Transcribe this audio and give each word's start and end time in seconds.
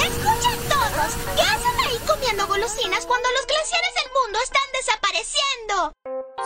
Escuchen 0.00 0.60
todos, 0.68 1.10
¿qué 1.34 1.42
hacen 1.42 1.80
ahí 1.86 1.98
comiendo 2.06 2.46
golosinas 2.46 3.06
cuando 3.06 3.28
los 3.30 3.46
glaciares 3.46 3.94
del 3.94 4.12
mundo 4.12 4.38
están 4.42 4.62
desapareciendo? 4.72 5.92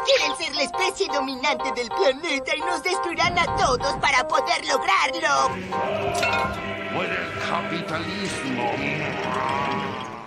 Quieren 0.06 0.36
ser 0.36 0.54
la 0.56 0.62
especie 0.62 1.08
dominante 1.12 1.72
del 1.72 1.88
planeta 1.88 2.56
y 2.56 2.60
nos 2.60 2.82
destruirán 2.82 3.38
a 3.38 3.56
todos 3.56 3.94
para 4.00 4.26
poder 4.26 4.64
lograrlo. 4.66 5.50
Por 6.94 7.06
el 7.06 7.32
capitalismo. 7.48 8.70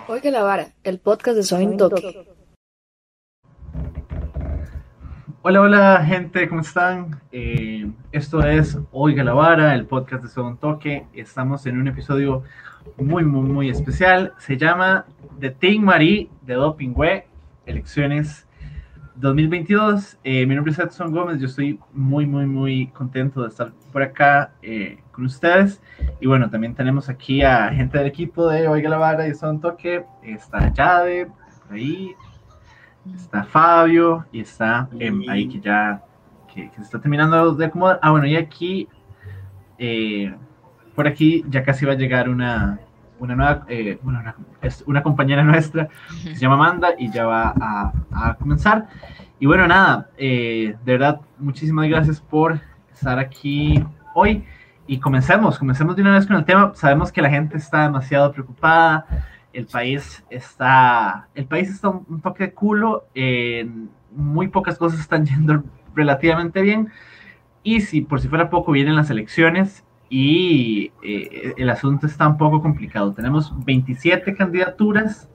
Oiga 0.08 0.30
la 0.30 0.42
vara, 0.42 0.68
el 0.84 0.98
podcast 1.00 1.36
de 1.36 1.42
Soy 1.42 1.76
Toque. 1.76 2.33
Hola, 5.46 5.60
hola 5.60 6.02
gente, 6.06 6.48
¿cómo 6.48 6.62
están? 6.62 7.20
Eh, 7.30 7.86
esto 8.12 8.42
es 8.46 8.78
Oiga 8.92 9.22
la 9.22 9.34
Vara, 9.34 9.74
el 9.74 9.84
podcast 9.84 10.24
de 10.24 10.40
un 10.40 10.56
Toque. 10.56 11.06
Estamos 11.12 11.66
en 11.66 11.78
un 11.78 11.86
episodio 11.86 12.44
muy, 12.96 13.24
muy, 13.24 13.46
muy 13.46 13.68
especial. 13.68 14.32
Se 14.38 14.56
llama 14.56 15.04
The 15.38 15.50
Team 15.50 15.82
Marie 15.82 16.30
de 16.40 16.54
Dopingüe, 16.54 17.26
elecciones 17.66 18.48
2022. 19.16 20.16
Eh, 20.24 20.46
mi 20.46 20.54
nombre 20.54 20.72
es 20.72 20.78
Edson 20.78 21.12
Gómez, 21.12 21.38
yo 21.40 21.46
estoy 21.46 21.78
muy, 21.92 22.24
muy, 22.24 22.46
muy 22.46 22.86
contento 22.86 23.42
de 23.42 23.48
estar 23.48 23.70
por 23.92 24.02
acá 24.02 24.54
eh, 24.62 25.02
con 25.12 25.26
ustedes. 25.26 25.82
Y 26.20 26.26
bueno, 26.26 26.48
también 26.48 26.74
tenemos 26.74 27.10
aquí 27.10 27.42
a 27.42 27.68
gente 27.68 27.98
del 27.98 28.06
equipo 28.06 28.48
de 28.48 28.66
Oiga 28.66 28.88
la 28.88 28.96
Vara 28.96 29.28
y 29.28 29.34
Son 29.34 29.60
Toque. 29.60 30.06
Está 30.22 30.72
Jade, 30.74 31.26
por 31.26 31.76
ahí, 31.76 32.14
está 33.14 33.44
Fabio 33.44 34.24
y 34.32 34.40
está 34.40 34.88
em, 34.98 35.22
ahí 35.28 35.48
que 35.48 35.60
ya 35.60 36.02
que, 36.52 36.70
que 36.70 36.76
se 36.76 36.82
está 36.82 37.00
terminando 37.00 37.54
de 37.54 37.66
acomodar. 37.66 37.98
Ah, 38.02 38.10
bueno, 38.10 38.26
y 38.26 38.36
aquí, 38.36 38.88
eh, 39.78 40.34
por 40.94 41.06
aquí 41.06 41.44
ya 41.48 41.62
casi 41.62 41.84
va 41.84 41.92
a 41.92 41.96
llegar 41.96 42.28
una, 42.28 42.78
una 43.18 43.34
nueva, 43.34 43.64
eh, 43.68 43.98
bueno, 44.02 44.20
una, 44.20 44.36
es 44.62 44.82
una 44.86 45.02
compañera 45.02 45.42
nuestra 45.44 45.88
que 46.22 46.34
se 46.34 46.40
llama 46.40 46.54
Amanda 46.54 46.90
y 46.98 47.10
ya 47.10 47.26
va 47.26 47.54
a, 47.60 47.92
a 48.12 48.34
comenzar. 48.34 48.86
Y 49.40 49.46
bueno, 49.46 49.66
nada, 49.66 50.08
eh, 50.16 50.76
de 50.84 50.92
verdad, 50.92 51.20
muchísimas 51.38 51.88
gracias 51.88 52.20
por 52.20 52.60
estar 52.92 53.18
aquí 53.18 53.84
hoy. 54.14 54.44
Y 54.86 54.98
comencemos, 54.98 55.58
comencemos 55.58 55.96
de 55.96 56.02
una 56.02 56.12
vez 56.14 56.26
con 56.26 56.36
el 56.36 56.44
tema. 56.44 56.72
Sabemos 56.74 57.10
que 57.10 57.22
la 57.22 57.30
gente 57.30 57.56
está 57.56 57.82
demasiado 57.82 58.30
preocupada, 58.32 59.06
el 59.54 59.66
país 59.66 60.24
está, 60.30 61.28
el 61.34 61.46
país 61.46 61.70
está 61.70 61.88
un, 61.88 62.20
toque 62.20 62.44
de 62.44 62.52
culo, 62.52 63.06
muy 64.14 64.48
pocas 64.48 64.78
cosas 64.78 65.00
están 65.00 65.24
yendo 65.26 65.64
relativamente 65.94 66.62
bien. 66.62 66.90
Y 67.62 67.80
si 67.80 68.02
por 68.02 68.20
si 68.20 68.28
fuera 68.28 68.50
poco 68.50 68.72
vienen 68.72 68.94
las 68.94 69.10
elecciones 69.10 69.84
y 70.10 70.92
eh, 71.02 71.54
el 71.56 71.70
asunto 71.70 72.06
está 72.06 72.28
un 72.28 72.36
poco 72.36 72.60
complicado. 72.60 73.12
Tenemos 73.12 73.52
27 73.64 74.34
candidaturas 74.34 75.28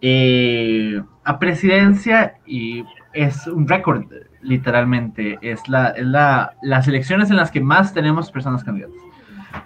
eh, 0.00 1.02
a 1.24 1.38
presidencia 1.38 2.36
y 2.46 2.84
es 3.12 3.46
un 3.46 3.68
récord, 3.68 4.04
literalmente. 4.40 5.38
Es, 5.42 5.68
la, 5.68 5.88
es 5.88 6.06
la, 6.06 6.54
las 6.62 6.86
elecciones 6.88 7.30
en 7.30 7.36
las 7.36 7.50
que 7.50 7.60
más 7.60 7.92
tenemos 7.92 8.30
personas 8.30 8.62
candidatas. 8.62 8.96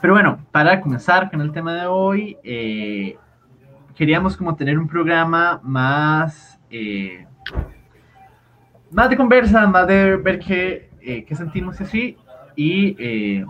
Pero 0.00 0.14
bueno, 0.14 0.38
para 0.50 0.81
comenzar 0.81 1.31
con 1.31 1.42
el 1.42 1.53
tema 1.53 1.75
de 1.75 1.86
hoy, 1.86 2.38
eh, 2.42 3.19
queríamos 3.95 4.37
como 4.37 4.55
tener 4.56 4.78
un 4.78 4.89
programa 4.89 5.61
más, 5.62 6.59
eh, 6.70 7.27
más 8.91 9.11
de 9.11 9.17
conversa, 9.17 9.67
más 9.67 9.87
de 9.87 10.17
ver 10.17 10.39
qué, 10.39 10.91
eh, 11.00 11.25
qué 11.25 11.34
sentimos 11.34 11.81
así. 11.81 12.17
Y 12.56 12.97
eh, 12.98 13.47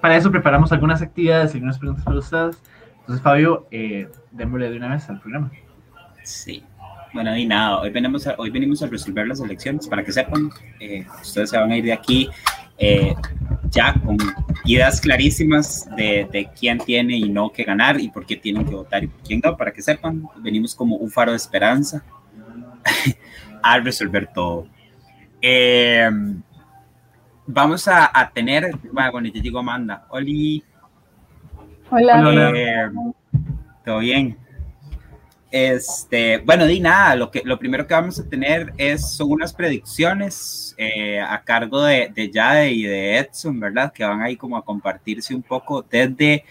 para 0.00 0.16
eso 0.16 0.30
preparamos 0.30 0.72
algunas 0.72 1.02
actividades 1.02 1.52
y 1.52 1.58
algunas 1.58 1.78
preguntas 1.78 2.04
para 2.04 2.18
ustedes. 2.18 2.62
Entonces, 3.00 3.22
Fabio, 3.22 3.66
eh, 3.70 4.08
démosle 4.30 4.70
de 4.70 4.76
una 4.76 4.88
vez 4.88 5.08
al 5.08 5.20
programa. 5.20 5.50
Sí. 6.22 6.62
Bueno, 7.14 7.34
y 7.36 7.46
nada, 7.46 7.80
hoy 7.80 7.90
venimos 7.90 8.26
a, 8.26 8.34
hoy 8.36 8.50
venimos 8.50 8.82
a 8.82 8.86
resolver 8.86 9.26
las 9.26 9.40
elecciones. 9.40 9.88
Para 9.88 10.04
que 10.04 10.12
sepan, 10.12 10.50
eh, 10.78 11.06
ustedes 11.22 11.50
se 11.50 11.58
van 11.58 11.70
a 11.70 11.76
ir 11.76 11.84
de 11.84 11.92
aquí 11.92 12.28
eh, 12.76 13.14
ya 13.70 13.94
con 13.94 14.16
ideas 14.64 15.00
clarísimas 15.00 15.88
de, 15.96 16.28
de, 16.30 16.48
quién 16.58 16.78
tiene 16.78 17.16
y 17.16 17.28
no 17.28 17.50
que 17.50 17.64
ganar 17.64 18.00
y 18.00 18.08
por 18.08 18.26
qué 18.26 18.36
tienen 18.36 18.64
que 18.64 18.74
votar 18.74 19.04
y 19.04 19.08
por 19.08 19.20
quién 19.22 19.40
no. 19.44 19.56
Para 19.56 19.72
que 19.72 19.82
sepan, 19.82 20.28
venimos 20.38 20.74
como 20.74 20.96
un 20.96 21.10
faro 21.10 21.32
de 21.32 21.36
esperanza 21.36 22.02
a 23.62 23.78
resolver 23.78 24.28
todo. 24.32 24.66
Eh, 25.40 26.08
vamos 27.46 27.88
a, 27.88 28.10
a, 28.12 28.30
tener, 28.30 28.76
bueno, 28.92 29.28
ya 29.28 29.40
llegó 29.40 29.60
Amanda. 29.60 30.06
Oli. 30.10 30.62
Hola. 31.90 32.28
Hola, 32.28 32.52
Eh, 32.54 32.90
Todo 33.84 33.98
bien. 34.00 34.36
Este, 35.50 36.38
bueno, 36.38 36.66
di 36.66 36.78
nada, 36.78 37.14
lo, 37.14 37.30
que, 37.30 37.42
lo 37.44 37.58
primero 37.58 37.86
que 37.86 37.94
vamos 37.94 38.18
a 38.18 38.28
tener 38.28 38.72
es, 38.76 39.12
son 39.12 39.32
unas 39.32 39.54
predicciones 39.54 40.74
eh, 40.76 41.20
a 41.20 41.42
cargo 41.42 41.82
de, 41.82 42.10
de 42.14 42.30
Jade 42.32 42.70
y 42.70 42.82
de 42.82 43.18
Edson, 43.18 43.58
¿verdad? 43.58 43.92
Que 43.92 44.04
van 44.04 44.20
ahí 44.20 44.36
como 44.36 44.58
a 44.58 44.64
compartirse 44.64 45.34
un 45.34 45.42
poco 45.42 45.82
desde 45.82 46.44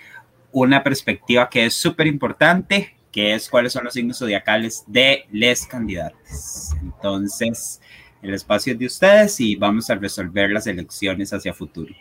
una 0.51 0.83
perspectiva 0.83 1.47
que 1.49 1.65
es 1.65 1.75
súper 1.75 2.07
importante, 2.07 2.95
que 3.11 3.35
es 3.35 3.49
cuáles 3.49 3.73
son 3.73 3.83
los 3.83 3.93
signos 3.93 4.17
zodiacales 4.17 4.83
de 4.87 5.25
les 5.31 5.67
candidatos. 5.67 6.71
Entonces, 6.81 7.79
el 8.21 8.33
espacio 8.33 8.73
es 8.73 8.79
de 8.79 8.85
ustedes 8.87 9.39
y 9.39 9.55
vamos 9.55 9.89
a 9.89 9.95
resolver 9.95 10.49
las 10.49 10.65
elecciones 10.65 11.31
hacia 11.33 11.53
futuro. 11.53 11.93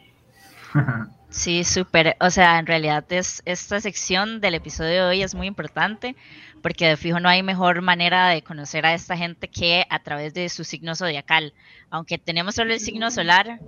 Sí, 1.36 1.64
súper. 1.64 2.16
O 2.20 2.30
sea, 2.30 2.58
en 2.58 2.66
realidad 2.66 3.04
es, 3.12 3.42
esta 3.44 3.78
sección 3.78 4.40
del 4.40 4.54
episodio 4.54 4.90
de 4.90 5.02
hoy 5.02 5.22
es 5.22 5.34
muy 5.34 5.46
importante 5.46 6.16
porque 6.62 6.88
de 6.88 6.96
fijo 6.96 7.20
no 7.20 7.28
hay 7.28 7.42
mejor 7.42 7.82
manera 7.82 8.28
de 8.28 8.42
conocer 8.42 8.86
a 8.86 8.94
esta 8.94 9.18
gente 9.18 9.46
que 9.46 9.84
a 9.90 9.98
través 9.98 10.32
de 10.32 10.48
su 10.48 10.64
signo 10.64 10.94
zodiacal. 10.94 11.52
Aunque 11.90 12.16
tenemos 12.16 12.54
solo 12.54 12.72
el 12.72 12.80
signo 12.80 13.10
solar, 13.10 13.60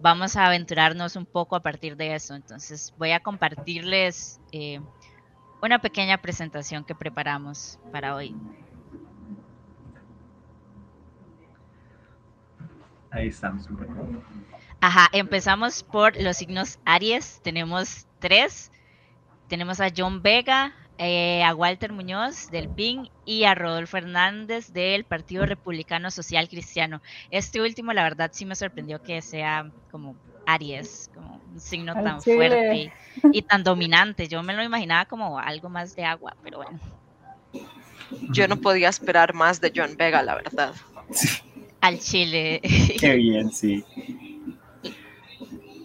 vamos 0.00 0.36
a 0.36 0.46
aventurarnos 0.46 1.16
un 1.16 1.26
poco 1.26 1.56
a 1.56 1.60
partir 1.60 1.96
de 1.96 2.14
eso. 2.14 2.36
Entonces 2.36 2.94
voy 2.98 3.10
a 3.10 3.18
compartirles 3.18 4.40
eh, 4.52 4.80
una 5.60 5.80
pequeña 5.80 6.18
presentación 6.18 6.84
que 6.84 6.94
preparamos 6.94 7.80
para 7.90 8.14
hoy. 8.14 8.32
Ahí 13.10 13.26
estamos. 13.26 13.68
Ajá, 14.80 15.08
empezamos 15.12 15.82
por 15.82 16.20
los 16.20 16.36
signos 16.36 16.78
Aries. 16.84 17.40
Tenemos 17.42 18.06
tres. 18.20 18.70
Tenemos 19.48 19.80
a 19.80 19.88
John 19.96 20.22
Vega, 20.22 20.74
eh, 20.98 21.42
a 21.42 21.54
Walter 21.54 21.92
Muñoz 21.92 22.50
del 22.50 22.68
PIN 22.68 23.10
y 23.24 23.44
a 23.44 23.54
Rodolfo 23.54 23.96
Hernández 23.96 24.72
del 24.72 25.04
Partido 25.04 25.46
Republicano 25.46 26.10
Social 26.10 26.48
Cristiano. 26.48 27.00
Este 27.30 27.60
último, 27.60 27.92
la 27.92 28.02
verdad, 28.02 28.30
sí 28.32 28.44
me 28.44 28.54
sorprendió 28.54 29.02
que 29.02 29.22
sea 29.22 29.70
como 29.90 30.16
Aries, 30.46 31.10
como 31.14 31.40
un 31.52 31.60
signo 31.60 31.92
Al 31.92 32.04
tan 32.04 32.20
chile. 32.20 32.36
fuerte 32.36 32.76
y, 32.76 32.92
y 33.38 33.42
tan 33.42 33.64
dominante. 33.64 34.28
Yo 34.28 34.42
me 34.42 34.54
lo 34.54 34.62
imaginaba 34.62 35.06
como 35.06 35.38
algo 35.38 35.68
más 35.68 35.96
de 35.96 36.04
agua, 36.04 36.36
pero 36.42 36.58
bueno. 36.58 36.78
Yo 38.30 38.46
no 38.48 38.56
podía 38.56 38.88
esperar 38.90 39.34
más 39.34 39.60
de 39.60 39.72
John 39.74 39.96
Vega, 39.96 40.22
la 40.22 40.36
verdad. 40.36 40.74
Al 41.80 41.98
Chile. 41.98 42.60
Qué 43.00 43.14
bien, 43.16 43.50
sí. 43.52 43.84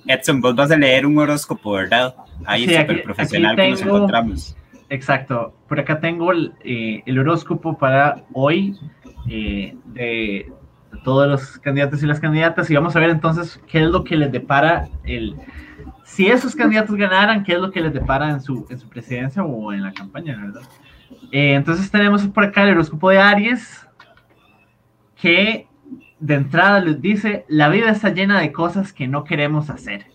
Edson, 0.07 0.41
vos 0.41 0.55
vas 0.55 0.71
a 0.71 0.77
leer 0.77 1.05
un 1.05 1.17
horóscopo, 1.17 1.73
¿verdad? 1.73 2.15
Ahí 2.45 2.65
Sí, 2.67 2.75
súper 2.75 2.91
aquí- 2.91 3.01
profesional 3.03 3.55
que 3.55 3.69
nos 3.69 3.81
encontramos. 3.81 4.57
Exacto. 4.89 5.53
Por 5.67 5.79
acá 5.79 5.99
tengo 5.99 6.31
el, 6.31 6.53
eh, 6.63 7.01
el 7.05 7.19
horóscopo 7.19 7.77
para 7.77 8.23
hoy 8.33 8.77
eh, 9.29 9.75
de, 9.85 10.51
de 10.91 10.99
todos 11.03 11.27
los 11.27 11.57
candidatos 11.59 12.03
y 12.03 12.05
las 12.05 12.19
candidatas 12.19 12.69
y 12.69 12.75
vamos 12.75 12.95
a 12.95 12.99
ver 12.99 13.09
entonces 13.09 13.59
qué 13.67 13.81
es 13.83 13.88
lo 13.89 14.03
que 14.03 14.15
les 14.15 14.31
depara 14.31 14.89
el... 15.03 15.35
Si 16.03 16.27
esos 16.27 16.53
candidatos 16.56 16.95
ganaran, 16.95 17.44
qué 17.44 17.53
es 17.53 17.59
lo 17.59 17.71
que 17.71 17.81
les 17.81 17.94
depara 17.94 18.29
en 18.29 18.41
su, 18.41 18.67
en 18.69 18.77
su 18.77 18.88
presidencia 18.88 19.44
o 19.44 19.73
en 19.73 19.81
la 19.83 19.94
campaña, 19.94 20.38
¿verdad? 20.39 20.61
Eh, 21.31 21.56
entonces 21.56 21.89
tenemos 21.89 22.27
por 22.27 22.44
acá 22.44 22.63
el 22.63 22.71
horóscopo 22.71 23.09
de 23.09 23.17
Aries, 23.17 23.88
que 25.19 25.67
de 26.23 26.35
entrada 26.35 26.79
les 26.79 27.01
dice, 27.01 27.43
la 27.49 27.67
vida 27.67 27.89
está 27.91 28.09
llena 28.09 28.39
de 28.39 28.53
cosas 28.53 28.93
que 28.93 29.07
no 29.07 29.25
queremos 29.25 29.69
hacer. 29.69 30.05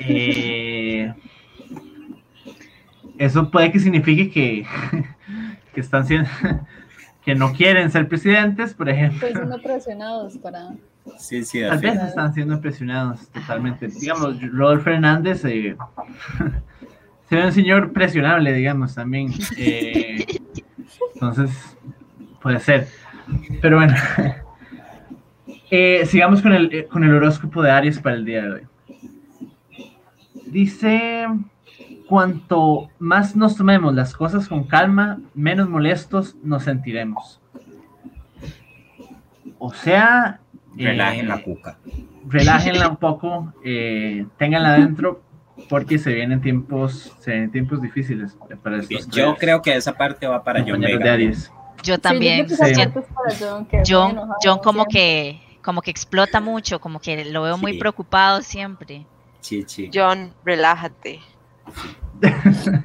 Eh, 0.00 1.14
eso 3.18 3.48
puede 3.48 3.70
que 3.70 3.78
signifique 3.78 4.30
que, 4.32 4.66
que 5.74 5.80
están 5.80 6.08
siendo, 6.08 6.28
que 7.24 7.36
no 7.36 7.52
quieren 7.52 7.92
ser 7.92 8.08
presidentes, 8.08 8.74
por 8.74 8.88
ejemplo. 8.88 9.28
Estoy 9.28 9.32
siendo 9.32 9.62
presionados 9.62 10.38
para. 10.38 10.70
Sí, 11.18 11.44
sí, 11.44 11.60
Tal 11.60 11.78
vez 11.78 12.02
están 12.02 12.34
siendo 12.34 12.60
presionados 12.60 13.28
totalmente. 13.28 13.86
Digamos, 13.86 14.42
Rodolfo 14.52 14.90
Hernández 14.90 15.44
eh, 15.44 15.76
se 17.28 17.36
ve 17.36 17.46
un 17.46 17.52
señor 17.52 17.92
presionable, 17.92 18.52
digamos, 18.52 18.96
también. 18.96 19.32
Eh, 19.56 20.26
entonces, 21.14 21.76
puede 22.40 22.58
ser. 22.58 22.88
Pero 23.60 23.76
bueno, 23.76 23.94
eh, 25.74 26.04
sigamos 26.04 26.42
con 26.42 26.52
el, 26.52 26.86
con 26.88 27.02
el 27.02 27.14
horóscopo 27.14 27.62
de 27.62 27.70
Aries 27.70 27.98
para 27.98 28.16
el 28.16 28.26
día 28.26 28.42
de 28.42 28.52
hoy. 28.52 28.60
dice, 30.46 31.26
cuanto 32.06 32.90
más 32.98 33.34
nos 33.34 33.56
tomemos 33.56 33.94
las 33.94 34.12
cosas 34.14 34.48
con 34.48 34.64
calma, 34.64 35.18
menos 35.34 35.70
molestos 35.70 36.36
nos 36.42 36.64
sentiremos. 36.64 37.40
O 39.58 39.72
sea, 39.72 40.40
Relajen 40.76 41.24
eh, 41.24 41.28
la 41.28 41.42
cuca. 41.42 41.78
relájenla 42.28 42.88
un 42.88 42.96
poco, 42.96 43.54
eh, 43.64 44.26
ténganla 44.36 44.74
adentro, 44.74 45.22
porque 45.70 45.98
se 45.98 46.12
vienen 46.12 46.42
tiempos, 46.42 47.16
se 47.20 47.30
vienen 47.30 47.50
tiempos 47.50 47.80
difíciles 47.80 48.36
para 48.62 48.76
estos 48.78 49.08
Yo 49.08 49.36
creo 49.36 49.62
que 49.62 49.74
esa 49.74 49.94
parte 49.94 50.26
va 50.26 50.44
para 50.44 50.62
John 50.66 50.82
de. 50.82 51.08
Aries. 51.08 51.50
Yo 51.82 51.98
también. 51.98 52.46
Sí, 52.46 52.56
yo 52.56 53.02
Sí. 53.30 53.44
John, 53.44 53.66
que 53.66 53.82
John, 53.88 54.58
como 54.62 54.84
siempre. 54.84 54.92
que 54.92 55.51
como 55.62 55.80
que 55.82 55.90
explota 55.90 56.40
mucho, 56.40 56.80
como 56.80 57.00
que 57.00 57.24
lo 57.26 57.42
veo 57.42 57.56
muy 57.58 57.72
Sí. 57.72 57.78
preocupado 57.78 58.42
siempre. 58.42 59.06
Chichi. 59.40 59.90
John, 59.92 60.32
relájate. 60.44 61.20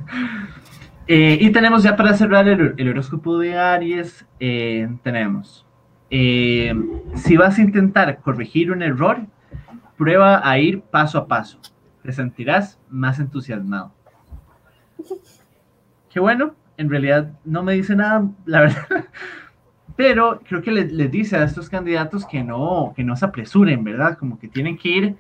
Eh, 1.10 1.38
y 1.40 1.52
tenemos 1.54 1.84
ya 1.84 1.96
para 1.96 2.14
cerrar 2.18 2.50
el, 2.50 2.74
el 2.76 2.90
horóscopo 2.90 3.38
de 3.40 3.58
Aries, 3.58 4.26
eh, 4.42 4.90
tenemos, 5.04 5.66
eh, 6.10 6.74
si 7.16 7.38
vas 7.38 7.58
a 7.58 7.62
intentar 7.62 8.20
corregir 8.20 8.74
un 8.74 8.82
error, 8.82 9.20
prueba 9.98 10.42
a 10.46 10.60
ir 10.60 10.82
paso 10.82 11.18
a 11.18 11.26
paso, 11.26 11.60
te 12.04 12.12
sentirás 12.12 12.78
más 12.90 13.20
entusiasmado. 13.20 13.94
Qué 16.10 16.20
bueno, 16.20 16.56
en 16.76 16.90
realidad 16.90 17.32
no 17.46 17.64
me 17.64 17.72
dice 17.76 17.96
nada, 17.96 18.28
la 18.46 18.60
verdad, 18.62 19.06
pero 19.98 20.40
creo 20.48 20.62
que 20.62 20.72
les, 20.72 20.92
les 20.94 21.12
dice 21.12 21.36
a 21.36 21.44
estos 21.44 21.70
candidatos 21.70 22.26
que 22.26 22.44
no, 22.44 22.94
que 22.96 23.04
no 23.04 23.18
se 23.18 23.26
apresuren, 23.26 23.84
¿verdad? 23.84 24.18
Como 24.18 24.40
que 24.40 24.48
tienen 24.48 24.78
que 24.78 24.90
ir 24.90 25.16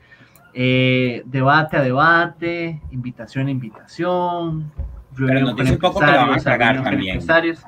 eh, 0.53 1.23
debate 1.25 1.77
a 1.77 1.81
debate, 1.81 2.81
invitación 2.91 3.47
a 3.47 3.51
invitación, 3.51 4.71
reunión 5.13 5.43
nos 5.43 5.53
con 5.53 5.65
dice 5.65 5.73
un 5.73 5.79
poco 5.79 5.99
que 5.99 6.05
la 6.05 6.11
van 6.13 6.19
a 6.19 6.27
empresarios, 6.29 6.43
cagar 6.43 6.75
reunión 6.75 6.83
con 6.83 6.91
también. 6.93 7.13
empresarios. 7.15 7.63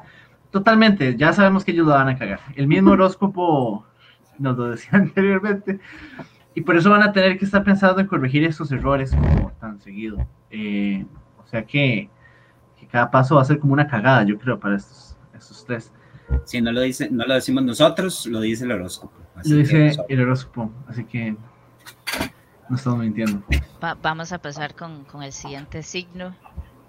Totalmente, 0.50 1.15
ya 1.17 1.33
sabemos 1.33 1.63
que 1.63 1.71
ellos 1.71 1.85
lo 1.85 1.94
van 1.94 2.09
a 2.09 2.17
cagar. 2.17 2.39
El 2.56 2.67
mismo 2.67 2.91
horóscopo 2.91 3.85
nos 4.39 4.57
lo 4.57 4.71
decía 4.71 4.89
anteriormente. 4.94 5.79
Y 6.56 6.61
por 6.61 6.75
eso 6.75 6.89
van 6.89 7.03
a 7.03 7.11
tener 7.11 7.38
que 7.38 7.45
estar 7.45 7.63
pensando 7.63 8.01
en 8.01 8.07
corregir 8.07 8.44
estos 8.44 8.71
errores 8.71 9.11
como 9.11 9.51
tan 9.59 9.79
seguido. 9.79 10.25
Eh, 10.50 11.06
o 11.38 11.45
sea 11.45 11.63
que, 11.63 12.09
que 12.79 12.88
cada 12.88 13.11
paso 13.11 13.35
va 13.35 13.44
a 13.44 13.45
ser 13.45 13.59
como 13.59 13.73
una 13.73 13.88
cagada, 13.88 14.23
yo 14.23 14.38
creo, 14.39 14.59
para 14.59 14.75
estos, 14.75 15.15
estos 15.35 15.65
tres. 15.65 15.94
Si 16.45 16.61
no 16.61 16.71
lo 16.71 16.81
dice, 16.81 17.09
no 17.09 17.25
lo 17.25 17.33
decimos 17.33 17.63
nosotros, 17.63 18.25
lo 18.25 18.39
dice 18.41 18.65
el 18.65 18.71
horóscopo. 18.71 19.13
Así 19.35 19.49
Lo 19.51 19.67
que 19.67 19.77
dice 19.83 20.01
el 20.09 20.21
horóscopo, 20.21 20.71
así 20.87 21.03
que 21.05 21.35
no 22.69 22.75
estamos 22.75 22.99
mintiendo. 22.99 23.41
Va- 23.83 23.97
vamos 24.01 24.31
a 24.31 24.37
pasar 24.39 24.75
con, 24.75 25.03
con 25.05 25.23
el 25.23 25.31
siguiente 25.31 25.81
signo. 25.83 26.35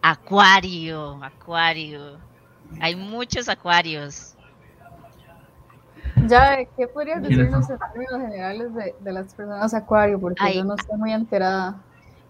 Acuario, 0.02 1.22
Acuario. 1.22 2.19
Hay 2.81 2.96
muchos 2.96 3.48
Acuarios. 3.48 4.34
Ya, 6.26 6.58
¿qué 6.76 6.86
podrías 6.86 7.20
¿Quiénes 7.20 7.38
decirnos 7.38 7.70
en 7.70 7.78
términos 7.78 8.20
generales 8.20 8.75
de, 8.75 8.94
de 9.00 9.12
las 9.12 9.34
personas 9.34 9.72
acuario? 9.75 10.20
Porque 10.20 10.43
Ay. 10.43 10.56
yo 10.56 10.64
no 10.64 10.75
estoy 10.75 10.98
muy 10.98 11.12
enterada. 11.12 11.76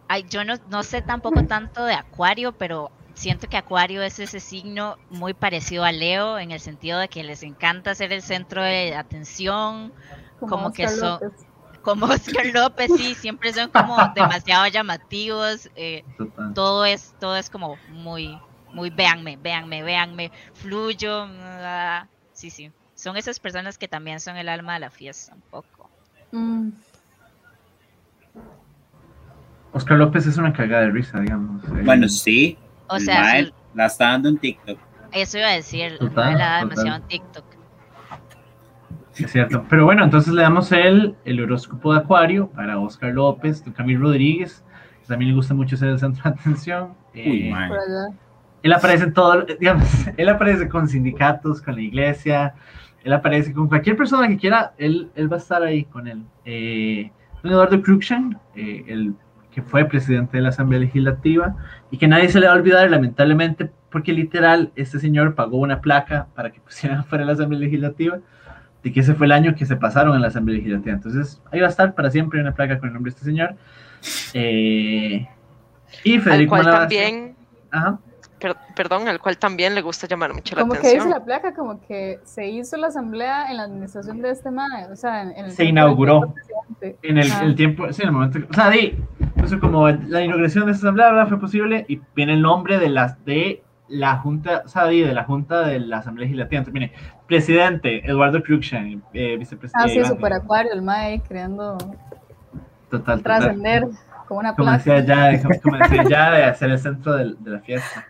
Ay, 0.08 0.24
yo 0.28 0.44
no, 0.44 0.54
no 0.68 0.82
sé 0.82 1.02
tampoco 1.02 1.44
tanto 1.44 1.84
de 1.84 1.94
Acuario, 1.94 2.52
pero 2.52 2.90
siento 3.20 3.48
que 3.48 3.56
Acuario 3.58 4.02
es 4.02 4.18
ese 4.18 4.40
signo 4.40 4.96
muy 5.10 5.34
parecido 5.34 5.84
a 5.84 5.92
Leo 5.92 6.38
en 6.38 6.50
el 6.52 6.60
sentido 6.60 6.98
de 6.98 7.08
que 7.08 7.22
les 7.22 7.42
encanta 7.42 7.94
ser 7.94 8.12
el 8.12 8.22
centro 8.22 8.62
de 8.62 8.94
atención, 8.94 9.92
Como 10.38 10.72
que 10.72 10.88
son- 10.88 11.20
López. 11.20 11.46
como 11.82 12.06
Oscar 12.06 12.46
López, 12.46 12.90
sí, 12.96 13.14
siempre 13.14 13.52
son 13.52 13.70
como 13.70 13.96
demasiado 14.14 14.66
llamativos. 14.68 15.68
eh, 15.76 16.02
todo 16.54 16.84
es 16.84 17.14
todo 17.20 17.36
es 17.36 17.48
como 17.50 17.78
muy 17.86 18.36
muy 18.72 18.90
véanme 18.90 19.36
véanme 19.36 19.82
véanme 19.82 20.30
fluyo 20.54 21.26
ah, 21.28 22.06
sí 22.32 22.50
sí 22.50 22.70
son 22.94 23.16
esas 23.16 23.38
personas 23.38 23.78
que 23.78 23.86
también 23.88 24.18
son 24.20 24.36
el 24.36 24.48
alma 24.48 24.74
de 24.74 24.80
la 24.80 24.90
fiesta 24.90 25.34
un 25.34 25.42
poco 25.50 25.90
Mm, 26.32 26.70
Oscar 29.72 29.98
López 29.98 30.26
es 30.26 30.36
una 30.36 30.52
cagada 30.52 30.82
de 30.84 30.90
risa, 30.90 31.20
digamos. 31.20 31.62
Bueno, 31.84 32.08
sí. 32.08 32.58
O 32.90 32.96
el 32.96 33.02
sea 33.02 33.44
la 33.74 33.86
está 33.86 34.08
dando 34.08 34.28
en 34.28 34.38
TikTok. 34.38 34.78
eso 35.12 35.38
iba 35.38 35.48
a 35.48 35.52
decir 35.52 35.96
Total, 35.98 36.36
la 36.36 36.50
da 36.50 36.58
demasiado 36.58 36.96
en 36.96 37.02
TikTok 37.02 37.44
Es 39.16 39.30
cierto. 39.30 39.64
Pero 39.68 39.84
bueno, 39.84 40.04
entonces 40.04 40.32
le 40.34 40.42
damos 40.42 40.72
el, 40.72 41.14
el 41.24 41.40
horóscopo 41.40 41.92
de 41.92 42.00
Acuario 42.00 42.48
para 42.48 42.78
Oscar 42.78 43.12
López, 43.12 43.62
Camil 43.76 44.00
Rodríguez, 44.00 44.64
que 45.02 45.06
también 45.06 45.30
le 45.30 45.36
gusta 45.36 45.54
mucho 45.54 45.76
ser 45.76 45.90
el 45.90 45.98
centro 45.98 46.22
de 46.24 46.30
atención. 46.30 46.94
Uy, 47.14 47.48
Eh, 47.48 47.52
él 48.62 48.72
aparece 48.72 49.04
en 49.04 49.14
todo, 49.14 49.42
digamos, 49.58 49.88
él 50.16 50.28
aparece 50.28 50.68
con 50.68 50.88
sindicatos, 50.88 51.62
con 51.62 51.76
la 51.76 51.82
iglesia, 51.82 52.54
él 53.04 53.12
aparece 53.12 53.52
con 53.52 53.68
cualquier 53.68 53.96
persona 53.96 54.28
que 54.28 54.36
quiera, 54.36 54.74
él, 54.76 55.10
él 55.14 55.32
va 55.32 55.36
a 55.36 55.38
estar 55.38 55.62
ahí 55.62 55.84
con 55.84 56.06
él. 56.08 56.22
Eh, 56.44 57.10
don 57.42 57.52
Eduardo 57.52 57.80
Cruikshank, 57.82 58.36
eh, 58.54 58.84
el 58.86 59.14
que 59.50 59.62
fue 59.62 59.84
presidente 59.84 60.36
de 60.36 60.42
la 60.42 60.50
Asamblea 60.50 60.80
Legislativa 60.80 61.56
y 61.90 61.98
que 61.98 62.06
nadie 62.08 62.28
se 62.28 62.38
le 62.40 62.46
va 62.46 62.52
a 62.52 62.56
olvidar, 62.56 62.88
lamentablemente, 62.90 63.70
porque 63.90 64.12
literal 64.12 64.70
este 64.76 64.98
señor 65.00 65.34
pagó 65.34 65.58
una 65.58 65.80
placa 65.80 66.28
para 66.34 66.50
que 66.52 66.60
pusieran 66.64 67.04
fuera 67.04 67.22
de 67.22 67.26
la 67.26 67.32
Asamblea 67.32 67.60
Legislativa, 67.60 68.18
de 68.82 68.92
que 68.92 69.00
ese 69.00 69.14
fue 69.14 69.26
el 69.26 69.32
año 69.32 69.54
que 69.54 69.66
se 69.66 69.76
pasaron 69.76 70.14
en 70.14 70.22
la 70.22 70.28
Asamblea 70.28 70.56
Legislativa. 70.58 70.94
Entonces, 70.94 71.42
ahí 71.52 71.60
va 71.60 71.66
a 71.66 71.70
estar 71.70 71.94
para 71.94 72.10
siempre 72.10 72.40
una 72.40 72.52
placa 72.54 72.78
con 72.78 72.88
el 72.88 72.94
nombre 72.94 73.10
de 73.10 73.14
este 73.16 73.26
señor. 73.26 73.54
Eh, 74.34 75.26
y 76.04 76.14
Al 76.16 76.22
Federico 76.22 76.50
cual 76.50 76.62
Malavasi- 76.66 76.78
también, 76.80 77.36
Ajá. 77.70 77.98
per- 78.38 78.56
perdón, 78.76 79.08
al 79.08 79.18
cual 79.20 79.36
también 79.36 79.74
le 79.74 79.82
gusta 79.82 80.06
llamar 80.06 80.32
mucho 80.32 80.54
la 80.54 80.62
Como 80.62 80.72
que 80.74 80.78
dice 80.78 80.88
atención. 80.90 81.10
la 81.18 81.24
placa, 81.24 81.52
como 81.54 81.80
que 81.86 82.20
se 82.24 82.48
hizo 82.48 82.76
la 82.76 82.86
asamblea 82.86 83.50
en 83.50 83.56
la 83.58 83.64
administración 83.64 84.22
de 84.22 84.30
este 84.30 84.50
mae, 84.50 84.86
o 84.90 84.96
sea, 84.96 85.22
en, 85.22 85.32
en 85.36 85.44
el 85.46 85.52
Se 85.52 85.64
inauguró. 85.64 86.32
en 86.80 87.18
el, 87.18 87.30
el 87.42 87.54
tiempo, 87.54 87.92
sí, 87.92 88.02
en 88.02 88.08
el 88.08 88.14
momento, 88.14 88.38
o 88.48 88.54
sea, 88.54 88.70
di, 88.70 88.96
entonces 89.40 89.58
como 89.58 89.88
la 89.88 90.22
inauguración 90.22 90.66
de 90.66 90.72
esta 90.72 90.86
asamblea 90.86 91.10
¿verdad? 91.10 91.28
fue 91.28 91.40
posible 91.40 91.84
y 91.88 92.00
viene 92.14 92.34
el 92.34 92.42
nombre 92.42 92.78
de 92.78 92.90
las 92.90 93.24
de 93.24 93.62
la 93.88 94.18
junta, 94.18 94.62
o 94.64 94.68
sea, 94.68 94.86
di, 94.86 95.00
de 95.00 95.14
la 95.14 95.24
junta 95.24 95.62
de 95.66 95.80
la 95.80 95.98
asamblea 95.98 96.24
legislativa. 96.26 96.58
Entonces, 96.60 96.80
mire, 96.80 96.92
presidente 97.26 98.08
Eduardo 98.08 98.40
Cruikshank, 98.42 99.02
eh, 99.12 99.36
vicepresidente. 99.36 100.00
Ah, 100.00 100.04
sí, 100.04 100.04
super 100.04 100.32
acuario, 100.32 100.72
el 100.72 100.82
mae 100.82 101.20
creando 101.26 101.76
total, 102.88 103.22
trascender 103.22 103.84
como 104.28 104.40
una 104.40 104.54
Como 104.54 104.68
placa. 104.70 104.94
decía 104.94 105.00
ya, 105.32 105.42
como, 105.62 105.76
decía 105.78 106.04
ya, 106.08 106.30
de 106.30 106.44
hacer 106.44 106.70
el 106.70 106.78
centro 106.78 107.14
del- 107.14 107.36
de, 107.42 107.50
la 107.50 107.58
fiesta. 107.60 108.06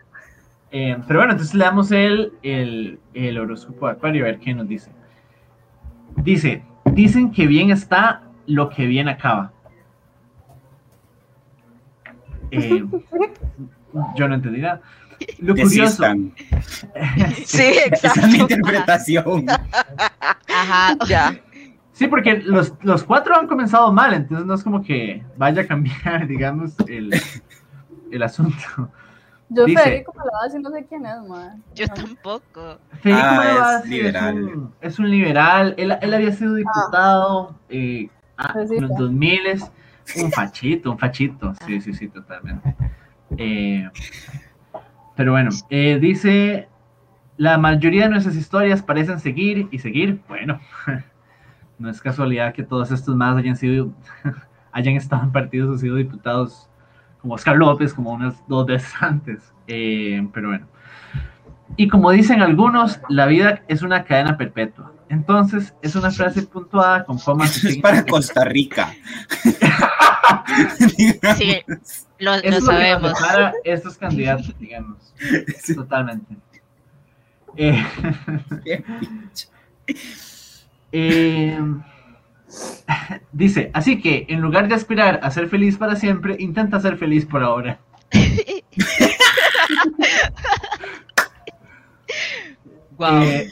Eh, 0.69 0.97
pero 1.07 1.19
bueno, 1.21 1.31
entonces 1.33 1.55
le 1.55 1.65
damos 1.65 1.91
el, 1.91 2.33
el, 2.43 2.99
el 3.13 3.37
horóscopo 3.39 3.87
de 3.87 3.93
Acuario 3.93 4.23
a 4.23 4.27
ver 4.27 4.39
qué 4.39 4.53
nos 4.53 4.67
dice. 4.67 4.91
Dice, 6.17 6.63
dicen 6.85 7.31
que 7.31 7.47
bien 7.47 7.71
está 7.71 8.21
lo 8.45 8.69
que 8.69 8.85
bien 8.85 9.07
acaba. 9.07 9.51
Eh, 12.51 12.83
yo 14.15 14.27
no 14.27 14.35
entendí 14.35 14.61
nada. 14.61 14.81
Lo 15.39 15.53
curioso, 15.55 16.03
Desistan. 16.03 16.33
Sí, 17.45 17.61
Esa 17.91 18.07
es 18.13 18.27
mi 18.27 18.35
exacto. 18.35 18.37
interpretación. 18.37 19.45
ajá 20.47 20.97
Ya. 21.07 21.39
sí, 21.93 22.07
porque 22.07 22.37
los, 22.37 22.73
los 22.81 23.03
cuatro 23.03 23.35
han 23.35 23.47
comenzado 23.47 23.91
mal, 23.91 24.13
entonces 24.13 24.45
no 24.47 24.55
es 24.55 24.63
como 24.63 24.81
que 24.83 25.23
vaya 25.37 25.61
a 25.61 25.67
cambiar, 25.67 26.27
digamos, 26.27 26.73
el, 26.87 27.11
el 28.11 28.23
asunto. 28.23 28.89
Yo 29.49 29.65
dice- 29.65 29.83
Federico 29.83 30.13
Malavasi 30.15 30.59
no 30.59 30.69
sé 30.71 30.85
quién 30.87 31.05
es, 31.05 31.21
mae. 31.27 31.49
yo 31.75 31.85
tampoco 31.89 32.77
Federico 33.01 33.27
Ah, 33.27 33.79
es 33.83 33.89
liberal. 33.89 34.43
un, 34.43 34.73
es 34.79 34.97
un 34.97 35.09
liberal. 35.11 35.75
Él, 35.77 35.97
él 36.01 36.13
había 36.13 36.31
sido 36.31 36.55
diputado 36.55 37.53
eh, 37.69 38.09
ah, 38.37 38.51
Pues 38.53 38.69
sí, 38.69 38.75
en 38.77 38.81
los 38.83 38.91
sí. 38.91 38.97
2000 38.97 39.45
un 40.17 40.31
fachito, 40.31 40.91
un 40.91 40.97
fachito. 40.97 41.53
Sí, 41.65 41.81
sí, 41.81 41.93
sí, 41.93 42.07
totalmente. 42.07 42.75
Eh, 43.37 43.89
pero 45.15 45.31
bueno, 45.31 45.49
eh, 45.69 45.99
dice: 45.99 46.67
La 47.37 47.57
mayoría 47.57 48.03
de 48.03 48.09
nuestras 48.09 48.35
historias 48.35 48.81
parecen 48.81 49.19
seguir 49.19 49.67
y 49.71 49.79
seguir. 49.79 50.21
Bueno, 50.27 50.59
no 51.79 51.89
es 51.89 52.01
casualidad 52.01 52.53
que 52.53 52.63
todos 52.63 52.91
estos 52.91 53.15
más 53.15 53.37
hayan 53.37 53.55
sido, 53.55 53.91
hayan 54.71 54.95
estado 54.95 55.23
en 55.23 55.31
partidos 55.31 55.75
o 55.75 55.77
sido 55.77 55.95
diputados 55.95 56.69
como 57.21 57.35
Oscar 57.35 57.55
López, 57.55 57.93
como 57.93 58.11
unas 58.11 58.35
dos 58.47 58.65
veces 58.65 58.93
antes. 58.99 59.53
Eh, 59.67 60.27
pero 60.33 60.49
bueno. 60.49 60.67
Y 61.77 61.87
como 61.87 62.11
dicen 62.11 62.41
algunos, 62.41 62.99
la 63.07 63.25
vida 63.27 63.61
es 63.67 63.81
una 63.81 64.03
cadena 64.03 64.37
perpetua. 64.37 64.90
Entonces, 65.11 65.73
es 65.81 65.93
una 65.97 66.09
frase 66.09 66.43
puntuada 66.43 67.03
con 67.03 67.19
comas 67.19 67.57
y 67.57 67.59
Eso 67.59 67.67
es 67.67 67.77
para 67.79 68.05
Costa 68.05 68.45
Rica. 68.45 68.93
sí 71.37 71.61
lo, 72.17 72.35
Eso 72.35 72.49
lo 72.49 72.57
es 72.57 72.63
sabemos 72.63 73.17
separa 73.17 73.53
estos 73.65 73.97
candidatos, 73.97 74.57
digamos. 74.57 75.13
Sí. 75.61 75.75
Totalmente. 75.75 76.37
Eh, 77.57 77.85
eh, 80.93 81.59
Dice, 83.33 83.69
así 83.73 84.01
que 84.01 84.25
en 84.29 84.39
lugar 84.39 84.69
de 84.69 84.75
aspirar 84.75 85.19
a 85.23 85.31
ser 85.31 85.49
feliz 85.49 85.77
para 85.77 85.97
siempre, 85.97 86.37
intenta 86.39 86.79
ser 86.79 86.97
feliz 86.97 87.25
por 87.25 87.43
ahora. 87.43 87.79
Wow. 92.97 93.23
Eh, 93.23 93.49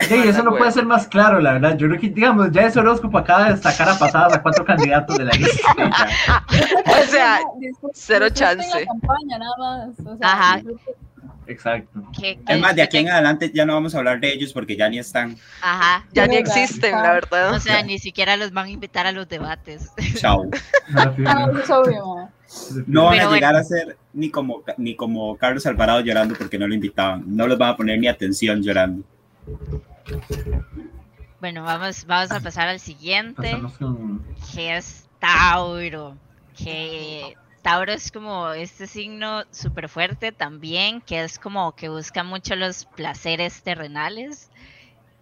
sí, 0.00 0.14
eso 0.26 0.42
no 0.42 0.56
puede 0.56 0.70
ser 0.72 0.86
más 0.86 1.06
claro, 1.08 1.40
la 1.40 1.54
verdad. 1.54 1.76
Yo 1.76 1.88
creo 1.88 2.00
que, 2.00 2.08
digamos, 2.10 2.50
ya 2.52 2.62
ese 2.62 2.78
horóscopo 2.80 3.18
acaba 3.18 3.44
de 3.46 3.52
destacar 3.52 3.88
a 3.88 3.98
pasadas 3.98 4.34
a 4.34 4.42
cuatro 4.42 4.64
candidatos 4.64 5.16
de 5.18 5.24
la 5.24 5.32
lista. 5.32 5.74
O 6.86 7.06
sea, 7.06 7.38
cero 7.92 8.26
chance. 8.30 8.66
La 8.80 8.86
campaña, 8.86 9.38
nada 9.38 9.52
más. 9.58 10.00
O 10.06 10.16
sea, 10.16 10.32
Ajá. 10.32 10.62
Exacto. 11.46 12.02
Que- 12.18 12.36
que 12.36 12.42
Además, 12.46 12.74
de 12.74 12.82
aquí 12.82 12.98
en 12.98 13.10
adelante 13.10 13.50
ya 13.54 13.66
no 13.66 13.74
vamos 13.74 13.94
a 13.94 13.98
hablar 13.98 14.18
de 14.18 14.32
ellos 14.32 14.52
porque 14.52 14.76
ya 14.76 14.88
ni 14.88 14.98
están. 14.98 15.36
Ajá. 15.60 16.06
ya 16.12 16.26
ni 16.26 16.36
existen, 16.36 16.92
la 16.92 17.12
verdad. 17.12 17.52
O 17.54 17.60
sea, 17.60 17.82
ni 17.82 17.98
siquiera 17.98 18.36
los 18.36 18.52
van 18.52 18.66
a 18.66 18.70
invitar 18.70 19.06
a 19.06 19.12
los 19.12 19.28
debates. 19.28 19.90
Chao. 20.16 20.46
No, 22.86 23.06
van 23.06 23.18
a 23.20 23.30
llegar 23.30 23.56
a 23.56 23.64
ser 23.64 23.96
ni 24.12 24.30
como, 24.30 24.62
ni 24.76 24.94
como 24.94 25.36
Carlos 25.36 25.66
Alvarado 25.66 26.00
llorando 26.00 26.34
porque 26.36 26.56
no 26.58 26.68
lo 26.68 26.74
invitaban. 26.74 27.24
No 27.26 27.46
los 27.48 27.58
van 27.58 27.70
a 27.70 27.76
poner 27.76 27.98
ni 27.98 28.06
atención 28.06 28.62
llorando. 28.62 29.02
Bueno, 31.40 31.62
vamos, 31.62 32.06
vamos 32.06 32.30
a 32.30 32.40
pasar 32.40 32.68
al 32.68 32.80
siguiente, 32.80 33.60
con... 33.78 34.24
que 34.54 34.76
es 34.76 35.06
Tauro. 35.18 36.16
Que 36.56 37.36
Tauro 37.62 37.92
es 37.92 38.10
como 38.12 38.50
este 38.50 38.86
signo 38.86 39.42
súper 39.50 39.88
fuerte 39.88 40.32
también, 40.32 41.00
que 41.00 41.22
es 41.22 41.38
como 41.38 41.72
que 41.72 41.88
busca 41.88 42.22
mucho 42.24 42.54
los 42.56 42.84
placeres 42.86 43.62
terrenales 43.62 44.50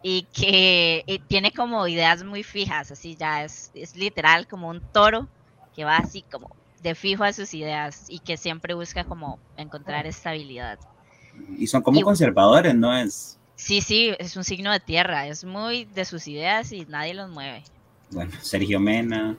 y 0.03 0.25
que 0.33 1.05
y 1.07 1.19
tiene 1.21 1.53
como 1.53 1.87
ideas 1.87 2.25
muy 2.25 2.43
fijas, 2.43 2.91
así 2.91 3.17
ya 3.17 3.45
es, 3.45 3.71
es 3.75 3.97
literal 3.97 4.47
como 4.49 4.69
un 4.69 4.81
toro 4.81 5.29
que 5.75 5.85
va 5.85 5.97
así 5.97 6.23
como 6.31 6.51
de 6.83 6.95
fijo 6.95 7.23
a 7.25 7.33
sus 7.33 7.55
ideas 7.55 8.07
y 8.09 8.19
que 8.19 8.37
siempre 8.37 8.75
busca 8.75 9.05
como 9.05 9.39
encontrar 9.57 10.07
estabilidad. 10.07 10.79
Y 11.57 11.67
son 11.69 11.81
como 11.83 12.01
Y- 12.01 12.03
conservadores, 12.03 12.75
¿no 12.75 12.95
es? 12.97 13.39
Sí, 13.63 13.81
sí, 13.81 14.13
es 14.19 14.37
un 14.37 14.43
signo 14.43 14.73
de 14.73 14.81
tierra, 14.81 15.29
es 15.29 15.45
muy 15.45 15.85
de 15.85 16.05
sus 16.05 16.27
ideas 16.27 16.73
y 16.73 16.85
nadie 16.87 17.15
los 17.15 17.31
mueve. 17.31 17.63
Bueno, 18.11 18.33
Sergio 18.41 18.81
Mena. 18.81 19.37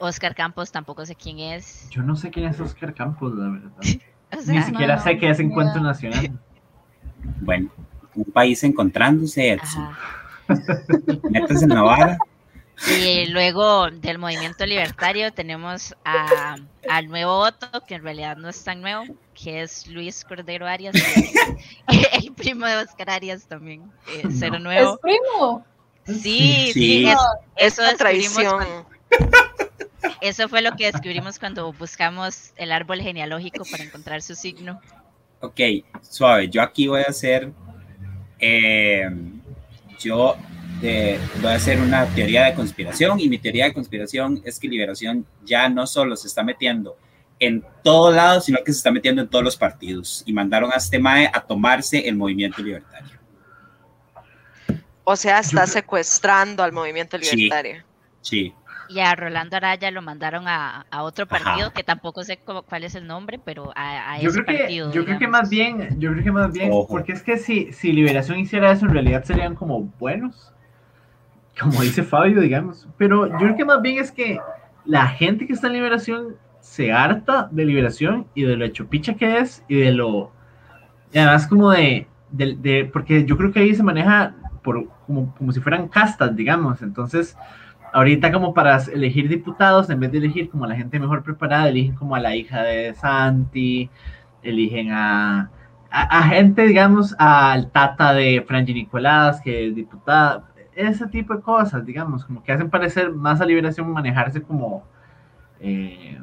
Oscar 0.00 0.34
Campos 0.34 0.72
tampoco 0.72 1.06
sé 1.06 1.14
quién 1.14 1.38
es. 1.38 1.88
Yo 1.90 2.02
no 2.02 2.16
sé 2.16 2.32
quién 2.32 2.46
es 2.46 2.58
Oscar 2.58 2.92
Campos, 2.92 3.32
la 3.36 3.50
verdad. 3.50 3.70
O 4.32 4.50
Ni 4.50 4.62
siquiera 4.62 4.96
no, 4.96 5.02
sé 5.02 5.18
qué 5.18 5.30
es 5.30 5.38
Encuentro. 5.38 5.80
Nacional. 5.82 6.32
Bueno, 7.42 7.70
un 8.14 8.24
país 8.24 8.64
encontrándose, 8.64 9.52
Edson. 9.52 9.94
Métase 11.30 11.64
en 11.64 11.68
la 11.68 11.82
vara. 11.82 12.18
Y 12.98 13.26
luego 13.26 13.90
del 13.90 14.18
movimiento 14.18 14.66
libertario 14.66 15.32
tenemos 15.32 15.94
a, 16.04 16.56
al 16.88 17.08
nuevo 17.08 17.36
voto, 17.36 17.68
que 17.86 17.96
en 17.96 18.02
realidad 18.02 18.38
no 18.38 18.48
es 18.48 18.64
tan 18.64 18.80
nuevo, 18.80 19.04
que 19.34 19.62
es 19.62 19.86
Luis 19.86 20.24
Cordero 20.24 20.66
Arias, 20.66 20.94
el 22.22 22.32
primo 22.32 22.66
de 22.66 22.76
Oscar 22.76 23.10
Arias 23.10 23.46
también, 23.46 23.82
eh, 24.08 24.22
cero 24.38 24.56
¿Es 24.56 24.60
nuevo. 24.62 24.98
primo? 24.98 25.64
Sí, 26.06 26.70
Sí. 26.72 26.72
sí, 26.72 27.06
es- 27.08 27.16
eso 27.56 27.82
descubrimos 27.82 27.96
traición. 28.34 28.86
eso 30.20 30.48
fue 30.48 30.62
lo 30.62 30.72
que 30.76 30.86
descubrimos 30.90 31.38
cuando 31.38 31.72
buscamos 31.72 32.52
el 32.56 32.72
árbol 32.72 33.00
genealógico 33.00 33.64
para 33.70 33.84
encontrar 33.84 34.22
su 34.22 34.34
signo. 34.34 34.80
Ok, 35.40 35.60
suave. 36.02 36.48
Yo 36.48 36.62
aquí 36.62 36.86
voy 36.88 37.00
a 37.02 37.10
hacer. 37.10 37.50
eh, 38.38 39.08
yo 40.00 40.36
eh, 40.82 41.16
voy 41.40 41.52
a 41.52 41.54
hacer 41.54 41.78
una 41.80 42.06
teoría 42.06 42.44
de 42.46 42.54
conspiración. 42.54 43.20
Y 43.20 43.28
mi 43.28 43.38
teoría 43.38 43.66
de 43.66 43.72
conspiración 43.72 44.42
es 44.44 44.58
que 44.58 44.66
Liberación 44.68 45.24
ya 45.44 45.68
no 45.68 45.86
solo 45.86 46.16
se 46.16 46.26
está 46.26 46.42
metiendo 46.42 46.96
en 47.46 47.64
todos 47.82 48.14
lados, 48.14 48.44
sino 48.46 48.58
que 48.64 48.72
se 48.72 48.78
está 48.78 48.90
metiendo 48.90 49.22
en 49.22 49.28
todos 49.28 49.44
los 49.44 49.56
partidos. 49.56 50.22
Y 50.26 50.32
mandaron 50.32 50.70
a 50.72 50.76
este 50.76 50.98
MAE 50.98 51.30
a 51.32 51.40
tomarse 51.40 52.08
el 52.08 52.16
movimiento 52.16 52.62
libertario. 52.62 53.18
O 55.04 55.16
sea, 55.16 55.40
está 55.40 55.66
secuestrando 55.66 56.62
al 56.62 56.72
movimiento 56.72 57.18
Sí. 57.20 57.36
libertario. 57.36 57.82
Sí. 58.20 58.54
Y 58.88 59.00
a 59.00 59.14
Rolando 59.14 59.56
Araya 59.56 59.90
lo 59.90 60.02
mandaron 60.02 60.46
a, 60.46 60.86
a 60.90 61.02
otro 61.02 61.26
Ajá. 61.28 61.42
partido, 61.44 61.72
que 61.72 61.82
tampoco 61.82 62.22
sé 62.24 62.36
cómo- 62.44 62.62
cuál 62.62 62.84
es 62.84 62.94
el 62.94 63.06
nombre, 63.06 63.40
pero 63.42 63.72
a, 63.74 64.12
a 64.14 64.20
Yo 64.20 64.28
ese 64.28 64.42
creo 64.44 64.46
que, 64.56 64.62
partido. 64.62 64.86
yo 64.92 65.04
creo 65.04 65.18
que 65.18 65.24
digamos. 65.24 65.40
más 65.40 65.50
bien, 65.50 65.96
yo 65.98 66.12
creo 66.12 66.24
que 66.24 66.32
más 66.32 66.52
bien, 66.52 66.70
Ojo. 66.72 66.88
porque 66.88 67.12
es 67.12 67.22
que 67.22 67.38
si, 67.38 67.72
si 67.72 67.92
Liberación 67.92 68.38
hiciera 68.38 68.70
eso, 68.70 68.84
en 68.86 68.92
realidad 68.92 69.24
serían 69.24 69.54
como 69.54 69.80
buenos, 69.98 70.52
como 71.58 71.80
dice 71.80 72.02
Fabio, 72.02 72.40
digamos. 72.40 72.86
Pero 72.98 73.26
yo 73.28 73.36
creo 73.38 73.56
que 73.56 73.64
más 73.64 73.80
bien 73.82 73.98
es 73.98 74.12
que 74.12 74.38
la 74.84 75.08
gente 75.08 75.46
que 75.46 75.52
está 75.54 75.68
en 75.68 75.72
Liberación 75.74 76.36
se 76.62 76.92
harta 76.92 77.48
de 77.50 77.64
Liberación 77.64 78.28
y 78.34 78.44
de 78.44 78.56
lo 78.56 78.64
hecho 78.64 78.86
picha 78.86 79.14
que 79.14 79.38
es 79.38 79.64
y 79.68 79.80
de 79.80 79.92
lo, 79.92 80.30
y 81.12 81.18
además 81.18 81.46
como 81.48 81.72
de, 81.72 82.06
porque 82.92 83.24
yo 83.26 83.36
creo 83.36 83.52
que 83.52 83.60
ahí 83.60 83.74
se 83.74 83.82
maneja 83.82 84.34
por, 84.62 84.88
como, 85.06 85.34
como 85.34 85.50
si 85.52 85.60
fueran 85.60 85.88
castas, 85.88 86.34
digamos. 86.36 86.80
Entonces, 86.80 87.36
ahorita 87.92 88.32
como 88.32 88.54
para 88.54 88.78
elegir 88.84 89.28
diputados, 89.28 89.90
en 89.90 90.00
vez 90.00 90.12
de 90.12 90.18
elegir 90.18 90.48
como 90.50 90.64
a 90.64 90.68
la 90.68 90.76
gente 90.76 91.00
mejor 91.00 91.24
preparada, 91.24 91.68
eligen 91.68 91.96
como 91.96 92.14
a 92.14 92.20
la 92.20 92.36
hija 92.36 92.62
de 92.62 92.94
Santi, 92.94 93.90
eligen 94.42 94.92
a, 94.92 95.50
a, 95.90 96.18
a 96.18 96.22
gente, 96.28 96.66
digamos, 96.66 97.14
al 97.18 97.72
tata 97.72 98.14
de 98.14 98.44
Franji 98.46 98.72
Nicolás, 98.72 99.40
que 99.40 99.66
es 99.68 99.74
diputada, 99.74 100.48
ese 100.76 101.08
tipo 101.08 101.34
de 101.34 101.42
cosas, 101.42 101.84
digamos, 101.84 102.24
como 102.24 102.42
que 102.42 102.52
hacen 102.52 102.70
parecer 102.70 103.12
más 103.12 103.40
a 103.40 103.46
Liberación 103.46 103.90
manejarse 103.90 104.40
como... 104.42 104.84
Eh, 105.60 106.20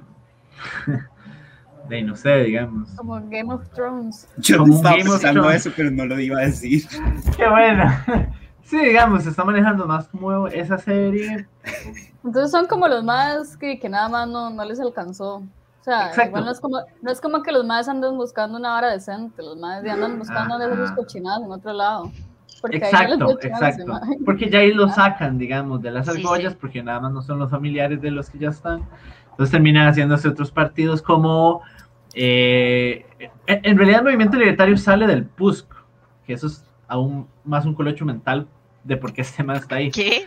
de 1.90 2.04
no 2.04 2.16
sé, 2.16 2.44
digamos. 2.44 2.90
Como 2.92 3.16
Game 3.30 3.54
of 3.54 3.68
Thrones. 3.70 4.28
Yo 4.38 4.60
Como 4.60 4.76
estaba 4.76 4.98
Game 4.98 5.10
pensando 5.10 5.50
eso, 5.50 5.72
pero 5.76 5.92
no 5.92 6.06
lo 6.06 6.20
iba 6.20 6.40
a 6.40 6.46
decir. 6.46 6.84
Qué 7.38 7.50
bueno. 7.50 7.84
Sí, 8.64 8.78
digamos, 8.78 9.24
se 9.24 9.30
está 9.30 9.44
manejando 9.44 9.88
más 9.88 10.08
como 10.08 10.48
esa 10.48 10.78
serie. 10.78 11.48
Entonces 12.24 12.52
son 12.52 12.68
como 12.68 12.88
los 12.88 13.04
más 13.04 13.58
que, 13.58 13.80
que 13.80 13.90
nada 13.90 14.08
más 14.10 14.28
no, 14.28 14.52
no 14.52 14.64
les 14.64 14.80
alcanzó. 14.80 15.38
O 15.38 15.84
sea, 15.84 16.10
Exacto. 16.10 16.30
igual 16.30 16.46
no 16.46 16.52
es, 16.52 16.60
como, 16.60 16.78
no 17.02 17.12
es 17.12 17.22
como 17.22 17.42
que 17.42 17.52
los 17.52 17.66
más 17.66 17.88
anden 17.88 18.16
buscando 18.18 18.60
una 18.60 18.78
hora 18.78 18.92
decente, 18.92 19.42
los 19.42 19.58
más 19.58 19.84
andan 19.84 20.20
buscando 20.20 20.56
Ajá. 20.56 20.68
de 20.68 20.76
sus 20.76 20.92
cochinadas 20.92 21.42
en 21.42 21.52
otro 21.52 21.74
lado. 21.74 22.12
Porque 22.62 22.80
no 22.80 22.86
Exacto, 22.86 23.40
exacto. 23.42 24.00
Porque 24.26 24.50
ya 24.50 24.60
ahí 24.60 24.74
lo 24.74 24.90
sacan, 24.90 25.38
digamos, 25.38 25.82
de 25.82 25.92
las 25.92 26.06
Sí, 26.08 26.18
argollas, 26.22 26.54
sí. 26.54 26.58
porque 26.60 26.84
nada 26.84 27.00
más 27.00 27.14
no 27.14 27.22
son 27.22 27.40
los 27.40 27.50
familiares 27.50 28.02
de 28.02 28.12
los 28.12 28.30
que 28.30 28.38
ya 28.38 28.50
están. 28.50 28.84
Entonces 29.40 29.54
terminan 29.54 29.88
haciéndose 29.88 30.28
otros 30.28 30.52
partidos 30.52 31.02
como... 31.02 31.62
eh, 32.14 33.06
en, 33.48 33.62
en 33.64 33.78
realidad 33.78 34.00
el 34.00 34.04
movimiento 34.08 34.36
libertario 34.38 34.76
sale 34.76 35.08
del 35.08 35.24
PUSC, 35.24 35.66
que 36.28 36.34
eso 36.34 36.48
es 36.48 36.66
aún 36.90 37.26
más 37.46 37.66
un 37.66 37.74
colocho 37.74 38.04
mental 38.04 38.48
de 38.84 38.98
por 38.98 39.14
qué 39.14 39.22
este 39.22 39.38
tema 39.38 39.56
está 39.56 39.76
ahí. 39.78 39.92
¿Qué? 39.92 40.26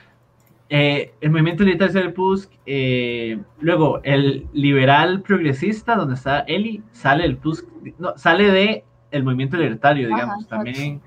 Eh, 0.71 1.13
el 1.21 1.31
movimiento 1.31 1.63
libertario 1.63 1.93
sale 1.93 2.05
del 2.07 2.15
PUSC, 2.15 2.51
eh, 2.65 3.39
luego 3.61 4.01
el 4.03 4.47
liberal 4.55 5.21
progresista, 5.21 5.95
donde 5.97 6.15
está 6.15 6.39
Eli, 6.41 6.83
sale 6.93 7.25
del 7.25 7.37
PUSC, 7.37 7.67
no, 7.99 8.17
sale 8.17 8.51
de 8.51 8.83
el 9.11 9.25
movimiento 9.25 9.59
libertario, 9.59 10.09
digamos, 10.09 10.49
también. 10.49 11.03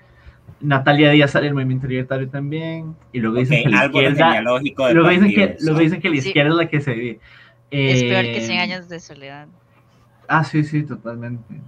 Natalia 0.62 1.10
Díaz 1.10 1.32
sale 1.32 1.46
del 1.46 1.56
movimiento 1.56 1.88
libertario 1.88 2.30
también, 2.30 2.96
y 3.12 3.20
luego 3.20 3.38
dicen 3.40 3.62
Ok, 3.62 3.64
que 3.66 3.70
la 3.72 3.86
izquierda, 3.88 4.42
luego 4.42 4.60
dicen 5.10 5.30
que, 5.34 5.42
partidos. 5.48 5.64
luego 5.64 5.80
dicen 5.80 6.02
que 6.02 6.10
la 6.10 6.16
Sí. 6.22 6.28
izquierda 6.28 6.50
es 6.52 6.56
la 6.58 6.68
que 6.70 6.82
se 6.82 7.20
vive. 7.72 7.92
Es 7.94 8.04
peor 8.04 8.24
que 8.24 8.38
Eh, 8.38 8.46
100 8.48 8.60
años 8.60 8.90
de 8.90 9.00
soledad. 9.00 9.48
Ah, 10.28 10.44
sí, 10.44 10.64
sí, 10.64 10.84
totalmente. 10.84 11.62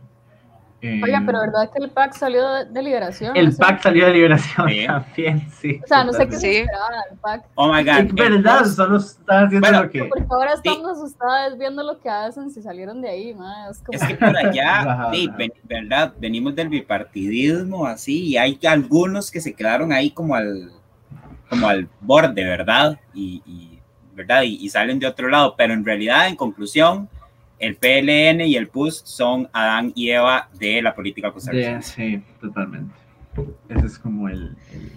Eh, 0.80 1.01
Oigan, 1.04 1.25
pero 1.25 1.39
¿verdad 1.39 1.72
que 1.75 1.84
el 1.84 1.89
PAC 1.89 2.13
salió 2.13 2.48
de, 2.54 2.66
de 2.66 2.84
liberación? 2.84 3.36
El 3.36 3.48
O 3.48 3.51
sea, 3.51 3.66
PAC 3.68 3.82
salió 3.82 4.06
de 4.06 4.13
liberación 4.13 4.70
Sí. 4.70 4.86
también, 4.86 5.50
sí. 5.50 5.82
O 5.84 5.88
sea, 5.88 6.04
no 6.04 6.13
sé 6.13 6.27
qué 6.27 6.34
se 6.36 6.39
Sí. 6.39 6.56
esperaba 6.58 6.88
del 7.10 7.18
PAC. 7.20 7.46
Oh 7.56 7.74
my 7.74 7.84
God. 7.84 7.98
Es 7.98 8.13
verdad, 8.13 8.60
el- 8.63 8.70
solo 8.72 8.98
están 8.98 9.46
haciendo 9.48 9.68
Bueno, 9.68 9.84
lo 9.84 9.89
que... 9.89 10.04
Porque 10.06 10.25
ahora 10.30 10.51
Sí. 10.58 10.62
estamos 10.70 10.92
asustadas 10.98 11.58
viendo 11.58 11.82
lo 11.84 12.00
que 12.00 12.10
hacen 12.10 12.51
si 12.51 12.62
salieron 12.62 13.01
de 13.01 13.10
ahí, 13.10 13.34
mae. 13.34 13.72
Es 13.72 13.80
como... 13.80 13.98
Es 13.98 14.04
que 14.08 14.16
por 14.16 14.38
allá, 14.38 14.80
Ajá, 14.92 15.10
sí, 15.12 15.27
ven- 15.36 15.54
¿verdad? 15.63 16.13
Venimos 16.20 16.56
del 16.56 16.70
bipartidismo 16.70 17.88
así, 17.88 18.25
y 18.27 18.38
hay 18.38 18.60
algunos 18.68 19.32
que 19.32 19.42
se 19.42 19.54
quedaron 19.56 19.92
ahí 19.92 20.12
como 20.12 20.36
al, 20.36 20.72
como 21.50 21.68
al 21.70 21.89
borde, 22.01 22.44
¿verdad? 22.44 23.00
Y, 23.16 23.42
y- 23.48 23.77
¿verdad? 24.18 24.42
Y, 24.42 24.56
y 24.56 24.68
salen 24.70 25.00
de 25.00 25.08
otro 25.08 25.30
lado, 25.30 25.56
pero 25.58 25.74
en 25.74 25.86
realidad, 25.86 26.28
en 26.28 26.36
conclusión, 26.36 27.08
el 27.60 27.76
PLN 27.78 28.42
y 28.42 28.56
el 28.58 28.68
PUS 28.68 29.02
son 29.06 29.48
Adán 29.54 29.94
y 29.96 30.10
Eva 30.10 30.50
de 30.60 30.82
la 30.82 30.94
política 30.94 31.32
costarricense. 31.32 31.94
sí, 31.96 32.24
totalmente. 32.42 32.94
Ese 33.70 33.86
es 33.86 33.98
como 34.00 34.28
el... 34.28 34.56
el- 34.74 34.92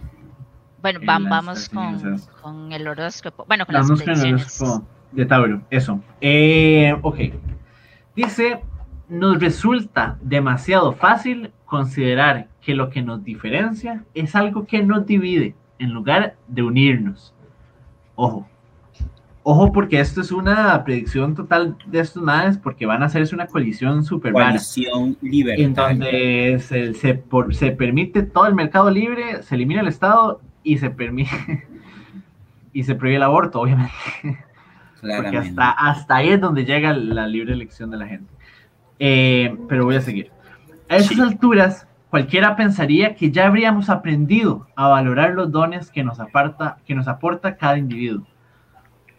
Bueno, 0.82 0.98
las 1.00 1.22
vamos 1.28 1.68
con, 1.68 2.18
con 2.42 2.72
el 2.72 2.88
horóscopo. 2.88 3.44
Bueno, 3.46 3.64
con 3.66 3.74
las 3.74 3.86
Vamos 3.86 4.02
con 4.02 4.10
el 4.10 4.18
predicciones. 4.20 4.60
horóscopo 4.60 4.88
de 5.12 5.26
Tauro, 5.26 5.62
eso. 5.70 6.02
Eh, 6.20 6.94
ok. 7.02 7.18
Dice, 8.16 8.60
nos 9.08 9.40
resulta 9.40 10.18
demasiado 10.20 10.92
fácil 10.92 11.52
considerar 11.64 12.48
que 12.60 12.74
lo 12.74 12.90
que 12.90 13.00
nos 13.02 13.22
diferencia 13.24 14.04
es 14.14 14.34
algo 14.34 14.66
que 14.66 14.82
nos 14.82 15.06
divide. 15.06 15.54
en 15.78 15.92
lugar 15.94 16.36
de 16.46 16.62
unirnos. 16.62 17.32
Ojo. 18.14 18.46
Ojo 19.42 19.72
porque 19.72 20.00
esto 20.00 20.20
es 20.20 20.32
una 20.32 20.84
predicción 20.84 21.34
total 21.34 21.76
de 21.86 22.00
estos 22.00 22.22
madres 22.22 22.58
porque 22.58 22.84
van 22.84 23.02
a 23.02 23.06
hacerse 23.06 23.34
una 23.34 23.46
colisión 23.46 24.04
super 24.04 24.32
rara. 24.34 24.46
Coalición 24.50 25.16
En 25.22 25.30
libertaria. 25.30 25.88
donde 25.88 26.58
se, 26.60 26.92
se, 26.94 27.14
por- 27.14 27.54
se 27.54 27.70
permite 27.72 28.22
todo 28.22 28.46
el 28.46 28.54
mercado 28.54 28.90
libre, 28.90 29.42
se 29.42 29.54
elimina 29.54 29.80
el 29.80 29.88
Estado 29.88 30.40
y 30.62 30.76
se 30.76 30.90
permite 30.90 31.30
y 32.72 32.84
se 32.84 32.94
prohíbe 32.94 33.16
el 33.16 33.22
aborto, 33.22 33.60
obviamente. 33.60 33.92
Porque 35.00 35.38
hasta, 35.38 35.70
hasta 35.70 36.16
ahí 36.16 36.28
es 36.28 36.40
donde 36.40 36.66
llega 36.66 36.92
la 36.92 37.26
libre 37.26 37.54
elección 37.54 37.90
de 37.90 37.96
la 37.96 38.06
gente. 38.06 38.30
Eh, 38.98 39.56
pero 39.68 39.86
voy 39.86 39.96
a 39.96 40.02
seguir. 40.02 40.30
A 40.90 40.96
esas 40.96 41.16
Sí. 41.16 41.20
alturas, 41.22 41.86
cualquiera 42.10 42.54
pensaría 42.56 43.14
que 43.14 43.30
ya 43.30 43.46
habríamos 43.46 43.88
aprendido 43.88 44.66
a 44.76 44.88
valorar 44.88 45.30
los 45.32 45.50
dones 45.50 45.90
que 45.90 46.04
nos, 46.04 46.20
aparta, 46.20 46.76
que 46.84 46.94
nos 46.94 47.08
aporta 47.08 47.56
cada 47.56 47.78
individuo. 47.78 48.26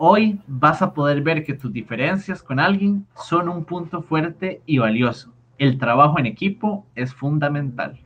Hoy 0.03 0.39
vas 0.47 0.81
a 0.81 0.95
poder 0.95 1.21
ver 1.21 1.43
que 1.43 1.53
tus 1.53 1.71
diferencias 1.71 2.41
con 2.41 2.59
alguien 2.59 3.05
son 3.23 3.47
un 3.47 3.63
punto 3.65 4.01
fuerte 4.01 4.59
y 4.65 4.79
valioso. 4.79 5.31
El 5.59 5.77
trabajo 5.77 6.17
en 6.17 6.25
equipo 6.25 6.87
es 6.95 7.13
fundamental. 7.13 7.99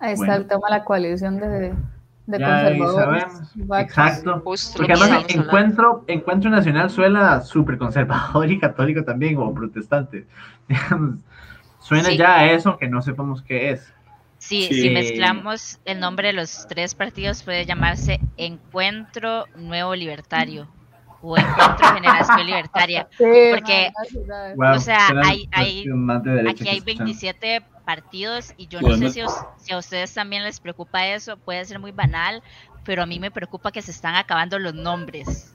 Ahí 0.00 0.14
está 0.14 0.26
Bueno. 0.26 0.34
el 0.42 0.48
tema 0.48 0.62
de 0.68 0.70
la 0.78 0.84
coalición 0.84 1.36
de, 1.38 1.74
de 2.26 2.38
conservadores. 2.40 3.24
Exacto. 3.78 4.40
Justo 4.44 4.78
Porque 4.78 4.94
además 4.94 5.26
encuentro, 5.28 6.04
encuentro 6.08 6.50
nacional 6.50 6.90
suena 6.90 7.40
súper 7.40 7.78
conservador 7.78 8.50
y 8.50 8.58
católico 8.58 9.04
también, 9.04 9.36
o 9.38 9.54
protestante. 9.54 10.26
Suena 11.78 12.08
Sí. 12.08 12.16
ya 12.18 12.34
a 12.34 12.50
eso 12.50 12.76
que 12.78 12.88
no 12.88 13.00
sepamos 13.00 13.42
qué 13.42 13.70
es. 13.70 13.94
Sí, 14.38 14.68
Sí. 14.70 14.82
si 14.82 14.90
mezclamos 14.90 15.78
el 15.84 15.98
nombre 16.00 16.28
de 16.28 16.32
los 16.34 16.66
tres 16.68 16.94
partidos 16.94 17.42
puede 17.42 17.66
llamarse 17.66 18.20
Encuentro 18.36 19.46
Nuevo 19.56 19.94
Libertario 19.94 20.68
o 21.20 21.36
Encuentro 21.36 21.86
Generación 21.94 22.46
Libertaria. 22.46 23.08
Sí, 23.18 23.24
Porque-. 23.50 23.90
Wow, 24.56 24.74
O 24.76 24.78
sea, 24.78 25.08
hay- 25.24 25.48
hay- 25.52 25.84
Aquí 26.48 26.68
hay 26.68 26.78
escuchando. 26.78 26.84
27 26.84 27.62
partidos 27.84 28.54
y 28.56 28.68
yo 28.68 28.80
no 28.80 28.96
sé 28.96 29.10
si, 29.10 29.22
os- 29.22 29.44
si 29.56 29.72
a 29.72 29.78
ustedes 29.78 30.14
también 30.14 30.44
les 30.44 30.60
preocupa 30.60 31.06
eso, 31.08 31.36
puede 31.38 31.64
ser 31.64 31.78
muy 31.80 31.90
banal, 31.90 32.42
pero 32.84 33.02
a 33.02 33.06
mí 33.06 33.18
me 33.18 33.30
preocupa 33.30 33.72
que 33.72 33.82
se 33.82 33.90
están 33.90 34.14
acabando 34.14 34.58
los 34.58 34.74
nombres 34.74 35.54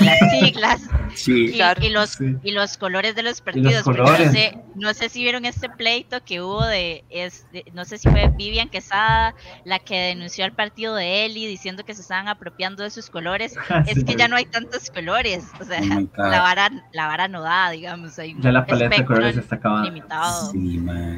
y 0.00 0.04
las 0.04 0.18
siglas 0.30 0.82
Sí. 1.14 1.46
y, 1.46 1.52
Claro. 1.52 1.84
y 1.84 1.88
los 1.90 2.10
Sí. 2.10 2.36
y 2.42 2.50
los 2.52 2.76
colores 2.76 3.14
de 3.14 3.22
los 3.22 3.40
partidos. 3.40 3.82
porque 3.84 4.00
colores. 4.02 4.26
No 4.28 4.32
sé, 4.32 4.58
no 4.74 4.94
sé 4.94 5.08
si 5.08 5.22
vieron 5.22 5.44
este 5.44 5.68
pleito 5.68 6.24
que 6.24 6.40
hubo 6.40 6.64
de, 6.66 7.04
es, 7.10 7.46
de- 7.52 7.64
no 7.74 7.84
sé 7.84 7.98
si 7.98 8.08
fue 8.08 8.30
Vivian 8.36 8.68
Quesada 8.68 9.34
la 9.64 9.78
que 9.78 9.96
denunció 9.98 10.44
al 10.44 10.52
partido 10.52 10.94
de 10.94 11.24
Eli 11.26 11.46
diciendo 11.46 11.84
que 11.84 11.94
se 11.94 12.02
estaban 12.02 12.28
apropiando 12.28 12.82
de 12.82 12.90
sus 12.90 13.10
colores. 13.10 13.54
Es 13.86 13.94
Sí, 13.98 14.04
que 14.04 14.14
ya 14.16 14.28
no 14.28 14.36
hay 14.36 14.46
tantos 14.46 14.90
colores, 14.90 15.44
o 15.60 15.64
sea, 15.64 15.80
Oh 15.82 16.28
la 16.28 16.40
vara, 16.40 16.70
la 16.92 17.06
vara 17.06 17.28
no 17.28 17.42
da, 17.42 17.70
digamos. 17.70 18.18
Hay 18.18 18.34
Ya 18.40 18.52
la 18.52 18.64
paleta 18.66 18.96
de 18.96 19.04
colores 19.04 19.36
está 19.36 19.56
acabando. 19.56 19.88
limitado. 19.90 20.52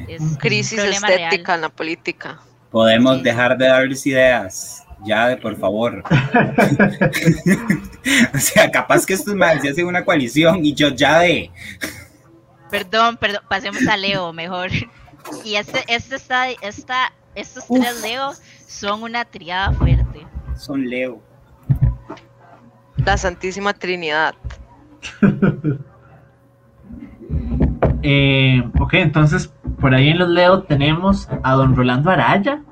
Es 0.08 0.22
Crisis 0.38 0.78
estética 0.78 1.06
real. 1.52 1.54
en 1.56 1.60
la 1.60 1.68
política. 1.68 2.40
Podemos 2.70 3.18
Sí. 3.18 3.22
dejar 3.22 3.56
de 3.56 3.66
darles 3.68 4.04
ideas. 4.06 4.83
Ya, 5.04 5.28
de 5.28 5.36
por 5.36 5.56
favor. 5.56 6.02
o 8.34 8.38
sea, 8.38 8.70
capaz 8.70 9.04
que 9.04 9.12
estos 9.14 9.34
madres 9.34 9.62
se 9.62 9.70
hacen 9.70 9.86
una 9.86 10.04
coalición 10.04 10.64
y 10.64 10.74
yo 10.74 10.88
ya 10.88 11.20
de. 11.20 11.50
Perdón, 12.70 13.16
perdón, 13.18 13.42
pasemos 13.48 13.86
a 13.86 13.96
Leo 13.96 14.32
mejor. 14.32 14.70
Y 15.44 15.56
este, 15.56 15.84
este 15.88 16.16
está, 16.16 16.50
esta, 16.50 17.12
estos 17.34 17.66
tres 17.66 18.02
Leo 18.02 18.32
son 18.66 19.02
una 19.02 19.24
triada 19.24 19.72
fuerte. 19.72 20.26
Son 20.56 20.88
Leo. 20.88 21.20
La 22.96 23.16
Santísima 23.16 23.74
Trinidad. 23.74 24.34
Eh, 28.06 28.62
ok, 28.78 28.94
entonces 28.94 29.50
por 29.80 29.94
ahí 29.94 30.10
en 30.10 30.18
los 30.18 30.28
Leo 30.28 30.64
tenemos 30.64 31.26
a 31.42 31.54
don 31.54 31.74
Rolando 31.74 32.10
Araya, 32.10 32.62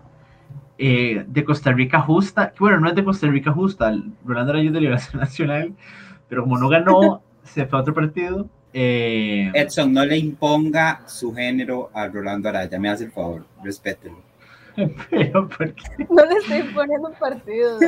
eh, 0.78 1.24
de 1.26 1.44
Costa 1.44 1.72
Rica 1.72 2.00
Justa, 2.00 2.50
que 2.52 2.58
bueno, 2.60 2.80
no 2.80 2.88
es 2.88 2.94
de 2.94 3.04
Costa 3.04 3.26
Rica 3.28 3.52
Justa, 3.52 3.92
Rolando 4.24 4.52
Araya 4.52 4.68
es 4.68 4.72
de 4.74 4.80
Liberación 4.80 5.20
Nacional, 5.20 5.72
pero 6.28 6.42
como 6.42 6.58
no 6.58 6.68
ganó, 6.68 7.22
se 7.44 7.66
fue 7.66 7.78
a 7.78 7.82
otro 7.82 7.94
partido. 7.94 8.48
eh, 8.72 9.50
Edson, 9.54 9.92
no 9.92 10.04
le 10.04 10.16
imponga 10.16 11.02
su 11.06 11.34
género 11.34 11.90
a 11.94 12.08
Rolando 12.08 12.48
Araya. 12.48 12.78
Me 12.80 12.88
hace 12.88 13.04
el 13.04 13.12
favor, 13.12 13.44
respételo. 13.62 14.16
pero 15.10 15.48
¿por 15.48 15.74
qué? 15.74 15.84
No 16.08 16.24
le 16.24 16.34
estoy 16.36 16.62
poniendo 16.74 17.08
un 17.08 17.14
partido. 17.14 17.78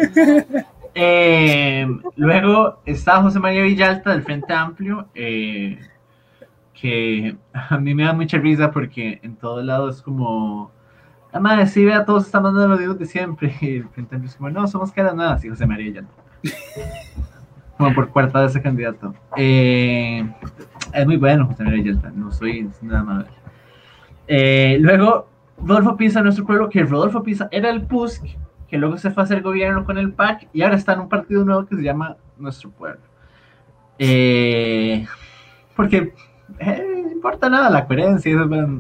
Eh, 0.94 1.86
luego 2.14 2.78
está 2.86 3.20
José 3.20 3.40
María 3.40 3.62
Villalta 3.62 4.10
del 4.12 4.22
Frente 4.22 4.52
Amplio, 4.52 5.08
eh, 5.14 5.78
que 6.80 7.36
a 7.52 7.78
mí 7.78 7.94
me 7.94 8.04
da 8.04 8.12
mucha 8.12 8.38
risa 8.38 8.70
porque 8.70 9.18
en 9.22 9.34
todos 9.36 9.64
lados 9.64 9.96
es 9.96 10.02
como, 10.02 10.70
ah, 11.34 11.40
madre, 11.40 11.66
sí, 11.66 11.84
vea, 11.84 12.04
todos 12.04 12.26
están 12.26 12.44
mandando 12.44 12.68
los 12.68 12.78
videos 12.78 12.98
de 12.98 13.06
siempre. 13.06 13.54
Y 13.60 13.76
el 13.76 14.24
es 14.24 14.36
como, 14.36 14.50
no, 14.50 14.66
somos 14.66 14.92
caras 14.92 15.14
nuevas, 15.14 15.44
y 15.44 15.48
José 15.48 15.66
María 15.66 15.86
Villalta. 15.86 16.12
Como 17.76 17.92
por 17.92 18.08
cuarta 18.10 18.40
vez 18.40 18.52
ese 18.52 18.62
candidato. 18.62 19.12
Eh, 19.36 20.24
es 20.92 21.06
muy 21.06 21.16
bueno 21.16 21.48
José 21.48 21.64
María 21.64 21.82
Villalta, 21.82 22.12
no 22.14 22.30
soy 22.30 22.70
nada 22.82 23.02
más. 23.02 23.26
Eh, 24.28 24.78
luego, 24.80 25.28
Rodolfo 25.58 25.96
Pisa, 25.96 26.22
nuestro 26.22 26.46
pueblo, 26.46 26.68
que 26.68 26.84
Rodolfo 26.84 27.22
Pisa 27.22 27.48
era 27.50 27.70
el 27.70 27.82
PUSC, 27.82 28.24
que 28.68 28.78
luego 28.78 28.96
se 28.96 29.10
fue 29.10 29.22
a 29.22 29.24
hacer 29.24 29.42
gobierno 29.42 29.84
con 29.84 29.98
el 29.98 30.12
PAC 30.12 30.48
y 30.52 30.62
ahora 30.62 30.76
está 30.76 30.92
en 30.92 31.00
un 31.00 31.08
partido 31.08 31.44
nuevo 31.44 31.66
que 31.66 31.76
se 31.76 31.82
llama 31.82 32.16
Nuestro 32.38 32.70
Pueblo. 32.70 33.00
Eh, 33.98 35.06
porque 35.76 36.14
eh, 36.58 37.02
no 37.04 37.12
importa 37.12 37.48
nada, 37.48 37.70
la 37.70 37.86
coherencia, 37.86 38.32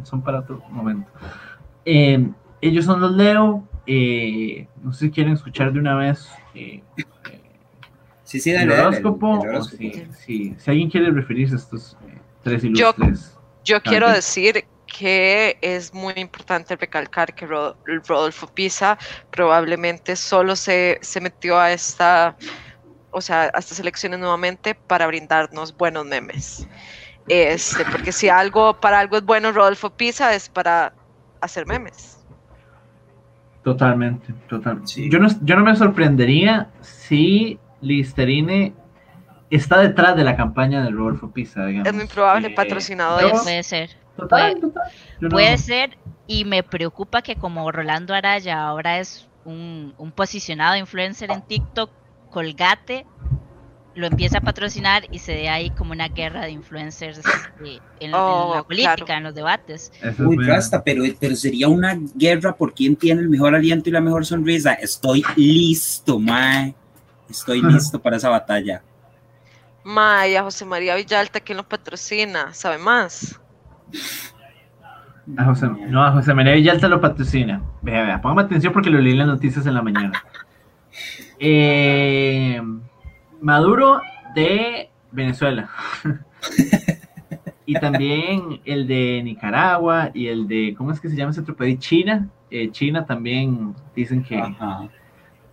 son 0.04 0.22
para 0.22 0.40
otro 0.40 0.62
momento. 0.70 1.10
Eh, 2.64 2.68
ellos 2.68 2.84
son 2.84 3.00
los 3.00 3.12
Leo. 3.12 3.68
eh, 3.86 4.66
no 4.82 4.92
sé 4.94 5.06
si 5.06 5.10
quieren 5.10 5.34
escuchar 5.34 5.72
de 5.72 5.78
una 5.78 5.94
vez 5.94 6.26
eh, 6.54 6.82
Sí, 8.22 8.40
sí, 8.40 8.50
el 8.52 8.66
dale, 8.68 8.74
dale, 8.82 8.96
el- 8.98 9.06
horóscopo. 9.06 9.42
el 9.42 9.48
horóscopo. 9.50 9.76
si, 9.76 10.06
si- 10.24 10.54
si 10.58 10.70
alguien 10.70 10.88
quiere 10.90 11.10
referirse 11.10 11.54
a 11.54 11.58
estos 11.58 11.96
eh, 12.08 12.18
tres 12.42 12.64
ilustres. 12.64 13.36
Yo 13.64 13.82
quiero 13.82 14.10
decir 14.10 14.64
que 14.86 15.58
es 15.60 15.92
muy 15.92 16.14
importante 16.16 16.74
recalcar 16.76 17.34
que 17.34 17.46
Ro- 17.46 17.76
Rodolfo 18.06 18.46
Pisa 18.46 18.96
probablemente 19.30 20.16
solo 20.16 20.56
se, 20.56 20.98
se 21.02 21.20
metió 21.20 21.58
a 21.58 21.72
esta, 21.72 22.36
o 23.10 23.20
sea, 23.20 23.50
a 23.52 23.58
estas 23.58 23.78
elecciones 23.80 24.18
nuevamente 24.20 24.74
para 24.74 25.06
brindarnos 25.06 25.76
buenos 25.76 26.06
memes. 26.06 26.66
Este, 27.28 27.84
porque 27.86 28.12
si 28.12 28.28
algo 28.30 28.78
para 28.80 29.00
algo 29.00 29.16
es 29.18 29.24
bueno 29.24 29.52
Rodolfo 29.52 29.90
Pisa 29.90 30.34
es 30.34 30.48
para 30.48 30.94
hacer 31.42 31.66
memes. 31.66 32.23
Totalmente, 33.64 34.32
totalmente. 34.48 34.92
Sí. 34.92 35.10
Yo, 35.10 35.18
no, 35.18 35.28
yo 35.42 35.56
no 35.56 35.64
me 35.64 35.74
sorprendería 35.74 36.68
si 36.82 37.58
Listerine 37.80 38.74
está 39.50 39.78
detrás 39.80 40.16
de 40.16 40.24
la 40.24 40.36
campaña 40.36 40.84
de 40.84 40.90
Rodolfo 40.90 41.30
Pisa, 41.30 41.64
digamos. 41.66 41.88
Es 41.88 41.94
muy 41.94 42.06
probable, 42.06 42.48
Eh, 42.48 42.54
patrocinador 42.54 43.30
Puede 43.42 43.62
ser. 43.62 43.90
Total, 44.16 44.52
puede- 44.52 44.60
total. 44.60 44.82
Yo 45.20 45.28
no- 45.28 45.28
Puede 45.30 45.58
ser, 45.58 45.96
y 46.26 46.44
me 46.44 46.62
preocupa 46.62 47.22
que 47.22 47.36
como 47.36 47.70
Rolando 47.72 48.14
Araya 48.14 48.62
ahora 48.66 48.98
es 49.00 49.28
un, 49.44 49.94
un 49.98 50.12
posicionado 50.12 50.76
influencer 50.76 51.30
en 51.30 51.42
TikTok, 51.42 51.90
Colgate 52.30 53.06
lo 53.94 54.06
empieza 54.06 54.38
a 54.38 54.40
patrocinar 54.40 55.04
y 55.12 55.20
se 55.20 55.32
dé 55.32 55.48
ahí 55.48 55.70
como 55.70 55.92
una 55.92 56.08
guerra 56.08 56.42
de 56.42 56.50
influencers 56.50 57.18
eh, 57.64 57.78
en, 58.00 58.08
en 58.08 58.14
Oh, 58.14 58.52
la 58.56 58.62
política, 58.64 58.94
claro. 58.96 59.18
en 59.18 59.24
los 59.24 59.34
debates. 59.34 59.92
Muy- 60.18 60.44
Rasta, 60.44 60.82
pero, 60.82 61.04
pero 61.20 61.36
sería 61.36 61.68
una 61.68 61.96
guerra 62.14 62.54
por 62.56 62.74
quién 62.74 62.96
tiene 62.96 63.20
el 63.20 63.28
mejor 63.28 63.54
aliento 63.54 63.88
y 63.88 63.92
la 63.92 64.00
mejor 64.00 64.26
sonrisa. 64.26 64.74
Estoy 64.74 65.24
listo, 65.36 66.18
mae. 66.18 66.74
Estoy 67.30 67.62
listo 67.62 68.00
para 68.02 68.16
esa 68.16 68.28
batalla. 68.28 68.82
Maya, 69.84 70.42
José 70.42 70.64
María 70.64 70.94
Villalta, 70.96 71.40
¿quién 71.40 71.58
lo 71.58 71.68
patrocina? 71.68 72.52
¿Sabe 72.54 72.78
más? 72.78 73.40
A 75.36 75.44
José, 75.44 75.66
no, 75.88 76.04
a 76.04 76.12
José 76.12 76.34
María 76.34 76.52
Villalta 76.54 76.88
lo 76.88 77.00
patrocina. 77.00 77.62
Vea, 77.82 78.02
vea, 78.04 78.20
póngame 78.20 78.42
atención 78.42 78.72
porque 78.72 78.90
lo 78.90 78.98
leí 79.00 79.12
en 79.12 79.18
las 79.18 79.26
noticias 79.28 79.64
en 79.66 79.74
la 79.74 79.82
mañana. 79.82 80.12
Eh, 81.40 82.62
Maduro 83.40 84.00
de 84.34 84.90
Venezuela. 85.12 85.68
y 87.66 87.74
también 87.74 88.60
el 88.64 88.86
de 88.86 89.22
Nicaragua 89.24 90.10
y 90.12 90.26
el 90.26 90.46
de, 90.46 90.74
¿cómo 90.76 90.92
es 90.92 91.00
que 91.00 91.08
se 91.08 91.16
llama 91.16 91.30
ese 91.30 91.40
otro 91.40 91.56
país? 91.56 91.78
China. 91.78 92.28
Eh, 92.50 92.70
China 92.70 93.04
también 93.04 93.74
dicen 93.94 94.22
que... 94.22 94.38
Ajá. 94.38 94.88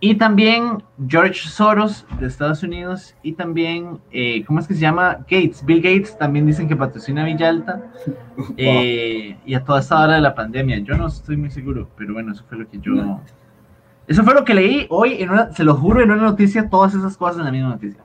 Y 0.04 0.16
también 0.16 0.82
George 1.06 1.48
Soros 1.48 2.04
de 2.18 2.26
Estados 2.26 2.64
Unidos 2.64 3.14
y 3.22 3.34
también, 3.34 4.00
eh, 4.10 4.44
¿cómo 4.44 4.58
es 4.58 4.66
que 4.66 4.74
se 4.74 4.80
llama? 4.80 5.18
Gates, 5.30 5.64
Bill 5.64 5.80
Gates 5.80 6.18
también 6.18 6.44
dicen 6.44 6.66
que 6.66 6.74
patrocina 6.74 7.22
a 7.22 7.26
Villalta 7.26 7.92
eh, 8.56 9.36
y 9.46 9.54
a 9.54 9.62
toda 9.62 9.78
esta 9.78 10.02
hora 10.02 10.14
de 10.14 10.20
la 10.20 10.34
pandemia. 10.34 10.80
Yo 10.80 10.96
no 10.96 11.06
estoy 11.06 11.36
muy 11.36 11.52
seguro, 11.52 11.88
pero 11.96 12.14
bueno, 12.14 12.32
eso 12.32 12.42
fue 12.48 12.58
lo 12.58 12.68
que 12.68 12.80
yo... 12.80 13.20
Eso 14.12 14.24
fue 14.24 14.34
lo 14.34 14.44
que 14.44 14.52
leí 14.54 14.86
hoy, 14.90 15.22
en 15.22 15.30
una, 15.30 15.52
se 15.54 15.64
lo 15.64 15.74
juro, 15.74 16.02
en 16.02 16.10
una 16.10 16.22
noticia, 16.22 16.68
todas 16.68 16.92
esas 16.94 17.16
cosas 17.16 17.38
en 17.38 17.44
la 17.46 17.50
misma 17.50 17.70
noticia. 17.70 18.02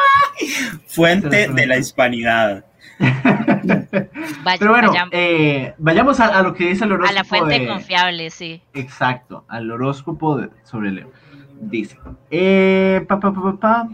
Fuente 0.88 1.48
de 1.48 1.66
la 1.66 1.78
hispanidad. 1.78 2.64
Vaya- 4.44 4.58
Pero 4.58 4.70
bueno, 4.72 4.92
eh, 5.10 5.74
vayamos 5.78 6.20
a, 6.20 6.38
a 6.38 6.42
lo 6.42 6.52
que 6.54 6.68
dice 6.68 6.84
el 6.84 6.92
a 6.92 6.94
horóscopo. 6.94 7.14
la 7.18 7.24
fuente 7.24 7.58
de- 7.60 7.66
confiable, 7.68 8.30
sí. 8.30 8.62
Exacto, 8.74 9.44
al 9.48 9.70
horóscopo 9.70 10.36
de- 10.36 10.50
sobre 10.64 10.90
Leo. 10.90 11.10
Dice, 11.60 11.98
eh, 12.30 13.04
pa, 13.08 13.18
pa, 13.20 13.32
pa, 13.32 13.42
pa, 13.42 13.56
pa. 13.58 13.88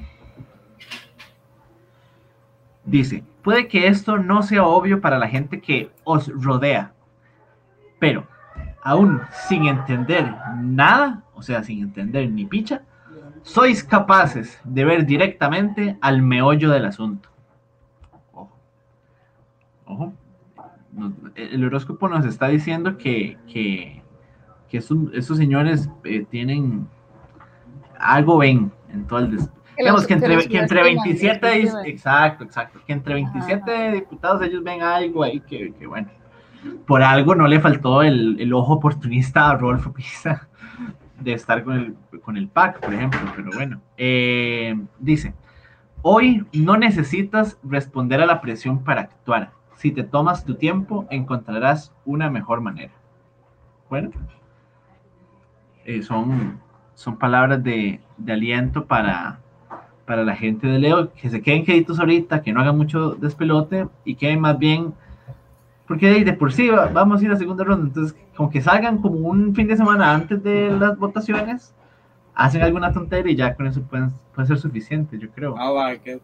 dice, 2.85 3.23
puede 3.43 3.69
que 3.69 3.87
esto 3.87 4.19
no 4.19 4.43
sea 4.43 4.65
obvio 4.65 5.01
para 5.01 5.19
la 5.19 5.29
gente 5.29 5.61
que 5.61 5.91
os 6.05 6.29
rodea, 6.43 6.93
pero 7.99 8.27
aún 8.83 9.21
sin 9.49 9.67
entender 9.67 10.35
nada, 10.63 11.23
o 11.39 11.43
sea, 11.43 11.63
sin 11.63 11.83
entender 11.83 12.29
ni 12.31 12.45
picha, 12.45 12.83
sois 13.43 13.85
capaces 13.85 14.61
de 14.65 14.85
ver 14.85 15.07
directamente 15.07 15.97
al 16.01 16.21
meollo 16.21 16.71
del 16.71 16.85
asunto. 16.85 17.29
Ojo. 18.33 18.51
Ojo. 19.87 20.13
Nos- 20.93 21.13
el 21.37 21.65
horóscopo 21.65 22.09
nos 22.09 22.25
está 22.27 22.49
diciendo 22.49 22.99
que, 22.99 23.39
que, 23.51 24.03
estos 24.73 25.37
señores 25.39 25.89
eh, 26.05 26.27
tienen 26.29 26.89
algo 27.99 28.39
ven 28.39 28.73
en 28.93 29.07
todo 29.07 29.21
el 29.21 29.31
des- 29.37 29.49
Que 29.77 29.85
digamos 29.85 30.07
que 30.07 30.15
entre, 30.15 30.37
que 30.49 30.59
entre 30.59 30.81
subestiman, 30.81 31.05
27 31.05 31.47
los 31.47 31.55
dis- 31.55 31.71
subestiman. 31.71 31.87
exacto 31.87 32.45
exacto 32.45 32.81
que 32.87 32.93
entre 32.93 33.15
27 33.15 33.93
diputados 33.93 34.43
ellos 34.43 34.63
ven 34.65 34.83
algo 34.83 35.23
ahí 35.23 35.41
que, 35.41 35.73
que 35.73 35.87
bueno 35.87 36.09
por 36.87 37.03
algo 37.03 37.35
no 37.37 37.47
le 37.47 37.61
faltó 37.61 38.03
el, 38.03 38.41
el 38.41 38.53
ojo 38.53 38.75
oportunista 38.75 39.49
a 39.51 39.57
Rodolfo 39.57 39.93
Pisa 39.93 40.48
de 41.21 41.33
estar 41.33 41.65
con 41.65 41.75
el, 41.75 41.97
con 42.23 42.37
el 42.37 42.49
PAC, 42.49 42.81
por 42.81 42.95
ejemplo, 42.95 43.21
pero 43.35 43.51
bueno. 43.55 43.81
Eh, 43.97 44.79
dice, 44.99 45.35
hoy 46.03 46.47
no 46.53 46.77
necesitas 46.77 47.59
responder 47.63 48.21
a 48.21 48.27
la 48.27 48.41
presión 48.41 48.85
para 48.85 49.03
actuar. 49.03 49.53
Si 49.77 49.91
te 49.93 50.05
tomas 50.05 50.45
tu 50.45 50.55
tiempo, 50.55 51.07
encontrarás 51.11 51.93
una 52.05 52.31
mejor 52.31 52.61
manera. 52.61 52.93
Bueno, 53.89 54.11
eh, 55.85 56.03
son, 56.03 56.61
son 56.95 57.17
palabras 57.17 57.63
de, 57.63 58.01
de 58.17 58.33
aliento 58.33 58.87
para, 58.87 59.41
para 60.05 60.25
la 60.25 60.37
gente 60.37 60.67
de 60.67 60.79
Leo, 60.79 61.13
que 61.13 61.31
se 61.31 61.41
queden 61.43 61.65
queditos 61.65 61.99
ahorita, 61.99 62.43
que 62.43 62.53
no 62.53 62.61
hagan 62.61 62.77
mucho 62.77 63.11
despelote 63.11 63.89
y 64.05 64.17
que 64.17 64.37
más 64.37 64.59
bien 64.59 64.95
porque 65.89 66.09
de, 66.11 66.25
de 66.25 66.33
por 66.35 66.53
sí 66.53 66.69
va- 66.69 66.87
vamos 66.87 67.21
a 67.21 67.25
ir 67.25 67.33
a 67.33 67.37
segunda 67.37 67.65
ronda, 67.65 67.87
entonces 67.89 68.17
como 68.37 68.51
que 68.51 68.61
salgan 68.61 68.99
como 68.99 69.17
un 69.29 69.55
fin 69.55 69.67
de 69.67 69.77
semana 69.77 70.13
antes 70.15 70.43
de 70.43 70.71
las 70.79 70.97
votaciones, 70.99 71.73
hacen 72.35 72.63
alguna 72.63 72.93
tontería 72.93 73.33
y 73.33 73.37
ya 73.37 73.55
con 73.55 73.67
eso 73.67 73.83
pueden, 73.83 74.13
puede 74.35 74.47
ser 74.49 74.59
suficiente, 74.59 75.19
yo 75.19 75.29
creo. 75.31 75.57
Ah, 75.59 75.71
va, 75.73 75.97
que- 75.97 76.21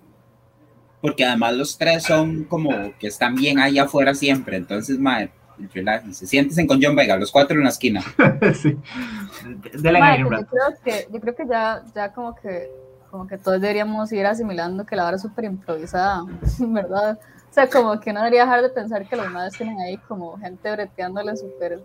Porque 1.00 1.24
además 1.24 1.54
los 1.54 1.76
tres 1.76 2.04
son 2.04 2.44
como 2.44 2.70
que 2.98 3.08
están 3.08 3.34
bien 3.34 3.58
ahí 3.58 3.78
afuera 3.78 4.14
siempre. 4.14 4.56
Entonces, 4.56 4.98
madre, 4.98 5.30
relájense. 5.74 6.26
Siéntense 6.26 6.66
con 6.66 6.80
John 6.82 6.96
Vega, 6.96 7.16
los 7.18 7.30
cuatro 7.30 7.56
en 7.58 7.64
la 7.64 7.68
esquina. 7.70 8.00
sí. 8.54 8.76
Ahí 10.02 10.22
un 10.22 10.28
pues 10.28 10.40
yo 10.40 10.46
creo 10.46 10.74
que, 10.84 11.08
yo 11.12 11.20
creo 11.20 11.34
que 11.34 11.46
ya, 11.46 11.82
ya 11.94 12.12
como 12.12 12.34
que 12.34 12.70
como 13.10 13.26
que 13.28 13.38
todos 13.38 13.60
deberíamos 13.60 14.10
ir 14.12 14.26
asimilando 14.26 14.84
que 14.84 14.96
la 14.96 15.06
hora 15.06 15.14
es 15.16 15.22
súper 15.22 15.44
improvisada, 15.44 16.24
¿verdad? 16.58 17.18
O 17.54 17.56
sea, 17.56 17.70
como 17.70 18.00
que 18.00 18.12
no 18.12 18.18
debería 18.18 18.46
dejar 18.46 18.62
de 18.62 18.68
pensar 18.68 19.08
que 19.08 19.14
los 19.14 19.30
madres 19.30 19.56
tienen 19.56 19.78
ahí 19.78 19.96
como 20.08 20.36
gente 20.38 20.72
breteándole 20.72 21.36
súper 21.36 21.84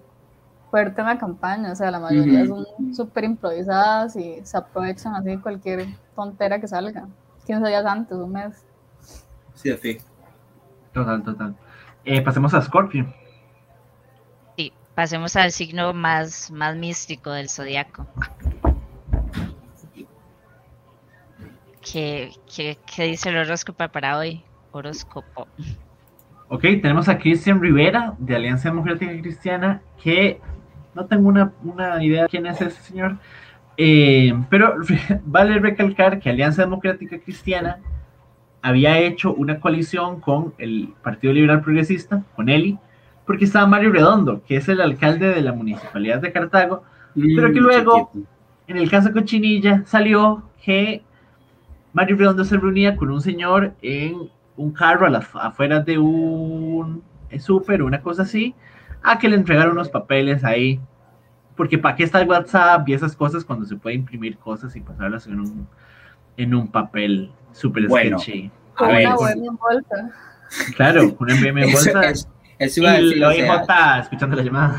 fuerte 0.71 0.99
en 0.99 1.05
la 1.05 1.19
campaña, 1.19 1.71
o 1.71 1.75
sea, 1.75 1.91
la 1.91 1.99
mayoría 1.99 2.43
son 2.47 2.65
súper 2.91 3.25
improvisadas 3.25 4.15
y 4.15 4.43
se 4.43 4.58
aprovechan 4.58 5.13
así 5.13 5.27
de 5.29 5.39
cualquier 5.39 5.86
tontera 6.15 6.60
que 6.60 6.67
salga, 6.67 7.08
15 7.45 7.67
días 7.67 7.86
antes, 7.86 8.17
un 8.17 8.32
mes. 8.32 8.65
Sí, 9.53 9.71
sí. 9.79 9.99
Total, 10.91 11.21
total. 11.21 11.55
Eh, 12.03 12.23
pasemos 12.23 12.51
a 12.55 12.63
Scorpio. 12.63 13.05
Sí, 14.58 14.73
pasemos 14.95 15.36
al 15.36 15.51
signo 15.51 15.93
más, 15.93 16.49
más 16.49 16.75
místico 16.77 17.29
del 17.29 17.47
zodiaco. 17.47 18.08
¿Qué, 21.79 22.32
qué, 22.51 22.79
qué 22.88 23.03
dice 23.03 23.29
el 23.29 23.38
horóscopo 23.38 23.88
para 23.88 24.17
hoy? 24.17 24.43
Horóscopo. 24.71 25.47
Ok, 26.47 26.62
tenemos 26.82 27.08
a 27.10 27.17
Cristian 27.19 27.62
Rivera 27.62 28.13
de 28.17 28.36
Alianza 28.36 28.69
Democrática 28.69 29.12
Cristiana, 29.21 29.82
que 30.01 30.39
no 30.95 31.05
tengo 31.05 31.29
una, 31.29 31.51
una 31.63 32.03
idea 32.03 32.23
de 32.23 32.29
quién 32.29 32.45
es 32.47 32.60
ese 32.62 32.82
señor, 32.82 33.17
eh, 33.77 34.34
pero 34.49 34.75
vale 35.25 35.60
recalcar 35.60 36.19
que 36.19 36.29
Alianza 36.29 36.63
Democrática 36.63 37.19
Cristiana 37.19 37.77
había 38.62 38.97
hecho 38.99 39.34
una 39.34 39.60
coalición 39.60 40.19
con 40.19 40.53
el 40.58 40.93
Partido 41.03 41.34
Liberal 41.34 41.62
Progresista, 41.62 42.23
con 42.36 42.49
Eli, 42.49 42.77
porque 43.25 43.45
estaba 43.45 43.67
Mario 43.67 43.91
Redondo, 43.91 44.41
que 44.45 44.58
es 44.58 44.67
el 44.69 44.82
alcalde 44.82 45.29
de 45.29 45.41
la 45.41 45.53
Municipalidad 45.53 46.19
de 46.19 46.32
Cartago, 46.32 46.84
Pero 47.15 47.53
que 47.53 47.60
luego- 47.60 48.10
chiquito. 48.12 48.29
en 48.67 48.77
el 48.77 48.89
caso 48.89 49.13
Cochinilla 49.13 49.84
salió 49.86 50.43
que 50.63 51.03
Mario 51.93 52.17
Redondo 52.17 52.43
se 52.43 52.58
reunía 52.58 52.95
con 52.95 53.12
un 53.12 53.21
señor 53.21 53.73
en 53.84 54.29
un 54.60 54.72
carro 54.74 55.06
a 55.08 55.10
las 55.10 55.26
afueras 55.36 55.86
de 55.86 55.98
un 55.98 57.02
súper, 57.39 57.82
una 57.82 58.02
cosa 58.02 58.24
así, 58.24 58.54
a 59.04 59.17
que 59.17 59.30
le 59.30 59.36
entregaron 59.36 59.72
unos 59.74 59.89
papeles 59.89 60.43
ahí. 60.43 60.80
Porque 61.56 61.78
para 61.78 61.95
qué 61.95 62.04
está 62.04 62.22
el 62.22 62.28
WhatsApp 62.30 62.88
y 62.88 62.93
esas 62.93 63.15
cosas 63.15 63.43
cuando 63.45 63.65
se 63.65 63.76
puede 63.76 63.95
imprimir 63.95 64.38
cosas 64.38 64.76
y 64.76 64.82
pasarlas 64.82 65.28
en 65.28 65.39
un, 65.39 65.67
en 66.38 66.56
un 66.56 66.67
papel 66.69 67.32
súper 67.52 67.88
Bueno, 67.88 68.19
sketchy. 68.19 68.52
A 68.78 68.88
ver, 68.88 69.08
una 69.08 69.15
web 69.17 69.38
envuelta. 69.45 70.10
Claro, 70.76 71.15
con 71.15 71.32
un 71.32 71.38
MM 71.38 71.63
en 71.63 71.72
bolsa. 71.72 72.02
eso- 72.10 72.30
eso 72.58 72.82
iba 72.82 72.91
a 72.91 73.00
y 73.00 73.04
decir, 73.06 73.17
la 73.19 73.28
o 73.30 73.32
sea, 73.34 73.62
OIJ 73.95 74.00
escuchando 74.02 74.36
la 74.36 74.43
llamada. 74.43 74.76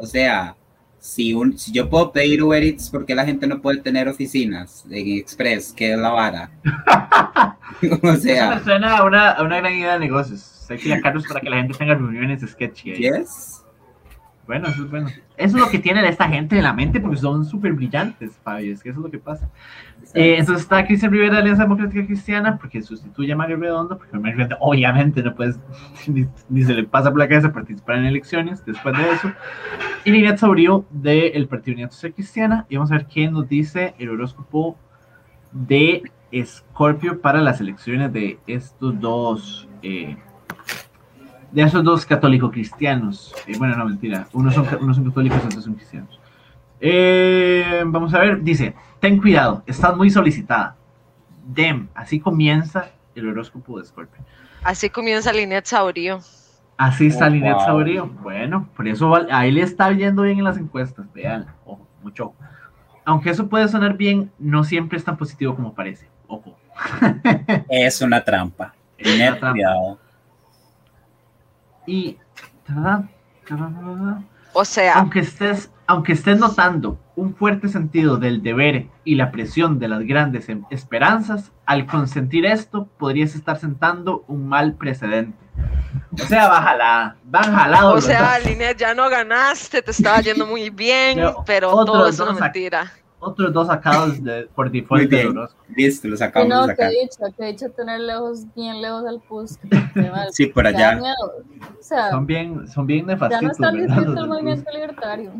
O 0.00 0.06
sea, 0.06 0.56
si, 1.04 1.34
un, 1.34 1.58
si 1.58 1.70
yo 1.70 1.90
puedo 1.90 2.12
pedir 2.12 2.42
Uber 2.42 2.62
Eats, 2.62 2.88
¿por 2.88 3.04
qué 3.04 3.14
la 3.14 3.26
gente 3.26 3.46
no 3.46 3.60
puede 3.60 3.82
tener 3.82 4.08
oficinas 4.08 4.86
en 4.90 5.18
Express, 5.18 5.70
que 5.70 5.92
es 5.92 5.98
la 5.98 6.08
vara? 6.08 6.50
o 8.02 8.08
Eso 8.08 8.22
sea, 8.22 8.54
me 8.54 8.64
suena 8.64 8.96
a 8.96 9.04
una, 9.04 9.32
a 9.32 9.42
una 9.42 9.58
gran 9.58 9.74
idea 9.74 9.92
de 9.92 9.98
negocios. 9.98 10.64
Hay 10.70 10.78
que 10.78 10.98
para 10.98 11.40
que 11.42 11.50
la 11.50 11.56
gente 11.56 11.76
tenga 11.76 11.94
reuniones 11.94 12.40
sketchy. 12.50 12.92
ahí. 12.92 12.98
¿yes? 13.02 13.53
Bueno, 14.46 14.68
eso 14.68 14.84
es 14.84 14.90
bueno. 14.90 15.08
Eso 15.36 15.56
es 15.56 15.62
lo 15.62 15.70
que 15.70 15.78
tiene 15.78 16.06
esta 16.06 16.28
gente 16.28 16.56
en 16.56 16.64
la 16.64 16.74
mente 16.74 17.00
porque 17.00 17.16
son 17.16 17.44
súper 17.44 17.72
brillantes, 17.72 18.38
Fabio. 18.42 18.72
Es 18.72 18.82
que 18.82 18.90
eso 18.90 19.00
es 19.00 19.04
lo 19.04 19.10
que 19.10 19.18
pasa. 19.18 19.48
Eh, 20.12 20.36
entonces 20.38 20.62
está 20.62 20.86
Cristian 20.86 21.10
Rivera 21.10 21.34
de 21.34 21.38
Alianza 21.40 21.62
Democrática 21.62 22.06
Cristiana 22.06 22.58
porque 22.58 22.82
sustituye 22.82 23.32
a 23.32 23.36
Mario 23.36 23.56
Redondo, 23.56 23.96
porque 23.96 24.18
Mario 24.18 24.36
Redondo 24.36 24.58
obviamente 24.60 25.22
no 25.22 25.34
puede, 25.34 25.54
ni, 26.06 26.26
ni 26.50 26.62
se 26.62 26.74
le 26.74 26.84
pasa 26.84 27.10
por 27.10 27.18
la 27.18 27.28
cabeza 27.28 27.52
participar 27.52 27.96
en 27.96 28.04
elecciones 28.04 28.64
después 28.64 28.96
de 28.96 29.10
eso. 29.10 29.32
Y 30.04 30.10
Línea 30.10 30.36
Saurio 30.36 30.84
del 30.90 31.48
Partido 31.48 31.74
Unidad 31.74 31.90
Social 31.90 32.12
Cristiana. 32.12 32.66
Y 32.68 32.76
vamos 32.76 32.92
a 32.92 32.96
ver 32.96 33.06
qué 33.06 33.30
nos 33.30 33.48
dice 33.48 33.94
el 33.98 34.10
horóscopo 34.10 34.76
de 35.52 36.02
Escorpio 36.30 37.20
para 37.20 37.40
las 37.40 37.60
elecciones 37.60 38.12
de 38.12 38.38
estos 38.46 39.00
dos. 39.00 39.68
eh, 39.82 40.16
de 41.54 41.62
esos 41.62 41.84
dos 41.84 42.04
católicos 42.04 42.50
cristianos. 42.50 43.32
Eh, 43.46 43.54
bueno, 43.58 43.76
no, 43.76 43.86
mentira. 43.86 44.26
Unos 44.32 44.54
son, 44.54 44.66
unos 44.80 44.96
son 44.96 45.04
católicos 45.06 45.38
y 45.42 45.46
otros 45.46 45.64
son 45.64 45.74
cristianos. 45.74 46.20
Eh, 46.80 47.82
vamos 47.86 48.12
a 48.14 48.18
ver, 48.18 48.42
dice, 48.42 48.74
ten 49.00 49.18
cuidado, 49.20 49.62
estás 49.66 49.96
muy 49.96 50.10
solicitada. 50.10 50.76
Dem, 51.46 51.88
así 51.94 52.20
comienza 52.20 52.90
el 53.14 53.28
horóscopo 53.28 53.78
de 53.78 53.86
Scorpio. 53.86 54.22
Así 54.62 54.90
comienza 54.90 55.32
Linet 55.32 55.64
Saurio. 55.66 56.20
Así 56.76 57.06
está 57.06 57.26
Oh, 57.26 57.30
Linet 57.30 57.54
wow. 57.54 57.64
Saurio. 57.64 58.06
Bueno, 58.22 58.68
por 58.76 58.88
eso 58.88 59.08
va- 59.08 59.26
a 59.30 59.46
él 59.46 59.54
le 59.54 59.62
está 59.62 59.92
yendo 59.92 60.22
bien 60.22 60.38
en 60.38 60.44
las 60.44 60.58
encuestas. 60.58 61.06
Vean, 61.14 61.46
ojo, 61.64 61.86
mucho. 62.02 62.32
Aunque 63.04 63.30
eso 63.30 63.48
puede 63.48 63.68
sonar 63.68 63.96
bien, 63.96 64.32
no 64.38 64.64
siempre 64.64 64.98
es 64.98 65.04
tan 65.04 65.16
positivo 65.16 65.54
como 65.54 65.72
parece. 65.74 66.08
Ojo. 66.26 66.58
Es 67.68 68.00
una 68.00 68.24
trampa. 68.24 68.74
Es 68.98 69.06
una 69.06 69.16
Tener 69.16 69.38
trampa. 69.38 69.52
cuidado. 69.52 69.98
Y. 71.86 72.18
O 74.52 74.64
sea, 74.64 74.94
aunque 74.94 75.20
estés, 75.20 75.70
aunque 75.86 76.12
estés 76.12 76.38
notando 76.38 76.98
un 77.16 77.34
fuerte 77.34 77.68
sentido 77.68 78.16
del 78.16 78.42
deber 78.42 78.86
y 79.04 79.16
la 79.16 79.30
presión 79.30 79.78
de 79.78 79.88
las 79.88 80.00
grandes 80.00 80.48
em- 80.48 80.64
esperanzas, 80.70 81.52
al 81.66 81.86
consentir 81.86 82.46
esto, 82.46 82.88
podrías 82.98 83.34
estar 83.34 83.58
sentando 83.58 84.24
un 84.28 84.48
mal 84.48 84.74
precedente. 84.74 85.38
O 86.12 86.26
sea, 86.26 86.48
van 87.24 87.54
jalados. 87.54 88.04
o 88.04 88.06
sea. 88.06 88.38
Linet, 88.38 88.78
ya 88.78 88.94
no 88.94 89.08
ganaste, 89.08 89.82
te 89.82 89.90
estaba 89.90 90.20
yendo 90.20 90.46
muy 90.46 90.70
bien, 90.70 91.16
Pero 91.16 91.44
pero 91.46 91.70
otros 91.70 91.86
todo 91.86 92.06
es 92.08 92.20
una 92.20 92.32
mentira. 92.32 92.92
Otros 93.26 93.52
dos 93.52 93.66
sacados 93.68 94.22
de- 94.22 94.46
por 94.54 94.70
Muy 94.70 94.80
default 94.80 95.10
del 95.10 95.32
bien. 95.32 95.46
Listo, 95.76 96.08
los 96.08 96.20
Y 96.20 96.24
acabamos 96.24 96.54
no, 96.54 96.66
de 96.66 96.68
que 96.68 96.76
sacar. 96.76 96.90
dicho, 96.90 97.36
que 97.38 97.44
dicho 97.46 97.70
tener 97.70 98.00
lejos, 98.00 98.44
bien 98.54 98.82
lejos 98.82 99.04
al 99.06 99.20
PUSC. 99.22 99.60
Sí, 100.32 100.46
por 100.46 100.66
allá. 100.66 101.00
O 101.00 101.82
sea, 101.82 102.10
Son 102.10 102.26
bien, 102.26 102.68
son 102.68 102.86
bien 102.86 103.06
ya 103.06 103.40
no 103.40 103.50
están 103.50 103.76
distintos 103.76 104.16
el 104.16 104.26
movimiento 104.28 104.70
libertario. 104.72 105.32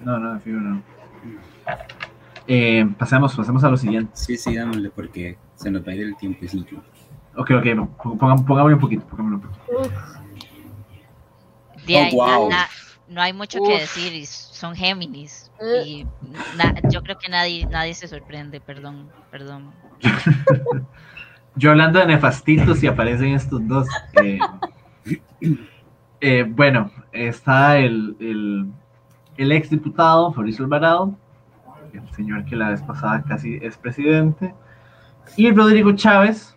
No, 0.00 0.18
no, 0.18 0.38
fijo, 0.40 0.58
no. 0.58 0.82
Eh, 2.46 2.88
pasemos, 2.98 3.34
pasemos 3.36 3.62
a 3.64 3.68
lo 3.68 3.76
siguiente. 3.76 4.12
Sí, 4.14 4.36
sí, 4.36 4.54
dámosle 4.56 4.90
porque 4.90 5.36
se 5.56 5.70
nos 5.70 5.82
va 5.86 5.92
a 5.92 5.94
ir 5.96 6.02
el 6.02 6.16
tiempecillo. 6.16 6.78
Ok, 7.36 7.50
ok, 7.58 7.64
no, 7.74 7.90
ponga- 7.98 8.44
pongámosle 8.46 8.74
un 8.74 8.80
poquito, 8.80 9.06
pongámosle 9.06 9.36
un 9.36 9.42
poquito. 9.42 9.90
De 11.86 11.96
ahí, 11.96 12.10
Oh, 12.14 12.16
wow. 12.16 12.48
na- 12.48 12.56
na- 12.56 12.68
no 13.08 13.20
hay 13.22 13.32
mucho 13.32 13.58
que 13.62 13.74
Uf. 13.74 13.80
decir, 13.80 14.12
y 14.14 14.26
son 14.26 14.74
Géminis. 14.74 15.47
Eh. 15.60 15.82
Y 15.86 16.06
na- 16.56 16.74
yo 16.90 17.02
creo 17.02 17.18
que 17.18 17.28
nadie, 17.28 17.66
nadie 17.66 17.94
se 17.94 18.06
sorprende, 18.08 18.60
perdón, 18.60 19.08
perdón. 19.30 19.72
Yo 21.56 21.70
hablando 21.70 21.98
de 21.98 22.06
nefastitos 22.06 22.82
y 22.82 22.86
aparecen 22.86 23.34
estos 23.34 23.66
dos. 23.66 23.88
eh, 24.22 24.38
eh, 26.20 26.44
bueno, 26.48 26.90
está 27.12 27.78
el, 27.78 28.16
el, 28.20 28.66
el 29.36 29.52
ex 29.52 29.70
diputado 29.70 30.32
Fabricio 30.32 30.64
Alvarado, 30.64 31.16
el 31.92 32.08
señor 32.14 32.44
que 32.44 32.54
la 32.54 32.70
vez 32.70 32.82
pasada 32.82 33.22
casi 33.24 33.58
es 33.60 33.76
presidente, 33.76 34.54
y 35.36 35.50
Rodrigo 35.50 35.92
Chávez, 35.92 36.56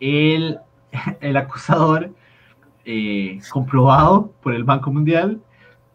el, 0.00 0.58
el 1.20 1.36
acusador 1.36 2.10
eh, 2.86 3.38
comprobado 3.50 4.32
por 4.42 4.54
el 4.54 4.64
Banco 4.64 4.90
Mundial. 4.90 5.40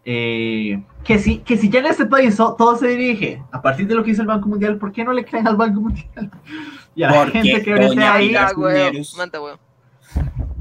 Eh, 0.05 0.83
que, 1.03 1.17
si, 1.19 1.39
que 1.39 1.57
si 1.57 1.69
ya 1.69 1.79
en 1.79 1.87
este 1.87 2.05
país 2.05 2.35
so- 2.35 2.55
todo 2.55 2.75
se 2.77 2.87
dirige 2.89 3.41
a 3.51 3.61
partir 3.61 3.87
de 3.87 3.95
lo 3.95 4.03
que 4.03 4.11
dice 4.11 4.21
el 4.21 4.27
Banco 4.27 4.47
Mundial, 4.47 4.77
¿por 4.77 4.91
qué 4.91 5.03
no 5.03 5.11
le 5.11 5.25
creen 5.25 5.47
al 5.47 5.55
Banco 5.57 5.81
Mundial? 5.81 6.31
Y 6.95 7.03
a 7.03 7.09
la 7.11 7.27
gente 7.27 7.61
que 7.61 7.71
doña 7.75 8.13
bretea 8.13 8.13
ahí, 8.13 8.53
güey. 8.55 8.87
Cuneros. 8.87 9.15
Manda, 9.17 9.39
güey. 9.39 9.55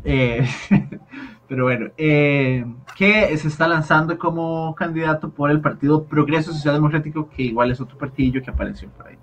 eh, 0.02 0.44
pero 1.48 1.62
bueno, 1.64 1.90
eh, 1.96 2.64
que 2.96 3.37
se 3.37 3.46
está 3.46 3.68
lanzando 3.68 4.18
como 4.18 4.74
candidato 4.74 5.30
por 5.30 5.50
el 5.52 5.61
Partido 5.61 6.02
Progreso 6.04 6.52
Social 6.52 6.74
Democrático, 6.74 7.28
que 7.30 7.42
igual 7.44 7.70
es 7.70 7.80
otro 7.80 7.96
partido 7.96 8.42
que 8.42 8.50
apareció 8.50 8.88
por 8.88 9.07
ahí. 9.07 9.16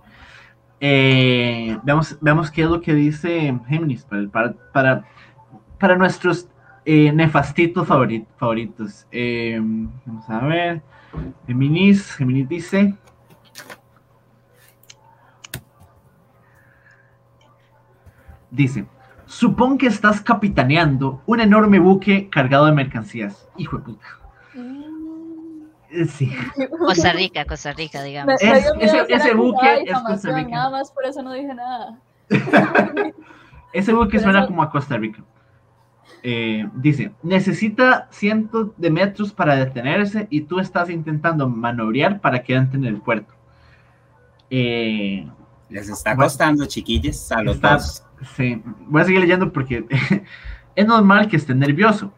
Eh, 0.79 1.77
veamos, 1.84 2.17
veamos 2.21 2.49
qué 2.49 2.63
es 2.63 2.69
lo 2.69 2.81
que 2.81 2.93
dice 2.95 3.53
Géminis 3.67 4.03
para, 4.05 4.53
para, 4.71 5.03
para 5.79 5.95
nuestros 5.97 6.47
eh, 6.86 7.12
nefastitos 7.12 7.88
favori- 7.88 8.26
favoritos. 8.38 9.06
Eh, 9.12 9.60
vamos 10.06 10.30
a 10.30 10.39
ver. 10.46 10.82
Géminis, 11.48 12.12
Géminis 12.15 12.48
dice. 12.50 12.96
Dice, 18.50 18.86
supón 19.26 19.78
que 19.78 19.88
estás 19.88 20.22
capitaneando 20.22 21.22
un 21.26 21.39
enorme 21.39 21.80
buque 21.80 22.30
cargado 22.30 22.65
de 22.65 22.74
mercancías. 22.74 23.48
Hijo 23.58 23.78
de 23.78 23.84
puta. 23.84 24.06
Eh, 25.89 26.06
Sí. 26.06 26.32
Costa 26.80 27.12
Rica, 27.13 27.46
Costa 27.46 27.74
Rica, 27.74 28.02
digamos. 28.02 28.41
Es- 28.41 28.65
ese- 28.80 29.06
ese 29.10 29.34
buque 29.34 29.74
es 29.74 29.80
difamación, 29.82 30.04
costarricense. 30.06 30.52
Nada 30.52 30.70
más 30.70 30.91
por 30.91 31.06
eso 31.06 31.22
no 31.22 31.34
dije 31.34 31.54
nada. 31.54 32.00
Ese 33.74 33.94
buque 33.94 34.20
suena 34.20 34.39
eso- 34.39 34.48
como 34.48 34.63
a 34.63 34.70
Costa 34.70 34.98
Rica. 34.98 35.22
Eh, 36.24 36.67
dice, 36.76 37.12
necesita 37.24 38.08
cientos 38.12 38.69
de 38.78 38.89
metros 38.91 39.34
para 39.34 39.56
detenerse 39.56 40.28
y 40.30 40.41
tú 40.41 40.60
estás 40.60 40.89
intentando 40.89 41.50
manobrear 41.50 42.21
para 42.21 42.43
que 42.43 42.54
entre 42.56 42.78
en 42.78 42.86
el 42.86 42.97
puerto. 43.02 43.34
Eh, 44.50 45.28
Les 45.69 45.88
está 45.89 46.12
Bueno. 46.13 46.26
costando, 46.28 46.65
chiquillos, 46.65 47.32
a 47.32 47.41
los 47.41 47.56
Está- 47.56 47.74
dos. 47.76 48.04
Sí, 48.36 48.62
voy 48.88 49.02
a 49.02 49.06
seguir 49.06 49.21
leyendo 49.21 49.52
porque 49.54 49.86
es 50.76 50.86
normal 50.86 51.28
que 51.30 51.38
estés 51.38 51.56
nervioso. 51.56 52.13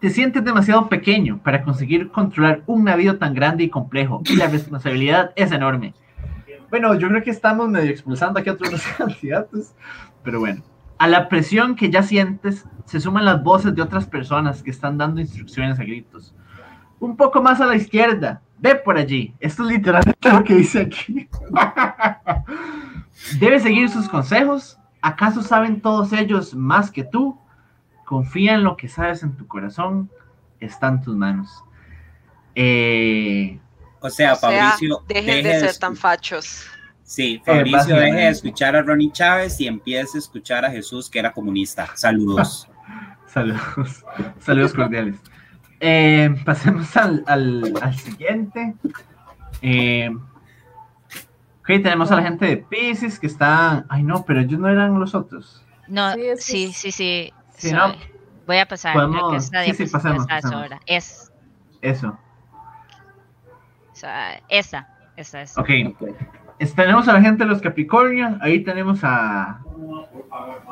Te 0.00 0.08
sientes 0.08 0.42
demasiado 0.42 0.88
pequeño 0.88 1.38
para 1.42 1.62
conseguir 1.62 2.10
controlar 2.10 2.62
un 2.66 2.84
navío 2.84 3.18
tan 3.18 3.34
grande 3.34 3.64
y 3.64 3.68
complejo 3.68 4.22
y 4.24 4.36
la 4.36 4.46
responsabilidad 4.48 5.32
es 5.36 5.52
enorme. 5.52 5.92
Bueno, 6.70 6.94
yo 6.94 7.08
creo 7.08 7.22
que 7.22 7.30
estamos 7.30 7.68
medio 7.68 7.90
expulsando 7.90 8.40
aquí 8.40 8.48
a 8.48 8.54
otros 8.54 8.82
candidatos, 8.98 9.74
pero 10.24 10.40
bueno. 10.40 10.62
A 11.00 11.08
la 11.08 11.30
presión 11.30 11.76
que 11.76 11.88
ya 11.88 12.02
sientes 12.02 12.66
se 12.84 13.00
suman 13.00 13.24
las 13.24 13.42
voces 13.42 13.74
de 13.74 13.80
otras 13.80 14.06
personas 14.06 14.62
que 14.62 14.70
están 14.70 14.98
dando 14.98 15.18
instrucciones 15.18 15.80
a 15.80 15.82
gritos. 15.82 16.34
Un 16.98 17.16
poco 17.16 17.40
más 17.40 17.58
a 17.62 17.64
la 17.64 17.74
izquierda, 17.74 18.42
ve 18.58 18.74
por 18.74 18.98
allí. 18.98 19.34
Esto 19.40 19.62
es 19.62 19.70
literalmente 19.70 20.28
lo 20.30 20.44
que 20.44 20.56
dice 20.56 20.82
aquí. 20.82 21.26
¿Debes 23.38 23.62
seguir 23.62 23.88
sus 23.88 24.10
consejos? 24.10 24.76
¿Acaso 25.00 25.42
saben 25.42 25.80
todos 25.80 26.12
ellos 26.12 26.54
más 26.54 26.90
que 26.90 27.04
tú? 27.04 27.38
Confía 28.04 28.52
en 28.52 28.64
lo 28.64 28.76
que 28.76 28.88
sabes 28.88 29.22
en 29.22 29.34
tu 29.38 29.46
corazón, 29.46 30.10
está 30.60 30.88
en 30.88 31.00
tus 31.00 31.16
manos. 31.16 31.64
Eh, 32.54 33.58
O 34.00 34.10
sea, 34.10 34.34
O 34.34 34.36
sea, 34.36 34.50
Fabricio, 34.50 35.02
dejen 35.08 35.42
deje 35.44 35.48
de 35.48 35.60
ser 35.60 35.78
tan 35.78 35.96
fachos. 35.96 36.66
Sí, 37.10 37.42
Fabricio 37.44 37.76
básicamente. 37.78 38.12
deje 38.12 38.24
de 38.26 38.30
escuchar 38.30 38.76
a 38.76 38.82
Ronnie 38.82 39.10
Chávez 39.10 39.60
y 39.60 39.66
empiece 39.66 40.16
a 40.16 40.20
escuchar 40.20 40.64
a 40.64 40.70
Jesús, 40.70 41.10
que 41.10 41.18
era 41.18 41.32
comunista. 41.32 41.88
Saludos. 41.96 42.68
saludos, 43.26 44.04
saludos 44.38 44.72
cordiales. 44.72 45.16
Eh, 45.80 46.32
pasemos 46.44 46.96
al, 46.96 47.24
al- 47.26 47.72
al 47.82 47.96
siguiente. 47.98 48.74
Eh, 49.60 50.08
ok, 51.60 51.66
tenemos 51.66 52.12
a 52.12 52.16
la 52.16 52.22
gente 52.22 52.46
de 52.46 52.56
Pisces 52.58 53.18
que 53.18 53.26
está. 53.26 53.84
Ay, 53.88 54.04
no, 54.04 54.24
pero 54.24 54.40
ellos 54.42 54.60
no 54.60 54.68
eran 54.68 55.00
los 55.00 55.12
otros. 55.16 55.64
No, 55.88 56.12
Sí, 56.12 56.18
que 56.20 56.36
sí, 56.36 56.72
sí, 56.92 57.32
sí. 57.56 57.72
¿no? 57.72 57.92
Voy 58.46 58.58
a 58.58 58.66
pasar, 58.66 58.92
que 58.92 58.98
Podemos- 59.00 59.44
esta 59.44 59.64
sí, 59.64 59.74
sí, 59.74 59.86
pasemos, 59.86 60.26
pasemos. 60.28 60.66
Es, 60.86 61.32
Eso. 61.82 62.16
o 63.92 63.94
sea, 63.96 64.40
esa, 64.48 64.88
esa 65.16 65.42
es. 65.42 65.58
Ok. 65.58 65.70
Es- 65.70 65.94
tenemos 66.74 67.08
a 67.08 67.14
la 67.14 67.20
gente 67.20 67.44
de 67.44 67.50
los 67.50 67.60
Capricornio. 67.60 68.36
Ahí 68.40 68.60
tenemos 68.60 69.00
a. 69.02 69.60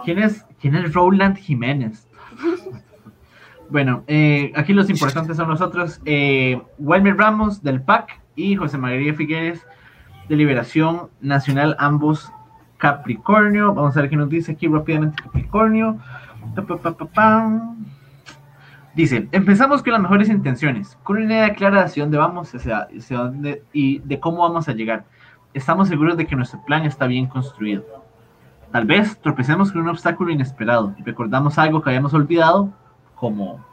¿Quién 0.04 0.18
es, 0.18 0.44
quién 0.60 0.76
es 0.76 0.92
Roland 0.92 1.36
Jiménez? 1.36 2.08
Bueno, 3.70 4.02
eh, 4.06 4.50
aquí 4.56 4.72
los 4.72 4.88
importantes 4.88 5.36
son 5.36 5.48
nosotros. 5.48 6.00
Eh, 6.06 6.58
Wilmer 6.78 7.18
Ramos 7.18 7.62
del 7.62 7.82
PAC 7.82 8.18
y 8.34 8.56
José 8.56 8.78
María 8.78 9.12
Figueres 9.12 9.62
de 10.26 10.36
Liberación 10.36 11.10
Nacional, 11.20 11.76
ambos 11.78 12.32
Capricornio. 12.78 13.74
Vamos 13.74 13.94
a 13.94 14.00
ver 14.00 14.08
qué 14.08 14.16
nos 14.16 14.30
dice 14.30 14.52
aquí 14.52 14.68
rápidamente 14.68 15.22
Capricornio. 15.22 15.98
Dice, 18.94 19.28
empezamos 19.32 19.82
con 19.82 19.92
las 19.92 20.02
mejores 20.02 20.28
intenciones, 20.30 20.98
con 21.02 21.18
una 21.18 21.26
idea 21.26 21.54
clara 21.54 21.80
de 21.80 21.84
hacia 21.84 22.02
dónde 22.04 22.18
vamos 22.18 22.54
hacia, 22.54 22.88
hacia 22.96 23.18
dónde, 23.18 23.62
y 23.72 23.98
de 23.98 24.18
cómo 24.18 24.38
vamos 24.38 24.68
a 24.68 24.72
llegar. 24.72 25.04
Estamos 25.54 25.88
seguros 25.88 26.16
de 26.16 26.26
que 26.26 26.36
nuestro 26.36 26.60
plan 26.64 26.84
está 26.84 27.06
bien 27.06 27.26
construido. 27.26 27.84
Tal 28.70 28.84
vez 28.84 29.18
tropecemos 29.20 29.72
con 29.72 29.82
un 29.82 29.88
obstáculo 29.88 30.30
inesperado 30.30 30.94
y 30.98 31.02
recordamos 31.02 31.58
algo 31.58 31.82
que 31.82 31.90
habíamos 31.90 32.12
olvidado, 32.12 32.70
como, 33.14 33.64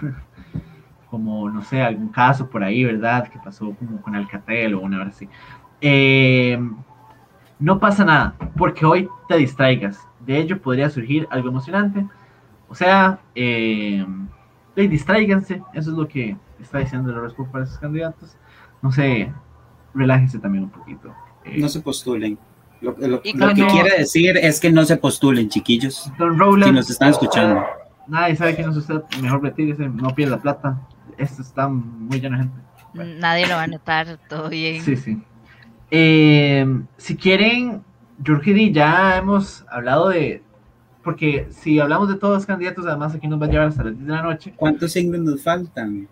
como 1.10 1.50
no 1.50 1.62
sé, 1.62 1.82
algún 1.82 2.08
caso 2.08 2.48
por 2.48 2.62
ahí, 2.62 2.84
¿verdad? 2.84 3.28
Que 3.28 3.38
pasó 3.38 3.74
como 3.74 4.00
con 4.00 4.14
Alcatel 4.14 4.74
o 4.74 4.80
una 4.80 5.00
hora 5.00 5.10
así. 5.10 5.28
Eh, 5.80 6.58
no 7.58 7.78
pasa 7.78 8.04
nada, 8.04 8.34
porque 8.56 8.86
hoy 8.86 9.08
te 9.28 9.36
distraigas. 9.36 10.06
De 10.20 10.38
ello 10.38 10.62
podría 10.62 10.88
surgir 10.88 11.26
algo 11.30 11.48
emocionante. 11.48 12.06
O 12.68 12.74
sea, 12.74 13.18
eh, 13.34 14.06
distráiganse. 14.76 15.62
Eso 15.72 15.90
es 15.90 15.96
lo 15.96 16.06
que 16.06 16.36
está 16.60 16.78
diciendo 16.78 17.10
el 17.10 17.18
horóscopo 17.18 17.50
para 17.50 17.64
esos 17.64 17.78
candidatos. 17.78 18.36
No 18.80 18.92
sé, 18.92 19.32
relájense 19.94 20.38
también 20.38 20.64
un 20.64 20.70
poquito. 20.70 21.12
Eh, 21.44 21.58
No 21.60 21.68
se 21.68 21.80
postulen. 21.80 22.38
Lo, 22.80 22.96
lo- 22.98 23.20
Y 23.24 23.32
lo 23.36 23.48
que 23.54 23.66
quiere 23.66 23.98
decir 23.98 24.36
es 24.36 24.58
que 24.60 24.70
no 24.72 24.84
se 24.84 24.96
postulen, 24.96 25.48
chiquillos. 25.48 26.10
Don 26.18 26.38
Rowland, 26.38 26.64
Si 26.70 26.72
nos 26.72 26.90
están 26.90 27.10
escuchando. 27.10 27.62
nadie 28.08 28.34
sabe 28.36 28.54
quién 28.56 28.70
es 28.70 28.76
usted. 28.76 29.02
Mejor 29.20 29.42
retírese, 29.42 29.88
no 29.88 30.14
pierda 30.14 30.40
plata. 30.40 30.80
Esto 31.18 31.42
está 31.42 31.68
muy 31.68 32.20
lleno 32.20 32.36
de 32.38 32.44
gente. 32.44 32.58
Bueno. 32.94 33.14
Nadie 33.20 33.46
lo 33.46 33.54
va 33.54 33.62
a 33.62 33.66
notar, 33.68 34.18
todo 34.28 34.48
bien. 34.48 34.82
Sí, 34.82 34.96
sí. 34.96 35.22
Eh, 35.90 36.66
si 36.96 37.16
quieren, 37.16 37.82
Jorge 38.26 38.52
Di, 38.54 38.72
ya 38.72 39.16
hemos 39.18 39.64
hablado 39.70 40.08
de. 40.08 40.42
Porque 41.04 41.48
si 41.50 41.78
hablamos 41.80 42.08
de 42.08 42.14
todos 42.16 42.34
los 42.34 42.46
candidatos, 42.46 42.86
además 42.86 43.14
aquí 43.14 43.26
nos 43.28 43.40
va 43.40 43.46
a 43.46 43.48
llevar 43.50 43.68
hasta 43.68 43.84
las 43.84 43.94
10 43.94 44.06
de 44.06 44.12
la 44.12 44.22
noche. 44.22 44.54
¿Cuántos 44.56 44.92
signos 44.92 45.20
nos 45.20 45.42
faltan? 45.42 46.08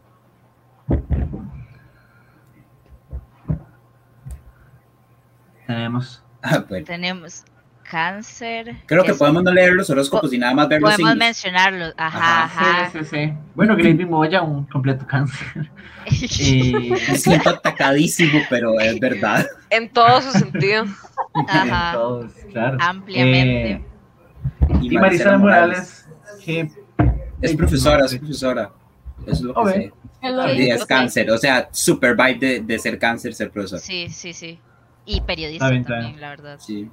Tenemos. 5.75 6.23
Ah, 6.43 6.65
bueno. 6.69 6.85
Tenemos 6.87 7.45
cáncer. 7.89 8.77
Creo 8.87 9.03
que 9.05 9.11
es- 9.13 9.17
podemos 9.19 9.43
no 9.43 9.51
leer 9.53 9.73
los 9.75 9.91
horóscopos 9.91 10.33
y 10.33 10.39
nada 10.39 10.55
más 10.55 10.69
ver 10.69 10.81
los 10.81 10.91
Podemos 10.93 11.11
signos. 11.13 11.27
mencionarlos. 11.27 11.95
Ajá, 11.97 12.45
Ajá. 12.45 12.45
ajá. 12.85 12.91
Sí, 12.93 12.99
sí, 13.01 13.05
sí. 13.11 13.33
Bueno, 13.55 13.77
Gravy 13.77 14.07
Moya, 14.07 14.43
un 14.43 14.65
completo 14.67 15.07
cáncer. 15.07 15.71
Eh, 16.11 16.91
Me 17.11 17.17
siento 17.19 17.51
atacadísimo, 17.51 18.41
pero 18.49 18.81
es 18.81 18.99
verdad. 18.99 19.47
En 19.69 19.89
todo 19.91 20.21
su 20.23 20.31
sentido. 20.33 20.85
Ajá. 21.47 21.93
todos, 21.93 22.33
claro. 22.51 22.79
Ampliamente. 22.81 23.71
Eh, 23.73 23.85
y 24.81 24.99
Marisela 24.99 25.37
Morales, 25.39 26.07
que 26.45 26.71
Es 27.43 27.55
profesora, 27.55 28.07
es 28.07 28.17
profesora. 28.17 28.71
Eso 29.27 29.33
es 29.33 29.41
lo 29.43 29.55
que 29.65 29.71
sé. 29.73 29.93
Es 30.71 30.81
que- 30.81 30.87
cáncer, 30.87 31.31
o 31.31 31.37
sea, 31.39 31.69
super 31.71 32.17
vibe 32.17 32.39
de, 32.39 32.61
de 32.61 32.79
ser 32.79 32.99
cáncer, 32.99 33.35
ser 33.35 33.51
profesor. 33.51 33.79
Sí, 33.79 34.09
sí, 34.09 34.33
sí. 34.33 34.59
Y 35.07 35.21
periodista 35.23 35.67
también, 35.69 36.21
la 36.21 36.29
verdad. 36.31 36.59
Sí. 36.61 36.89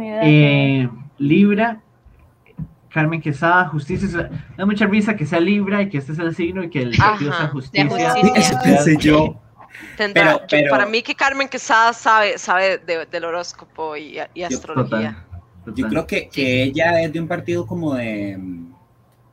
Eh, 0.00 0.88
Libra, 1.18 1.80
Carmen 2.90 3.20
Quesada, 3.20 3.68
justicia. 3.68 4.30
Da 4.56 4.66
mucha 4.66 4.86
risa 4.86 5.16
que 5.16 5.26
sea 5.26 5.40
Libra 5.40 5.82
y 5.82 5.88
que 5.88 5.98
este 5.98 6.14
sea 6.14 6.24
el 6.24 6.34
signo 6.34 6.62
y 6.64 6.70
que 6.70 6.82
el 6.82 6.96
partido 6.96 7.32
sea 7.32 7.48
justicia. 7.48 7.88
justicia. 7.88 8.32
Eso 8.34 8.58
pensé 8.62 8.96
yo. 8.98 9.38
Tendrá- 9.96 10.34
Pero- 10.36 10.46
pero- 10.50 10.70
Para 10.70 10.86
mí 10.86 11.02
que 11.02 11.14
Carmen 11.14 11.48
Quesada 11.48 11.92
sabe, 11.92 12.36
sabe 12.38 12.78
de- 12.78 13.06
del 13.06 13.24
horóscopo 13.24 13.96
y, 13.96 14.18
astrología. 14.18 15.24
Total, 15.64 15.74
Yo 15.74 15.88
creo 15.88 16.06
que, 16.06 16.28
que 16.28 16.62
ella 16.64 17.02
es 17.02 17.12
de 17.12 17.20
un 17.20 17.28
partido 17.28 17.66
como 17.66 17.94
de, 17.94 18.38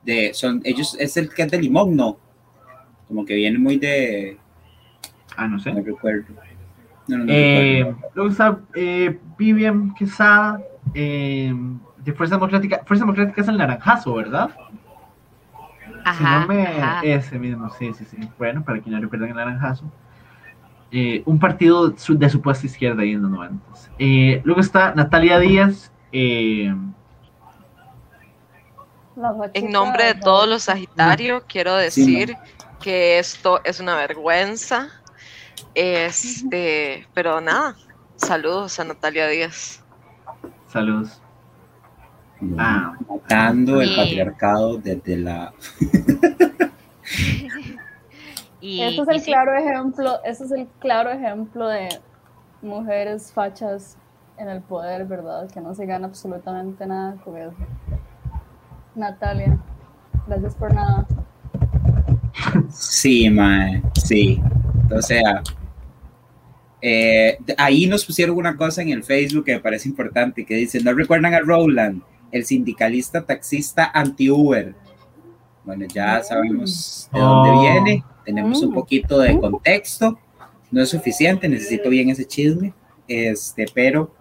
de 0.03 0.34
son 0.34 0.62
ellos 0.63 0.95
es 0.99 1.17
el 1.17 1.34
que 1.34 1.41
es 1.41 1.51
de 1.51 1.60
limón, 1.62 1.95
no, 1.95 2.17
como 3.08 3.25
que 3.25 3.34
viene 3.36 3.58
muy 3.58 3.77
de, 3.77 4.38
Ah, 5.36 5.47
no 5.47 5.60
sé. 5.60 5.71
no 5.73 5.82
recuerdo. 5.82 6.34
No, 7.10 7.17
no, 7.17 7.24
no 7.26 7.32
Eh, 7.34 7.84
recuerdo. 7.86 8.10
luego 8.15 8.32
está 8.32 8.60
eh, 8.76 9.19
Vivian 9.38 9.93
Quesada, 9.95 10.62
eh, 10.93 11.54
de 11.98 12.13
Fuerza 12.13 12.36
Democrática. 12.36 12.82
Fuerza 12.86 13.04
Democrática 13.04 13.41
es 13.41 13.48
el 13.48 13.58
naranjazo, 13.58 14.13
¿verdad? 14.15 14.50
Ajá. 16.06 16.17
si 16.17 16.24
no 16.24 16.48
me. 16.54 16.67
ajá. 16.67 17.02
Ese 17.04 17.38
mismo, 17.38 17.69
sí, 17.72 17.93
sí, 17.93 18.06
sí. 18.06 18.17
Bueno, 18.38 18.63
para 18.63 18.80
quienes 18.80 19.00
no 19.02 19.06
recuerdan 19.06 19.30
el 19.30 19.36
naranjazo. 19.36 19.91
Eh, 20.91 21.22
un 21.26 21.38
partido 21.39 21.95
su- 21.98 22.17
de 22.17 22.30
supuesta 22.30 22.65
izquierda 22.65 23.04
ahí 23.04 23.12
en 23.12 23.22
los 23.22 23.30
90. 23.32 23.63
Eh, 24.00 24.41
luego 24.43 24.62
está 24.62 24.93
Natalia 24.95 25.38
Díaz. 25.39 25.91
eh, 26.12 26.74
En 29.54 29.72
nombre 29.72 30.06
de 30.06 30.13
de- 30.13 30.22
todos 30.22 30.48
los 30.48 30.63
Sagitarios, 30.63 31.43
quiero 31.48 31.76
decir 31.76 32.36
que 32.82 33.19
esto 33.19 33.60
es 33.65 33.80
una 33.82 33.95
vergüenza. 33.95 34.88
Este, 35.76 37.08
pero 37.13 37.41
nada, 37.41 37.76
saludos 38.15 38.80
a 38.80 38.84
Natalia 38.84 39.28
Díaz. 39.28 39.84
saludos. 40.67 41.22
Ah, 42.58 42.93
matando 43.10 43.82
el 43.82 43.93
patriarcado 43.95 44.78
desde 44.78 45.17
la 45.17 45.54
Y, 48.62 48.82
Ese 48.82 49.02
es 49.02 49.08
y 49.08 49.12
el 49.12 49.19
sí, 49.22 49.26
claro 49.32 49.56
ejemplo, 49.58 50.24
ese 50.24 50.43
es 50.45 50.52
el 50.52 50.67
claro 50.80 51.12
ejemplo 51.12 51.67
de 51.67 51.89
mujeres 52.62 53.32
fachas 53.32 53.98
en 54.38 54.50
el 54.50 54.62
poder, 54.62 55.06
¿verdad? 55.06 55.50
Que 55.50 55.62
no 55.62 55.74
se 55.74 55.86
gana 55.86 56.08
absolutamente 56.08 56.86
nada 56.86 57.15
con 57.24 57.38
eso. 57.38 57.56
Natalia, 58.95 59.58
gracias 60.28 60.56
por 60.56 60.74
nada. 60.74 61.06
Sí, 62.69 63.30
mae, 63.30 63.82
sí. 63.95 64.41
O 64.91 65.02
sea, 65.02 65.43
eh, 66.82 67.38
ahí 67.58 67.86
nos 67.88 68.06
pusieron 68.06 68.38
una 68.38 68.56
cosa 68.56 68.82
en 68.82 68.89
el 68.89 69.04
Facebook 69.04 69.45
que 69.45 69.54
me 69.54 69.60
parece 69.60 69.89
importante, 69.89 70.45
que 70.45 70.56
dice, 70.56 70.82
¿no 70.82 70.93
recuerdan 70.93 71.34
a 71.34 71.39
Rowland, 71.39 72.02
el 72.32 72.45
sindicalista 72.45 73.25
taxista 73.25 73.91
anti-Uber? 73.93 74.75
Bueno, 75.65 75.86
ya 75.93 76.23
sabemos 76.23 77.10
de 77.13 77.19
dónde 77.19 77.49
Oh. 77.52 77.62
viene, 77.62 78.04
tenemos 78.25 78.62
un 78.63 78.71
Mm. 78.71 78.73
poquito 78.75 79.19
de 79.19 79.38
contexto, 79.39 80.17
no 80.71 80.82
es 80.82 80.89
suficiente, 80.89 81.49
necesito 81.49 81.89
bien 81.89 82.10
ese 82.10 82.25
chisme, 82.25 82.73
este, 83.08 83.65
pero... 83.73 84.13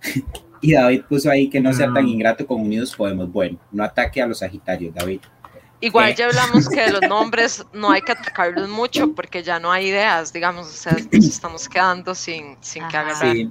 Y 0.62 0.72
David 0.72 1.02
puso 1.06 1.30
ahí 1.30 1.48
que 1.50 1.60
no 1.60 1.70
sea 1.74 1.92
tan 1.92 2.06
Mm. 2.06 2.08
ingrato 2.08 2.46
con 2.46 2.60
Unidos 2.62 2.96
Podemos. 2.96 3.30
Bueno, 3.30 3.58
no 3.70 3.84
ataque 3.84 4.22
a 4.22 4.26
los 4.26 4.38
Sagitarios, 4.38 4.94
David. 4.94 5.20
Igual 5.80 6.14
ya 6.14 6.26
hablamos 6.26 6.68
que 6.68 6.80
de 6.82 6.92
los 6.92 7.02
nombres 7.02 7.64
no 7.72 7.90
hay 7.90 8.00
que 8.02 8.12
atacarlos 8.12 8.68
mucho 8.68 9.14
porque 9.14 9.42
ya 9.42 9.60
no 9.60 9.70
hay 9.70 9.88
ideas, 9.88 10.32
digamos, 10.32 10.66
o 10.68 10.70
sea, 10.70 10.94
nos 10.94 11.12
estamos 11.12 11.68
quedando 11.68 12.14
sin, 12.14 12.56
sin 12.62 12.86
que 12.88 12.96
agarrar. 12.96 13.34
Sí, 13.34 13.48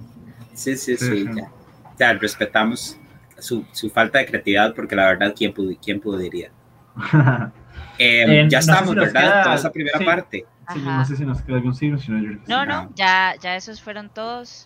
sí, 0.56 0.76
sí, 0.78 0.98
sí, 0.98 0.98
Sí, 0.98 1.18
sí. 1.26 1.30
ya. 1.36 1.52
Ya, 1.98 2.14
respetamos 2.14 2.98
su, 3.40 3.64
su 3.72 3.90
falta 3.90 4.20
de 4.20 4.26
creatividad 4.26 4.74
porque 4.74 4.96
la 4.96 5.06
verdad, 5.08 5.34
¿quién, 5.36 5.54
pudi- 5.54 5.78
quién 5.82 6.00
pudiera? 6.00 6.52
Eh, 7.98 8.26
Eh, 8.28 8.48
ya 8.50 8.58
no 8.58 8.60
estamos, 8.60 8.90
si 8.90 8.96
¿verdad? 8.96 9.22
queda- 9.24 9.44
Toda 9.44 9.56
esa 9.56 9.72
primera 9.72 10.00
sí. 10.00 10.04
parte. 10.04 10.46
sí, 10.74 10.80
no 10.80 11.06
sé 11.06 11.16
si 11.16 11.26
nos 11.26 11.42
queda 11.42 11.56
algún 11.56 11.74
signo, 11.74 11.98
si 11.98 12.12
no, 12.12 12.22
yo. 12.22 12.38
No, 12.46 12.66
no, 12.66 12.90
ya, 12.94 13.36
ya 13.40 13.56
esos 13.56 13.82
fueron 13.82 14.10
todos. 14.10 14.66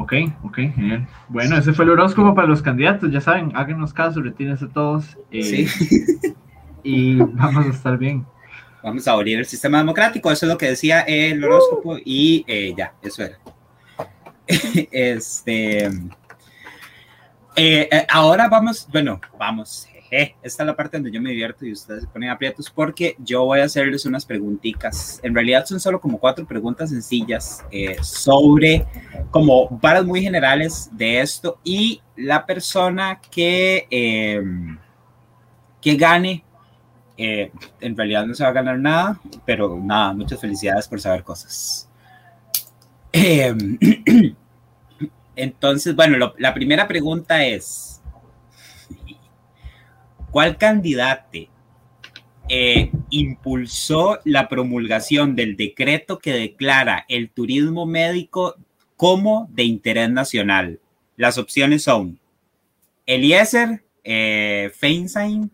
Ok, 0.00 0.12
ok, 0.44 0.54
genial. 0.76 1.08
Bueno, 1.28 1.56
ese 1.58 1.72
fue 1.72 1.84
el 1.84 1.90
horóscopo 1.90 2.32
para 2.32 2.46
los 2.46 2.62
candidatos. 2.62 3.10
Ya 3.10 3.20
saben, 3.20 3.50
háganos 3.56 3.92
caso, 3.92 4.22
retírense 4.22 4.68
todos. 4.68 5.18
eh, 5.32 5.42
Sí. 5.66 5.66
Y 6.84 7.16
vamos 7.16 7.66
a 7.66 7.70
estar 7.70 7.98
bien. 7.98 8.24
Vamos 8.82 9.08
a 9.08 9.12
abolir 9.12 9.40
el 9.40 9.44
sistema 9.44 9.78
democrático, 9.78 10.30
eso 10.30 10.46
es 10.46 10.52
lo 10.52 10.56
que 10.56 10.66
decía 10.68 11.00
el 11.00 11.42
horóscopo 11.44 11.98
y 12.04 12.44
eh, 12.46 12.72
ya, 12.76 12.94
eso 13.02 13.24
era. 13.24 13.38
este. 14.92 15.90
eh, 17.56 18.06
ahora 18.08 18.48
vamos, 18.48 18.88
bueno, 18.92 19.20
vamos. 19.36 19.88
Jeje, 20.08 20.36
esta 20.42 20.62
es 20.62 20.66
la 20.66 20.76
parte 20.76 20.96
donde 20.96 21.10
yo 21.10 21.20
me 21.20 21.30
divierto 21.30 21.66
y 21.66 21.72
ustedes 21.72 22.02
se 22.02 22.08
ponen 22.08 22.30
aprietos 22.30 22.70
porque 22.70 23.16
yo 23.18 23.44
voy 23.44 23.60
a 23.60 23.64
hacerles 23.64 24.06
unas 24.06 24.24
preguntitas. 24.24 25.20
En 25.22 25.34
realidad 25.34 25.66
son 25.66 25.80
solo 25.80 26.00
como 26.00 26.18
cuatro 26.18 26.46
preguntas 26.46 26.90
sencillas 26.90 27.64
eh, 27.70 27.96
sobre 28.02 28.86
como 29.30 29.68
varas 29.68 30.04
muy 30.04 30.22
generales 30.22 30.88
de 30.92 31.20
esto 31.20 31.58
y 31.64 32.00
la 32.16 32.44
persona 32.46 33.20
que, 33.30 33.86
eh, 33.90 34.42
que 35.80 35.96
gane 35.96 36.44
eh, 37.20 37.50
en 37.80 37.96
realidad 37.96 38.24
no 38.26 38.32
se 38.32 38.44
va 38.44 38.50
a 38.50 38.52
ganar 38.52 38.78
nada, 38.78 39.20
pero 39.44 39.76
nada, 39.82 40.12
muchas 40.12 40.40
felicidades 40.40 40.86
por 40.86 41.00
saber 41.00 41.24
cosas. 41.24 41.90
Eh, 43.12 43.52
entonces, 45.36 45.96
bueno, 45.96 46.32
la 46.38 46.54
primera 46.54 46.86
pregunta 46.86 47.44
es, 47.44 47.97
¿cuál 50.30 50.56
candidato 50.56 51.38
eh, 52.48 52.90
impulsó 53.10 54.18
la 54.24 54.48
promulgación 54.48 55.36
del 55.36 55.56
decreto 55.56 56.18
que 56.18 56.32
declara 56.32 57.04
el 57.08 57.30
turismo 57.30 57.86
médico 57.86 58.56
como 58.96 59.48
de 59.52 59.64
interés 59.64 60.10
nacional? 60.10 60.80
Las 61.16 61.38
opciones 61.38 61.82
son 61.82 62.18
Eliezer, 63.06 63.82
eh, 64.04 64.70
Feinstein, 64.74 65.50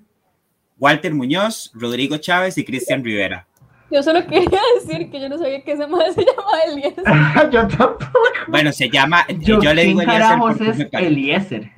Walter 0.79 1.15
Muñoz, 1.15 1.73
Rodrigo 1.75 2.17
Chávez 2.19 2.59
y 2.59 2.65
Cristian 2.65 3.03
Rivera. 3.05 3.47
Yo 3.91 4.03
solo 4.03 4.27
quería 4.27 4.61
decir 4.75 5.11
que 5.11 5.21
yo 5.21 5.29
no 5.29 5.39
sabía 5.39 5.63
que 5.63 5.73
ese 5.73 5.87
madre 5.87 6.13
se 6.13 6.25
llamaba 6.25 6.63
Elías. 6.67 6.95
yo 7.53 7.69
tampoco. 7.69 8.07
Bueno, 8.49 8.73
se 8.73 8.91
llama, 8.91 9.25
yo, 9.39 9.61
Yo, 9.61 9.73
le 9.73 9.85
digo 9.85 10.01
¿quién 10.01 10.11
Eliezer 10.11 10.89
es 10.91 11.03
Eliezer? 11.03 11.71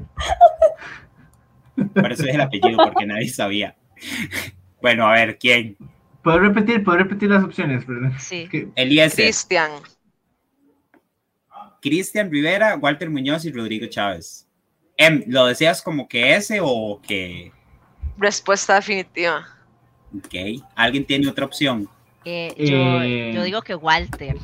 Por 1.95 2.13
eso 2.13 2.25
es 2.25 2.35
el 2.35 2.41
apellido, 2.41 2.79
porque 2.79 3.07
nadie 3.07 3.29
sabía. 3.29 3.77
Bueno, 4.81 5.07
a 5.07 5.13
ver, 5.13 5.39
¿quién? 5.39 5.77
¿Puedo 6.23 6.39
repetir? 6.41 6.83
¿Puedo 6.85 6.99
repetir 6.99 7.31
las 7.31 7.45
opciones? 7.45 7.85
Perdón. 7.85 8.15
Sí. 8.19 8.49
Eliezer, 8.75 9.25
Cristian, 9.27 9.71
Cristian 11.81 12.31
Rivera, 12.31 12.77
Walter 12.77 13.11
Muñoz 13.11 13.45
y 13.45 13.53
Rodrigo 13.53 13.87
Chávez. 13.87 14.49
Em, 14.97 15.23
¿Lo 15.27 15.47
deseas 15.47 15.83
como 15.83 16.09
que 16.09 16.35
ese 16.35 16.59
o 16.63 17.01
que...? 17.07 17.53
respuesta 18.19 18.77
definitiva. 18.77 19.47
Ok, 20.17 20.63
¿alguien 20.75 21.05
tiene 21.05 21.29
otra 21.29 21.45
opción? 21.45 21.87
Eh, 22.25 22.53
yo, 22.57 23.03
Eh, 23.03 23.33
yo 23.35 23.43
digo 23.45 23.61
que 23.63 23.75
Walter. 23.75 24.37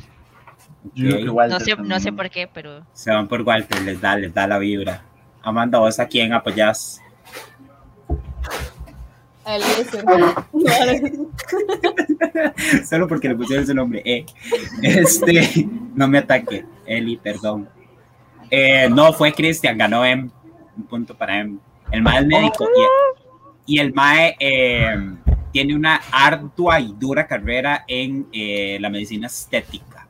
yo 0.93 1.09
creo 1.09 1.17
que 1.23 1.29
Ok, 1.29 1.35
Walter 1.35 1.59
No 1.59 1.65
sé, 1.65 1.75
no 1.77 1.99
sé 1.99 2.13
por 2.13 2.29
qué, 2.29 2.47
pero 2.47 2.85
Se 2.93 3.09
van 3.11 3.27
por 3.27 3.41
Walter, 3.41 3.81
les 3.81 3.99
da, 3.99 4.15
les 4.15 4.33
da 4.33 4.45
la 4.47 4.59
vibra. 4.59 5.03
Amanda, 5.41 5.79
¿vos 5.79 5.99
a 5.99 6.07
quién 6.07 6.31
apoyás? 6.33 7.01
Elías. 9.45 9.87
Solo 12.89 13.07
porque 13.07 13.29
le 13.29 13.35
pusieron 13.35 13.63
ese 13.63 13.73
nombre. 13.73 14.01
Eh. 14.05 14.25
Este, 14.81 15.67
no 15.95 16.07
me 16.07 16.19
ataque. 16.19 16.65
Eli, 16.85 17.17
perdón. 17.17 17.69
Eh, 18.49 18.87
no, 18.89 19.13
fue 19.13 19.33
Cristian, 19.33 19.77
ganó 19.77 20.05
M. 20.05 20.29
Un 20.77 20.83
punto 20.83 21.15
para 21.15 21.39
M. 21.39 21.57
El 21.91 22.01
MAE 22.01 22.19
es 22.19 22.25
médico 22.25 22.67
y, 23.65 23.75
y 23.75 23.79
el 23.79 23.93
MAE 23.93 24.35
eh, 24.39 24.95
tiene 25.51 25.75
una 25.75 26.01
ardua 26.11 26.79
y 26.79 26.93
dura 26.97 27.27
carrera 27.27 27.85
en 27.87 28.27
eh, 28.33 28.77
la 28.79 28.89
medicina 28.89 29.27
estética. 29.27 30.07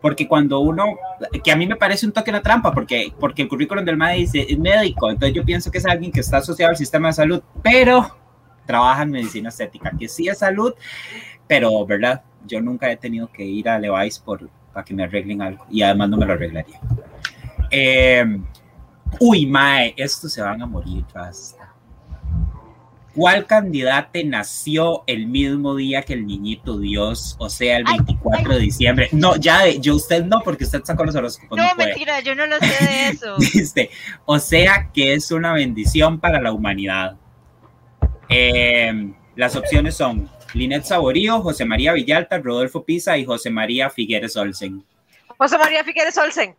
Porque 0.00 0.28
cuando 0.28 0.60
uno, 0.60 0.96
que 1.42 1.50
a 1.50 1.56
mí 1.56 1.66
me 1.66 1.76
parece 1.76 2.06
un 2.06 2.12
toque 2.12 2.30
una 2.30 2.42
trampa, 2.42 2.72
porque, 2.72 3.12
porque 3.18 3.42
el 3.42 3.48
currículum 3.48 3.84
del 3.84 3.96
MAE 3.96 4.18
dice 4.18 4.46
es 4.48 4.58
médico, 4.58 5.10
entonces 5.10 5.34
yo 5.34 5.44
pienso 5.44 5.70
que 5.70 5.78
es 5.78 5.86
alguien 5.86 6.12
que 6.12 6.20
está 6.20 6.38
asociado 6.38 6.70
al 6.70 6.76
sistema 6.76 7.08
de 7.08 7.14
salud, 7.14 7.42
pero 7.62 8.17
trabaja 8.68 9.02
en 9.02 9.10
medicina 9.10 9.48
estética, 9.48 9.90
que 9.98 10.08
sí 10.08 10.28
es 10.28 10.38
salud, 10.38 10.74
pero, 11.46 11.86
¿verdad? 11.86 12.22
Yo 12.46 12.60
nunca 12.60 12.92
he 12.92 12.96
tenido 12.96 13.32
que 13.32 13.42
ir 13.42 13.66
a 13.66 13.78
Levi's 13.78 14.18
por, 14.18 14.46
para 14.74 14.84
que 14.84 14.92
me 14.92 15.04
arreglen 15.04 15.40
algo 15.40 15.64
y 15.70 15.80
además 15.80 16.10
no 16.10 16.18
me 16.18 16.26
lo 16.26 16.34
arreglaría. 16.34 16.78
Eh, 17.70 18.24
uy, 19.20 19.46
Mae, 19.46 19.94
estos 19.96 20.30
se 20.34 20.42
van 20.42 20.60
a 20.60 20.66
morir 20.66 21.02
basta. 21.14 21.74
¿Cuál 23.14 23.46
candidate 23.46 24.22
nació 24.22 25.02
el 25.06 25.26
mismo 25.26 25.74
día 25.74 26.02
que 26.02 26.12
el 26.12 26.26
niñito 26.26 26.78
Dios? 26.78 27.36
O 27.38 27.48
sea, 27.48 27.78
el 27.78 27.84
24 27.84 28.54
de 28.54 28.60
diciembre. 28.60 29.08
No, 29.12 29.34
ya, 29.36 29.66
yo 29.70 29.96
usted 29.96 30.24
no, 30.24 30.40
porque 30.44 30.64
usted 30.64 30.84
sacó 30.84 31.04
los 31.04 31.16
horóscopos. 31.16 31.56
No, 31.56 31.64
no 31.64 31.74
puede. 31.74 31.88
mentira, 31.88 32.20
yo 32.20 32.34
no 32.34 32.46
lo 32.46 32.58
sé 32.58 32.84
de 32.84 33.08
eso. 33.08 33.36
Dice, 33.38 33.90
o 34.26 34.38
sea 34.38 34.90
que 34.92 35.14
es 35.14 35.32
una 35.32 35.54
bendición 35.54 36.20
para 36.20 36.40
la 36.40 36.52
humanidad. 36.52 37.16
Eh, 38.28 39.12
las 39.36 39.56
opciones 39.56 39.96
son 39.96 40.28
Linet 40.54 40.84
Saborío, 40.84 41.40
José 41.40 41.64
María 41.64 41.92
Villalta, 41.92 42.38
Rodolfo 42.38 42.84
Pisa 42.84 43.16
y 43.18 43.24
José 43.24 43.50
María 43.50 43.90
Figueres 43.90 44.36
Olsen. 44.36 44.84
José 45.36 45.58
María 45.58 45.84
Figueres 45.84 46.16
Olsen. 46.18 46.56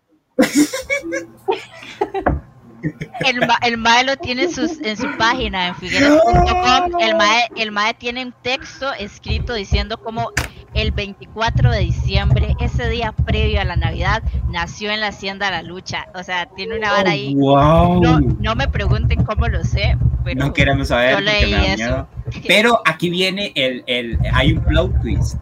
El, 3.25 3.39
ma- 3.45 3.59
el 3.63 3.77
MAE 3.77 4.05
lo 4.05 4.15
tiene 4.15 4.43
en, 4.43 4.51
sus- 4.53 4.79
en 4.79 4.95
su 4.95 5.05
página 5.17 5.67
en 5.67 5.75
figueres.com. 5.75 6.99
El 7.01 7.15
MAE, 7.15 7.49
el 7.57 7.71
MAE 7.71 7.93
tiene 7.95 8.23
un 8.25 8.33
texto 8.41 8.93
escrito 8.93 9.53
diciendo 9.53 9.97
como 9.97 10.31
el 10.73 10.91
24 10.91 11.71
de 11.71 11.79
diciembre, 11.79 12.55
ese 12.59 12.89
día 12.89 13.11
previo 13.11 13.61
a 13.61 13.65
la 13.65 13.75
Navidad, 13.75 14.23
nació 14.49 14.91
en 14.91 15.01
la 15.01 15.07
Hacienda 15.07 15.51
La 15.51 15.63
Lucha. 15.63 16.07
O 16.15 16.23
sea, 16.23 16.47
tiene 16.55 16.77
una 16.77 16.91
vara 16.91 17.11
ahí. 17.11 17.33
wow. 17.35 18.01
No, 18.01 18.19
no 18.19 18.55
me 18.55 18.67
pregunten 18.67 19.23
cómo 19.23 19.47
lo 19.47 19.63
sé, 19.63 19.97
pero 20.23 20.45
no 20.45 20.53
queremos 20.53 20.89
saber. 20.89 21.11
yo 21.11 21.15
porque 21.17 21.31
leí 21.31 21.51
me 21.51 21.57
da 21.57 21.65
eso. 21.65 21.75
miedo. 21.75 22.07
Pero 22.47 22.81
aquí 22.85 23.09
viene 23.09 23.51
el, 23.55 23.83
el, 23.87 24.19
hay 24.33 24.53
un 24.53 24.63
plot 24.63 25.01
twist. 25.01 25.37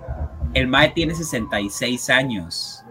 El 0.53 0.67
Mae 0.67 0.89
tiene 0.89 1.13
66 1.13 2.09
años. 2.09 2.83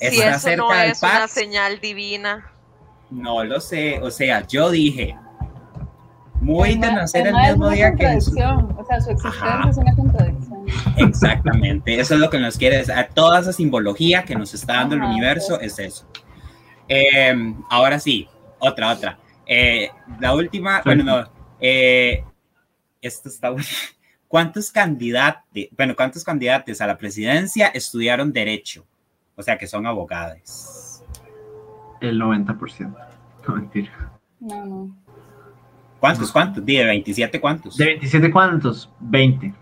Si 0.00 0.06
Está 0.06 0.30
eso 0.30 0.38
cerca 0.40 0.56
no 0.62 0.70
del 0.70 0.90
es 0.90 1.02
una 1.02 1.28
señal 1.28 1.80
divina. 1.80 2.50
No 3.10 3.44
lo 3.44 3.60
sé, 3.60 4.00
o 4.02 4.10
sea, 4.10 4.46
yo 4.46 4.70
dije, 4.70 5.16
muy 6.46 6.76
de 6.76 6.92
nacer 6.92 7.26
el 7.26 7.34
mismo 7.34 7.68
día 7.70 7.90
que 7.90 8.04
contradicción, 8.04 8.76
O 8.78 8.84
sea, 8.86 9.00
su 9.00 9.10
existencia 9.10 9.54
Ajá. 9.58 9.68
es 9.68 9.76
una 9.76 9.94
contradicción. 9.96 10.64
Exactamente, 10.96 11.98
eso 11.98 12.14
es 12.14 12.20
lo 12.20 12.30
que 12.30 12.38
nos 12.38 12.56
quiere 12.56 12.78
decir. 12.78 12.94
A 12.94 13.08
toda 13.08 13.40
esa 13.40 13.52
simbología 13.52 14.24
que 14.24 14.36
nos 14.36 14.54
está 14.54 14.74
dando 14.74 14.94
el 14.94 15.02
universo 15.02 15.60
es 15.60 15.78
eso. 15.78 16.06
Eh, 16.88 17.34
ahora 17.68 17.98
sí, 17.98 18.28
otra, 18.60 18.92
otra. 18.92 19.18
Eh, 19.44 19.90
la 20.20 20.34
última, 20.34 20.82
bueno, 20.84 21.02
no. 21.04 21.28
eh, 21.60 22.24
esto 23.02 23.28
está 23.28 23.50
bueno. 23.50 23.66
¿Cuántos 24.28 24.70
candidatos, 24.70 25.42
bueno, 25.76 25.94
cuántos 25.96 26.22
candidatos 26.24 26.80
a 26.80 26.86
la 26.86 26.96
presidencia 26.96 27.68
estudiaron 27.68 28.32
derecho? 28.32 28.86
O 29.34 29.42
sea, 29.42 29.58
que 29.58 29.66
son 29.66 29.86
abogados. 29.86 31.02
El 32.00 32.20
90%. 32.20 32.96
No, 33.48 33.54
mentira. 33.54 34.12
No, 34.40 34.64
no. 34.64 35.05
¿Cuántos, 36.06 36.30
cuántos? 36.30 36.64
¿De 36.64 36.84
27 36.84 37.40
cuántos? 37.40 37.76
¿De 37.76 37.84
27 37.84 38.30
cuántos? 38.30 38.88
20. 39.00 39.52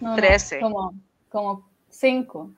no, 0.00 0.10
no, 0.10 0.14
Trece. 0.14 0.60
Como, 0.60 0.94
como 1.28 1.68
cinco. 1.88 2.52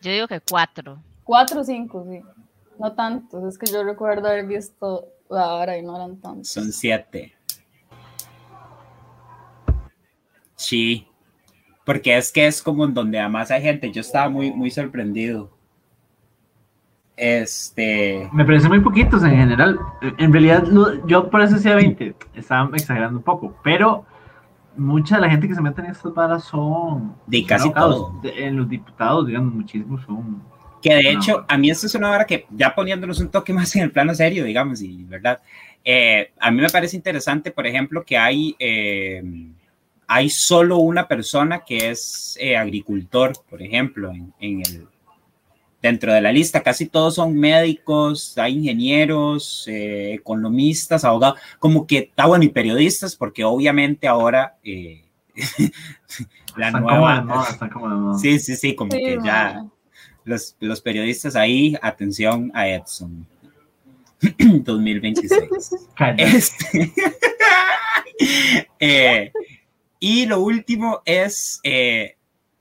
yo 0.00 0.12
digo 0.12 0.28
que 0.28 0.40
cuatro. 0.40 1.02
Cuatro 1.24 1.62
o 1.62 1.64
cinco, 1.64 2.06
sí. 2.08 2.20
No 2.78 2.92
tantos. 2.92 3.42
Es 3.42 3.58
que 3.58 3.66
yo 3.66 3.82
recuerdo 3.82 4.28
haber 4.28 4.46
visto 4.46 5.08
la 5.28 5.54
hora 5.54 5.76
y 5.76 5.82
no 5.82 5.96
eran 5.96 6.16
tantos. 6.20 6.46
Son 6.46 6.70
siete. 6.72 7.34
Sí. 10.54 11.08
Porque 11.84 12.16
es 12.16 12.30
que 12.30 12.46
es 12.46 12.62
como 12.62 12.84
en 12.84 12.94
donde 12.94 13.18
además 13.18 13.50
hay 13.50 13.62
gente. 13.62 13.90
Yo 13.90 14.02
estaba 14.02 14.28
muy, 14.28 14.52
muy 14.52 14.70
sorprendido. 14.70 15.50
Este. 17.20 18.28
Me 18.32 18.46
parece 18.46 18.66
muy 18.68 18.80
poquitos 18.80 19.22
en 19.24 19.32
general. 19.36 19.78
En 20.18 20.32
realidad, 20.32 20.64
yo 21.06 21.28
por 21.28 21.42
eso 21.42 21.56
decía 21.56 21.74
20. 21.74 22.14
Estaba 22.34 22.74
exagerando 22.74 23.18
un 23.18 23.22
poco. 23.22 23.54
Pero 23.62 24.06
mucha 24.76 25.16
de 25.16 25.20
la 25.22 25.30
gente 25.30 25.46
que 25.46 25.54
se 25.54 25.60
mete 25.60 25.82
en 25.82 25.88
estas 25.88 26.14
varas 26.14 26.44
son. 26.44 27.14
De 27.26 27.44
casi 27.44 27.66
abogados. 27.68 27.96
todo. 27.96 28.20
De- 28.22 28.46
en 28.46 28.56
los 28.56 28.68
diputados, 28.70 29.26
digamos, 29.26 29.52
muchísimos 29.52 30.02
son. 30.06 30.42
Que 30.80 30.94
de 30.94 31.02
No. 31.12 31.20
hecho, 31.20 31.44
a 31.46 31.58
mí 31.58 31.68
esto 31.68 31.86
es 31.86 31.94
una 31.94 32.10
hora 32.10 32.24
que, 32.24 32.46
ya 32.50 32.74
poniéndonos 32.74 33.20
un 33.20 33.28
toque 33.28 33.52
más 33.52 33.76
en 33.76 33.82
el 33.82 33.90
plano 33.92 34.14
serio, 34.14 34.42
digamos, 34.44 34.80
y 34.80 35.04
verdad, 35.04 35.40
eh, 35.84 36.30
a 36.40 36.50
mí 36.50 36.62
me 36.62 36.70
parece 36.70 36.96
interesante, 36.96 37.50
por 37.50 37.66
ejemplo, 37.66 38.02
que 38.02 38.16
hay, 38.16 38.56
eh, 38.58 39.22
hay 40.06 40.30
solo 40.30 40.78
una 40.78 41.06
persona 41.06 41.58
que 41.66 41.90
es 41.90 42.38
eh, 42.40 42.56
agricultor, 42.56 43.32
por 43.50 43.60
ejemplo, 43.60 44.10
en, 44.10 44.32
en 44.40 44.60
el, 44.60 44.86
dentro 45.82 46.12
de 46.12 46.20
la 46.20 46.32
lista. 46.32 46.62
Casi 46.62 46.86
todos 46.86 47.14
son 47.16 47.34
médicos, 47.34 48.36
hay 48.38 48.58
ingenieros, 48.58 49.66
eh, 49.68 50.14
economistas, 50.14 51.04
abogados, 51.04 51.40
como 51.58 51.86
que 51.86 51.98
está 51.98 52.26
bueno, 52.26 52.44
y 52.44 52.48
periodistas, 52.48 53.16
porque 53.16 53.44
obviamente 53.44 54.08
ahora 54.08 54.56
eh, 54.62 55.04
la 56.56 56.68
están 56.68 56.82
como 56.82 56.90
de 56.90 56.98
nueva... 56.98 57.20
moda, 57.22 57.50
están 57.50 57.70
como 57.70 57.88
de 57.88 57.94
moda. 57.94 58.18
Sí, 58.18 58.38
sí, 58.38 58.56
sí, 58.56 58.74
como 58.74 58.90
Sí, 58.92 58.98
que 58.98 59.18
ya 59.24 59.64
los, 60.24 60.56
los 60.60 60.80
periodistas 60.80 61.36
ahí, 61.36 61.76
atención 61.82 62.50
a 62.54 62.68
Edson. 62.68 63.26
2026. 64.38 65.88
Cállate. 65.96 66.36
Este, 66.36 66.92
eh, 68.80 69.32
y 69.98 70.26
lo 70.26 70.40
último 70.40 71.02
es 71.04 71.60
eh, 71.62 72.16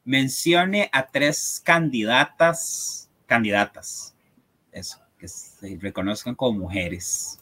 mencione 0.05 0.89
a 0.91 1.07
tres 1.07 1.61
candidatas, 1.63 3.08
candidatas, 3.29 4.15
eso, 4.71 4.99
que 5.19 5.27
se 5.27 5.77
reconozcan 5.79 6.33
como 6.33 6.59
mujeres. 6.59 7.39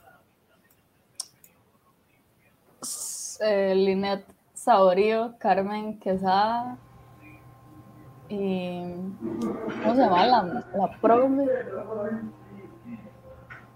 eh, 3.39 3.73
Linet 3.75 4.25
Saborío, 4.53 5.35
Carmen 5.39 5.97
Quesada 5.99 6.77
y 8.27 8.81
¿cómo 9.81 9.95
se 9.95 10.01
llama 10.01 10.25
la, 10.25 10.65
la 10.75 10.97
profe? 10.99 11.45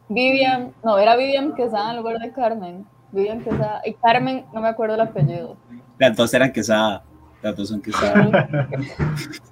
Vivian, 0.10 0.74
no, 0.84 0.98
era 0.98 1.16
Vivian 1.16 1.56
Quesada 1.56 1.92
en 1.92 1.98
lugar 1.98 2.20
de 2.20 2.34
Carmen. 2.34 2.86
Vivian 3.14 3.42
Quesada 3.42 3.82
y 3.86 3.94
Carmen, 3.94 4.46
no 4.54 4.60
me 4.60 4.68
acuerdo 4.68 4.96
el 4.96 5.02
apellido. 5.02 5.56
Las 5.98 6.18
dos 6.18 6.34
eran 6.34 6.52
quesada, 6.52 7.04
las 7.42 7.56
dos 7.56 7.70
son 7.70 7.82
quesada. 7.82 8.68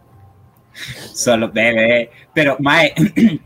Solo 1.13 1.51
bebé. 1.51 2.11
Pero, 2.33 2.57
Mae, 2.59 2.93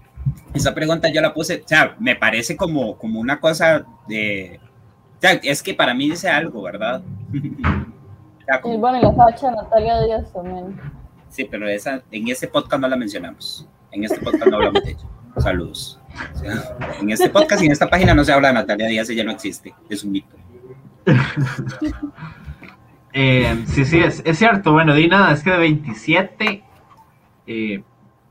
esa 0.53 0.73
pregunta 0.73 1.09
yo 1.09 1.21
la 1.21 1.33
puse, 1.33 1.61
o 1.63 1.67
sea, 1.67 1.95
me 1.99 2.15
parece 2.15 2.55
como, 2.55 2.97
como 2.97 3.19
una 3.19 3.39
cosa 3.39 3.85
de. 4.07 4.59
O 5.17 5.21
sea, 5.21 5.31
es 5.43 5.63
que 5.63 5.73
para 5.73 5.93
mí 5.93 6.09
dice 6.09 6.29
algo, 6.29 6.61
¿verdad? 6.61 7.01
O 8.43 8.45
sea, 8.45 8.59
Y 8.65 8.77
bueno, 8.77 8.99
y 8.99 9.01
la 9.01 9.13
facha 9.13 9.51
Natalia 9.51 10.01
Díaz 10.01 10.33
también. 10.33 10.77
sí, 11.29 11.45
pero 11.49 11.65
esa, 11.65 12.03
en 12.11 12.27
ese 12.27 12.49
podcast 12.49 12.81
no 12.81 12.89
la 12.89 12.97
mencionamos. 12.97 13.65
En 13.89 14.03
este 14.03 14.19
podcast 14.19 14.47
no 14.47 14.57
hablamos 14.57 14.83
de 14.83 14.91
ella. 14.91 15.07
Saludos. 15.37 15.97
O 16.33 16.37
sea, 16.37 16.77
en 16.99 17.09
este 17.09 17.29
podcast 17.29 17.63
y 17.63 17.67
en 17.67 17.71
esta 17.71 17.89
página 17.89 18.13
no 18.13 18.25
se 18.25 18.33
habla 18.33 18.49
de 18.49 18.55
Natalia 18.55 18.87
Díaz, 18.87 19.09
ella 19.09 19.23
no 19.23 19.31
existe, 19.31 19.73
es 19.89 20.03
un 20.03 20.11
mito. 20.11 20.35
Eh, 23.15 23.63
sí, 23.67 23.85
sí, 23.85 23.99
es, 23.99 24.23
es 24.25 24.39
cierto. 24.39 24.73
Bueno, 24.73 24.95
di 24.95 25.07
nada, 25.07 25.33
es 25.33 25.43
que 25.43 25.51
de 25.51 25.57
27 25.57 26.63
eh, 27.47 27.83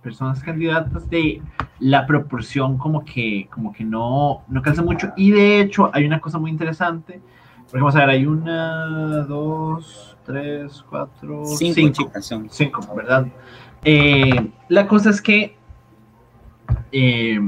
personas 0.02 0.42
candidatas 0.42 1.08
de 1.08 1.40
la 1.78 2.06
proporción 2.06 2.76
como 2.78 3.04
que, 3.04 3.48
como 3.50 3.72
que 3.72 3.84
no, 3.84 4.42
no 4.48 4.62
calza 4.62 4.82
mucho. 4.82 5.12
Y 5.16 5.30
de 5.30 5.60
hecho 5.60 5.90
hay 5.92 6.04
una 6.06 6.20
cosa 6.20 6.38
muy 6.38 6.50
interesante. 6.50 7.20
Porque 7.64 7.78
vamos 7.78 7.96
a 7.96 8.00
ver, 8.00 8.10
hay 8.10 8.26
una, 8.26 9.22
dos, 9.24 10.16
tres, 10.26 10.84
cuatro, 10.90 11.44
Cinco, 11.46 11.74
cinco. 11.74 11.92
chicas. 11.92 12.34
Cinco, 12.50 12.80
¿verdad? 12.94 13.26
Eh, 13.84 14.50
la 14.68 14.86
cosa 14.86 15.10
es 15.10 15.22
que 15.22 15.56
eh, 16.92 17.40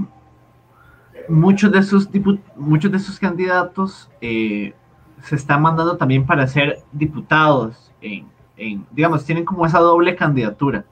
muchos 1.28 1.70
de 1.72 1.78
esos 1.78 2.08
muchos 2.56 2.90
de 2.90 2.96
esos 2.96 3.18
candidatos 3.18 4.10
eh, 4.20 4.74
se 5.22 5.36
están 5.36 5.62
mandando 5.62 5.96
también 5.96 6.24
para 6.26 6.46
ser 6.46 6.78
diputados 6.92 7.92
en, 8.00 8.26
en- 8.56 8.86
digamos, 8.90 9.24
tienen 9.24 9.44
como 9.44 9.66
esa 9.66 9.78
doble 9.80 10.16
candidatura. 10.16 10.84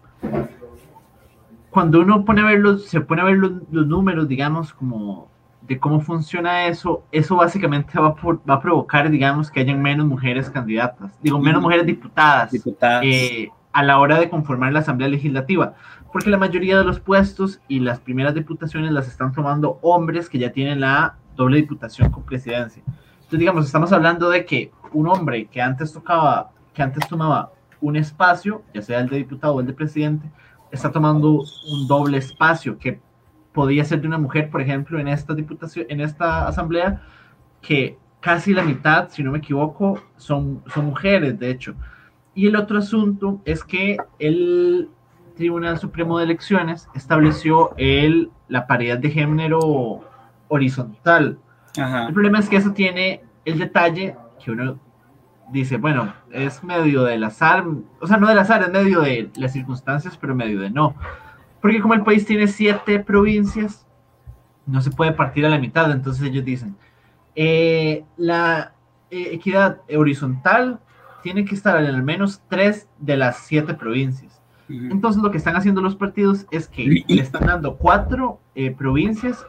Cuando 1.73 2.01
uno 2.01 2.25
pone 2.25 2.43
a 2.43 2.45
ver 2.45 2.61
los, 2.61 2.85
se 2.87 3.01
pone 3.01 3.23
a 3.23 3.25
ver 3.25 3.39
los, 3.39 3.53
los 3.73 3.87
números, 3.87 4.29
digamos, 4.29 4.73
como 4.73 5.29
de 5.63 5.79
cómo 5.81 6.01
funciona 6.01 6.67
eso, 6.67 7.03
eso 7.13 7.37
básicamente 7.37 7.99
va, 7.99 8.09
a 8.09 8.15
por- 8.15 8.41
va 8.49 8.55
a 8.55 8.61
provocar, 8.61 9.11
digamos, 9.11 9.51
que 9.51 9.61
hayan 9.61 9.81
menos 9.83 10.07
mujeres 10.07 10.51
candidatas, 10.51 11.19
digo, 11.23 11.39
menos 11.39 11.59
Ujú. 11.59 11.63
mujeres 11.69 11.87
diputadas 11.87 12.51
Diputadas. 12.53 13.03
eh, 13.05 13.49
a 13.73 13.83
la 13.83 13.99
hora 13.99 14.21
de 14.21 14.29
conformar 14.29 14.73
la 14.73 14.81
Asamblea 14.81 15.09
Legislativa, 15.09 15.75
porque 16.13 16.29
la 16.31 16.37
mayoría 16.37 16.77
de 16.79 16.85
los 16.85 17.01
puestos 17.01 17.61
y 17.69 17.81
las 17.81 18.01
primeras 18.01 18.35
diputaciones 18.35 18.93
las 18.93 19.09
están 19.09 19.33
tomando 19.33 19.79
hombres 19.81 20.29
que 20.29 20.39
ya 20.39 20.53
tienen 20.53 20.81
la 20.81 21.15
doble 21.37 21.57
diputación 21.57 22.11
con 22.11 22.23
presidencia. 22.25 22.83
Entonces, 23.15 23.39
digamos, 23.39 23.65
estamos 23.65 23.91
hablando 23.93 24.29
de 24.29 24.45
que 24.45 24.71
un 24.93 25.09
hombre 25.09 25.47
que 25.47 25.63
antes 25.63 25.91
tocaba, 25.93 26.51
que 26.75 26.83
antes 26.83 27.09
tomaba 27.09 27.51
un 27.81 27.97
espacio, 27.97 28.63
ya 28.75 28.83
sea 28.83 29.01
el 29.01 29.09
de 29.09 29.17
diputado 29.17 29.55
o 29.55 29.61
el 29.61 29.67
de 29.67 29.73
presidente, 29.73 30.29
está 30.73 30.91
tomando 30.91 31.45
un 31.71 31.87
doble 31.87 32.19
espacio 32.19 32.79
que 32.79 33.01
podía 33.53 33.85
ser 33.85 34.01
de 34.01 34.09
una 34.09 34.19
mujer, 34.19 34.51
por 34.51 34.61
ejemplo, 34.61 34.99
en 34.99 35.07
esta 35.07 35.35
diputación, 35.35 35.87
en 35.89 36.01
esta 36.01 36.49
asamblea, 36.49 37.03
que 37.61 37.99
casi 38.21 38.55
la 38.55 38.63
mitad, 38.63 39.11
si 39.11 39.23
no 39.23 39.31
me 39.31 39.39
equivoco, 39.39 40.03
son, 40.17 40.63
son 40.73 40.87
mujeres, 40.87 41.39
de 41.39 41.51
hecho. 41.51 41.75
Y 42.35 42.47
el 42.47 42.57
otro 42.57 42.79
asunto 42.79 43.43
es 43.45 43.63
que 43.63 43.99
el 44.19 44.89
Tribunal 45.37 45.79
Supremo 45.79 46.19
de 46.19 46.25
Elecciones 46.25 46.89
estableció 46.95 47.75
el, 47.77 48.31
la 48.49 48.67
paridad 48.67 48.99
de 48.99 49.11
género 49.11 50.01
horizontal. 50.49 51.39
El 51.77 52.13
problema 52.13 52.39
es 52.39 52.49
que 52.49 52.57
eso 52.57 52.73
tiene 52.73 53.23
el 53.45 53.59
detalle 53.59 54.17
que 54.43 54.51
uno 54.51 54.79
dice, 55.53 55.77
bueno, 55.77 56.13
es 56.31 56.65
medio 56.65 57.05
del 57.05 57.23
azar, 57.25 57.65
o 58.01 58.07
sea, 58.07 58.17
no 58.17 58.29
del 58.29 58.39
azar, 58.39 58.63
es 58.63 58.71
medio 58.71 59.01
de 59.01 59.31
las 59.37 59.53
circunstancias, 59.53 60.17
pero 60.21 60.35
medio 60.35 60.61
de 60.61 60.71
no. 60.71 60.95
Porque 61.61 61.81
como 61.81 61.95
el 61.95 62.03
país 62.03 62.27
tiene 62.27 62.49
siete 62.49 62.99
provincias, 62.99 63.87
no 64.67 64.81
se 64.81 64.91
puede 64.91 65.13
partir 65.13 65.47
a 65.47 65.51
la 65.51 65.59
mitad, 65.59 65.91
entonces 65.91 66.27
ellos 66.27 66.45
dicen, 66.45 66.77
eh, 67.35 68.05
la 68.17 68.73
eh, 69.11 69.31
equidad 69.33 69.81
horizontal 69.95 70.81
tiene 71.23 71.45
que 71.45 71.55
estar 71.55 71.79
en 71.83 71.87
al 71.87 72.03
menos 72.03 72.43
tres 72.49 72.89
de 72.99 73.17
las 73.17 73.39
siete 73.39 73.75
provincias. 73.75 74.41
Entonces 74.69 75.23
lo 75.23 75.31
que 75.31 75.37
están 75.37 75.57
haciendo 75.57 75.83
los 75.83 75.97
partidos 75.97 76.47
es 76.51 76.67
que 76.67 77.05
le 77.07 77.23
están 77.23 77.47
dando 77.47 77.77
cuatro 77.77 78.41
eh, 78.55 78.71
provincias 78.71 79.47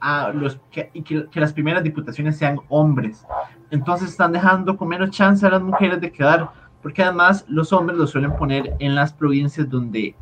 a 0.00 0.30
los 0.30 0.58
que, 0.70 0.90
y 0.94 1.02
que, 1.02 1.28
las 1.34 1.52
primeras 1.52 1.84
diputaciones 1.84 2.38
sean 2.38 2.58
hombres. 2.68 3.26
Entonces 3.72 4.10
están 4.10 4.32
dejando 4.32 4.76
con 4.76 4.86
menos 4.86 5.10
chance 5.10 5.46
a 5.46 5.50
las 5.50 5.62
mujeres 5.62 5.98
de 5.98 6.12
quedar, 6.12 6.50
porque 6.82 7.02
además 7.02 7.46
los 7.48 7.72
hombres 7.72 7.98
lo 7.98 8.06
suelen 8.06 8.36
poner 8.36 8.76
en 8.78 8.94
las 8.94 9.14
provincias 9.14 9.68
donde 9.68 10.14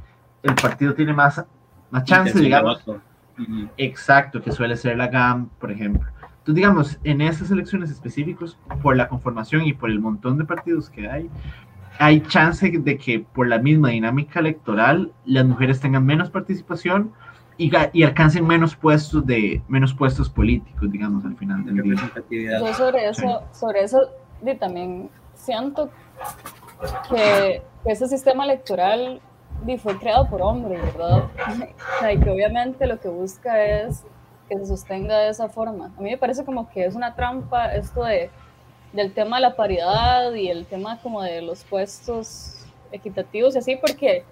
el 0.45 0.55
partido 0.55 0.95
tiene 0.95 1.13
más, 1.13 1.45
más 1.91 2.05
chance, 2.05 2.39
digamos. 2.39 2.83
Exacto, 3.77 4.41
que 4.41 4.53
suele 4.53 4.77
ser 4.77 4.97
la 4.97 5.09
GAM, 5.09 5.49
por 5.59 5.73
ejemplo. 5.73 6.09
Entonces, 6.23 6.55
digamos, 6.55 6.99
en 7.03 7.21
esas 7.23 7.51
elecciones 7.51 7.91
específicas, 7.91 8.57
por 8.83 8.97
la 8.97 9.09
conformación 9.09 9.67
y 9.67 9.73
por 9.73 9.91
el 9.91 9.99
montón 9.99 10.39
de 10.39 10.45
partidos 10.45 10.89
que 10.89 11.11
hay, 11.11 11.29
hay 11.99 12.21
chance 12.21 12.71
de 12.71 12.99
que 12.99 13.19
por 13.19 13.49
la 13.49 13.59
misma 13.59 13.89
dinámica 13.89 14.39
electoral 14.39 15.11
las 15.25 15.45
mujeres 15.45 15.81
tengan 15.81 16.07
menos 16.07 16.31
participación 16.31 17.13
y, 17.61 17.71
y 17.93 18.03
alcancen 18.03 18.47
menos 18.47 18.75
puestos 18.75 19.27
de 19.27 19.61
menos 19.69 19.93
puestos 19.93 20.31
políticos, 20.31 20.91
digamos, 20.91 21.25
al 21.27 21.37
final 21.37 21.63
del 21.67 21.83
día. 22.31 22.59
Yo 22.59 22.73
sobre 22.73 23.07
eso, 23.07 23.43
sobre 23.53 23.83
eso 23.83 24.01
también 24.59 25.11
siento 25.35 25.91
que 27.11 27.63
ese 27.85 28.09
sistema 28.09 28.45
electoral 28.45 29.21
fue 29.79 29.99
creado 29.99 30.27
por 30.29 30.41
hombres, 30.41 30.81
¿verdad? 30.83 31.25
y 32.15 32.19
que 32.19 32.31
obviamente 32.31 32.87
lo 32.87 32.99
que 32.99 33.09
busca 33.09 33.63
es 33.63 34.05
que 34.49 34.57
se 34.59 34.65
sostenga 34.65 35.19
de 35.19 35.29
esa 35.29 35.51
forma. 35.51 35.93
A 35.99 36.01
mí 36.01 36.11
me 36.11 36.19
parece 36.19 36.47
como 36.47 36.71
que 36.71 36.87
es 36.87 36.95
una 36.95 37.15
trampa 37.15 37.75
esto 37.75 38.05
de, 38.05 38.31
del 38.95 39.13
tema 39.13 39.37
de 39.37 39.43
la 39.43 39.55
paridad 39.55 40.33
y 40.33 40.49
el 40.49 40.65
tema 40.65 40.99
como 41.03 41.23
de 41.23 41.43
los 41.43 41.63
puestos 41.65 42.65
equitativos 42.91 43.55
y 43.55 43.59
así, 43.59 43.77
porque, 43.77 44.25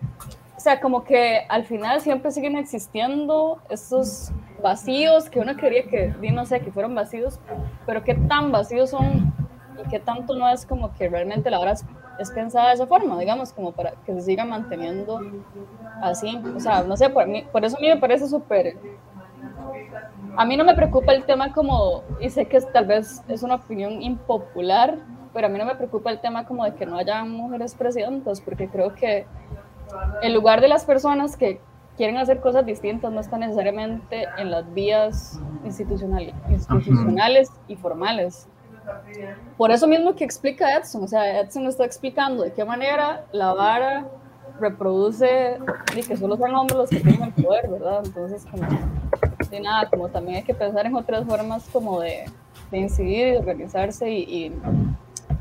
o 0.58 0.60
sea, 0.60 0.80
como 0.80 1.04
que 1.04 1.42
al 1.48 1.64
final 1.64 2.00
siempre 2.00 2.32
siguen 2.32 2.56
existiendo 2.56 3.62
estos 3.70 4.32
vacíos 4.60 5.30
que 5.30 5.38
uno 5.38 5.56
quería 5.56 5.84
que, 5.84 6.12
no 6.32 6.46
sé, 6.46 6.58
que 6.58 6.72
fueron 6.72 6.96
vacíos, 6.96 7.38
pero 7.86 8.02
qué 8.02 8.16
tan 8.16 8.50
vacíos 8.50 8.90
son 8.90 9.32
y 9.80 9.88
qué 9.88 10.00
tanto 10.00 10.34
no 10.34 10.48
es 10.48 10.66
como 10.66 10.92
que 10.94 11.08
realmente 11.08 11.48
la 11.48 11.60
hora 11.60 11.74
es, 12.18 12.30
pensada 12.34 12.70
de 12.70 12.74
esa 12.74 12.88
forma, 12.88 13.16
digamos, 13.20 13.52
como 13.52 13.70
para 13.70 13.92
que 14.04 14.12
se 14.14 14.22
siga 14.22 14.44
manteniendo 14.44 15.20
así. 16.02 16.42
O 16.56 16.58
sea, 16.58 16.82
no 16.82 16.96
sé, 16.96 17.08
por, 17.08 17.28
mí, 17.28 17.44
por 17.52 17.64
eso 17.64 17.76
a 17.76 17.80
mí 17.80 17.86
me 17.86 17.96
parece 17.96 18.26
súper 18.26 18.76
a 20.36 20.44
mí 20.44 20.56
no 20.56 20.64
me 20.64 20.74
preocupa 20.74 21.12
el 21.12 21.24
tema 21.24 21.52
como, 21.52 22.02
y 22.18 22.30
sé 22.30 22.46
que 22.46 22.60
tal 22.60 22.86
vez 22.86 23.22
es 23.28 23.44
una 23.44 23.54
opinión 23.54 24.02
impopular, 24.02 24.98
pero 25.32 25.46
a 25.46 25.50
mí 25.50 25.56
no 25.56 25.64
me 25.64 25.76
preocupa 25.76 26.10
el 26.10 26.20
tema 26.20 26.46
como 26.46 26.64
de 26.64 26.74
que 26.74 26.84
no 26.84 26.98
haya 26.98 27.24
mujeres 27.24 27.76
presidentas, 27.76 28.40
porque 28.40 28.66
creo 28.66 28.92
que 28.96 29.24
el 30.22 30.34
lugar 30.34 30.60
de 30.60 30.68
las 30.68 30.84
personas 30.84 31.36
que 31.36 31.60
quieren 31.96 32.16
hacer 32.16 32.40
cosas 32.40 32.64
distintas 32.64 33.12
no 33.12 33.20
está 33.20 33.38
necesariamente 33.38 34.26
en 34.38 34.50
las 34.50 34.72
vías 34.72 35.40
institucionales, 35.64 36.34
institucionales 36.48 37.50
y 37.66 37.76
formales. 37.76 38.48
Por 39.56 39.70
eso 39.70 39.86
mismo 39.86 40.14
que 40.14 40.24
explica 40.24 40.76
Edson, 40.76 41.04
o 41.04 41.08
sea, 41.08 41.40
Edson 41.40 41.66
está 41.66 41.84
explicando 41.84 42.44
de 42.44 42.52
qué 42.52 42.64
manera 42.64 43.26
la 43.32 43.52
vara 43.52 44.06
reproduce 44.60 45.58
y 45.94 46.02
que 46.02 46.16
solo 46.16 46.36
son 46.36 46.54
hombres 46.54 46.78
los 46.78 46.90
que 46.90 47.00
tienen 47.00 47.22
el 47.22 47.44
poder, 47.44 47.68
¿verdad? 47.68 48.02
Entonces, 48.04 48.46
como 48.50 48.62
de 49.50 49.60
nada, 49.60 49.88
como 49.90 50.08
también 50.08 50.38
hay 50.38 50.42
que 50.42 50.54
pensar 50.54 50.86
en 50.86 50.94
otras 50.94 51.26
formas 51.26 51.68
como 51.72 52.00
de, 52.00 52.24
de 52.70 52.78
incidir 52.78 53.28
y 53.28 53.36
organizarse 53.36 54.10
y, 54.10 54.52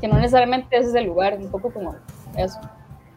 que 0.00 0.06
no 0.06 0.16
necesariamente 0.16 0.76
ese 0.76 0.90
es 0.90 0.94
el 0.94 1.06
lugar, 1.06 1.36
un 1.38 1.50
poco 1.50 1.72
como 1.72 1.96
eso. 2.36 2.60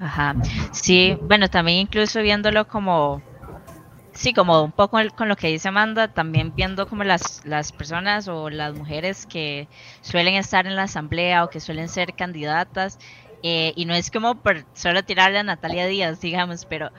Ajá, 0.01 0.39
sí, 0.71 1.15
bueno, 1.21 1.47
también 1.47 1.77
incluso 1.79 2.21
viéndolo 2.23 2.65
como, 2.65 3.23
sí, 4.13 4.33
como 4.33 4.63
un 4.63 4.73
poco 4.73 4.97
con 5.15 5.29
lo 5.29 5.35
que 5.37 5.47
dice 5.49 5.69
Amanda, 5.69 6.09
también 6.09 6.53
viendo 6.55 6.87
como 6.87 7.03
las, 7.05 7.41
las 7.45 7.73
personas 7.73 8.27
o 8.27 8.49
las 8.49 8.75
mujeres 8.75 9.25
que 9.27 9.69
suelen 10.01 10.35
estar 10.35 10.67
en 10.67 10.75
la 10.75 10.83
asamblea 10.83 11.43
o 11.45 11.49
que 11.49 11.61
suelen 11.61 11.89
ser 11.89 12.15
candidatas, 12.15 12.97
eh, 13.43 13.73
y 13.75 13.85
no 13.85 13.93
es 13.95 14.11
como 14.11 14.41
por 14.41 14.67
solo 14.75 15.03
tirarle 15.03 15.39
a 15.39 15.43
Natalia 15.43 15.87
Díaz, 15.87 16.19
digamos, 16.21 16.65
pero 16.65 16.91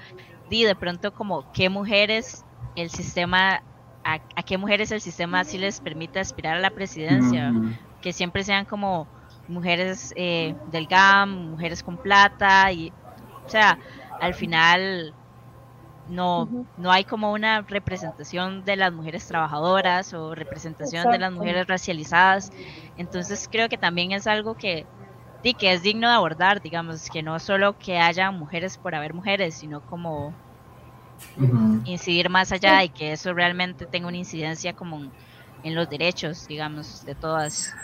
di 0.49 0.65
de 0.65 0.77
pronto 0.77 1.13
como 1.13 1.49
qué 1.53 1.69
mujeres 1.69 2.47
el 2.75 2.91
sistema 2.91 3.63
a, 4.05 4.21
qué 4.45 4.59
mujeres 4.59 4.91
el 4.93 5.01
sistema 5.01 5.45
sí 5.45 5.59
les 5.59 5.81
permite 5.81 6.21
aspirar 6.21 6.57
a 6.57 6.61
la 6.61 6.71
presidencia, 6.73 7.57
que 8.01 8.13
siempre 8.13 8.45
sean 8.45 8.65
como 8.67 9.11
mujeres 9.53 10.13
eh, 10.17 10.55
del 10.71 10.87
GAM, 10.87 11.51
mujeres 11.51 11.83
con 11.83 11.97
plata, 11.97 12.73
y, 12.73 12.93
o 13.45 13.49
sea, 13.49 13.79
al 14.21 14.35
final 14.35 15.15
no, 16.09 16.49
no 16.77 16.91
hay 16.91 17.05
como 17.05 17.33
una 17.33 17.63
representación 17.63 18.65
de 18.65 18.77
las 18.77 18.93
mujeres 18.93 19.27
trabajadoras 19.27 20.13
o 20.15 20.35
representación 20.35 21.11
de 21.11 21.19
las 21.19 21.33
mujeres 21.33 21.67
racializadas, 21.67 22.53
entonces 22.97 23.49
creo 23.51 23.69
que 23.69 23.79
también 23.79 24.13
es 24.13 24.27
algo 24.27 24.55
que, 24.55 24.87
que 25.59 25.73
es 25.73 25.83
digno 25.83 26.09
de 26.09 26.15
abordar, 26.15 26.61
digamos, 26.61 27.09
que 27.11 27.23
no 27.23 27.39
solo 27.39 27.79
que 27.79 27.99
haya 27.99 28.31
mujeres 28.31 28.79
por 28.79 28.95
haber 28.95 29.15
mujeres, 29.15 29.55
sino 29.55 29.81
como 29.81 30.35
incidir 31.85 32.29
más 32.29 32.53
allá 32.53 32.83
y 32.85 32.89
que 32.89 33.13
eso 33.13 33.33
realmente 33.33 33.87
tenga 33.87 34.09
una 34.09 34.17
incidencia 34.17 34.73
como 34.73 35.11
en 35.63 35.75
los 35.75 35.89
derechos, 35.89 36.47
digamos, 36.49 37.05
de 37.05 37.15
todas. 37.15 37.75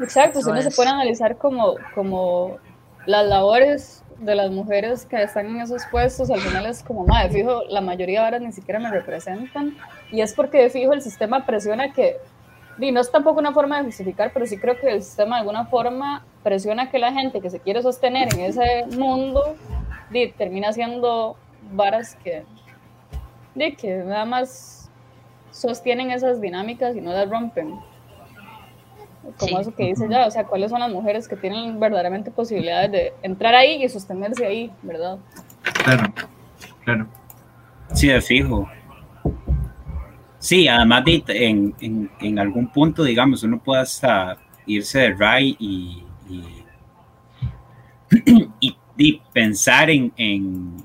Exacto, 0.00 0.40
si 0.40 0.50
uno 0.50 0.62
se 0.62 0.70
puede 0.70 0.90
analizar 0.90 1.36
como, 1.36 1.74
como 1.94 2.58
las 3.06 3.26
labores 3.26 4.04
de 4.18 4.34
las 4.34 4.50
mujeres 4.50 5.06
que 5.06 5.22
están 5.22 5.46
en 5.46 5.60
esos 5.60 5.82
puestos, 5.90 6.30
al 6.30 6.40
final 6.40 6.66
es 6.66 6.82
como, 6.82 7.04
de 7.04 7.30
fijo, 7.30 7.62
la 7.68 7.80
mayoría 7.80 8.24
ahora 8.24 8.38
ni 8.38 8.52
siquiera 8.52 8.80
me 8.80 8.90
representan, 8.90 9.76
y 10.10 10.20
es 10.20 10.34
porque 10.34 10.62
de 10.62 10.70
fijo 10.70 10.92
el 10.92 11.02
sistema 11.02 11.46
presiona 11.46 11.92
que, 11.92 12.16
y 12.78 12.92
no 12.92 13.00
es 13.00 13.10
tampoco 13.10 13.40
una 13.40 13.52
forma 13.52 13.78
de 13.78 13.84
justificar, 13.84 14.32
pero 14.32 14.46
sí 14.46 14.58
creo 14.58 14.76
que 14.78 14.90
el 14.90 15.02
sistema 15.02 15.36
de 15.36 15.40
alguna 15.40 15.66
forma 15.66 16.24
presiona 16.42 16.90
que 16.90 16.98
la 16.98 17.12
gente 17.12 17.40
que 17.40 17.50
se 17.50 17.60
quiere 17.60 17.82
sostener 17.82 18.28
en 18.34 18.40
ese 18.40 18.86
mundo, 18.96 19.56
termina 20.36 20.72
siendo 20.72 21.36
varas 21.72 22.16
que 22.16 22.44
de 23.54 23.74
que 23.74 23.96
nada 23.96 24.24
más 24.24 24.90
sostienen 25.50 26.10
esas 26.10 26.40
dinámicas 26.40 26.96
y 26.96 27.00
no 27.00 27.12
las 27.12 27.28
rompen. 27.28 27.78
Como 29.38 29.60
eso 29.60 29.74
que 29.74 29.86
dice 29.86 30.06
ya, 30.08 30.26
o 30.26 30.30
sea, 30.30 30.44
cuáles 30.44 30.70
son 30.70 30.80
las 30.80 30.90
mujeres 30.90 31.28
que 31.28 31.36
tienen 31.36 31.78
verdaderamente 31.78 32.30
posibilidades 32.30 32.90
de 32.92 33.12
entrar 33.22 33.54
ahí 33.54 33.82
y 33.82 33.88
sostenerse 33.88 34.46
ahí, 34.46 34.70
¿verdad? 34.82 35.18
Claro, 35.84 36.12
claro. 36.84 37.06
Sí, 37.94 38.08
de 38.08 38.20
fijo. 38.20 38.68
Sí, 40.38 40.68
además 40.68 41.04
de, 41.04 41.22
en, 41.28 41.74
en, 41.80 42.10
en, 42.20 42.38
algún 42.38 42.68
punto, 42.68 43.02
digamos, 43.02 43.42
uno 43.42 43.58
puede 43.58 43.82
hasta 43.82 44.38
irse 44.66 45.00
de 45.00 45.14
RAI 45.14 45.56
y, 45.58 46.04
y, 48.60 48.76
y, 48.96 49.22
pensar 49.32 49.90
en, 49.90 50.12
en, 50.16 50.76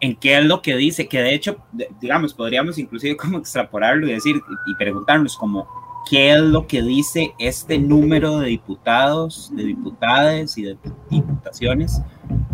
en 0.00 0.16
qué 0.16 0.38
es 0.38 0.44
lo 0.44 0.60
que 0.60 0.76
dice, 0.76 1.08
que 1.08 1.20
de 1.20 1.34
hecho, 1.34 1.58
digamos, 2.00 2.34
podríamos 2.34 2.76
inclusive 2.78 3.16
como 3.16 3.38
extrapolarlo 3.38 4.08
y 4.08 4.12
decir 4.12 4.40
y 4.66 4.74
preguntarnos 4.74 5.36
como 5.36 5.68
qué 6.08 6.32
es 6.32 6.40
lo 6.40 6.66
que 6.66 6.82
dice 6.82 7.34
este 7.38 7.78
número 7.78 8.38
de 8.38 8.48
diputados, 8.48 9.50
de 9.54 9.64
diputadas 9.64 10.56
y 10.58 10.62
de 10.62 10.78
diputaciones 11.10 12.00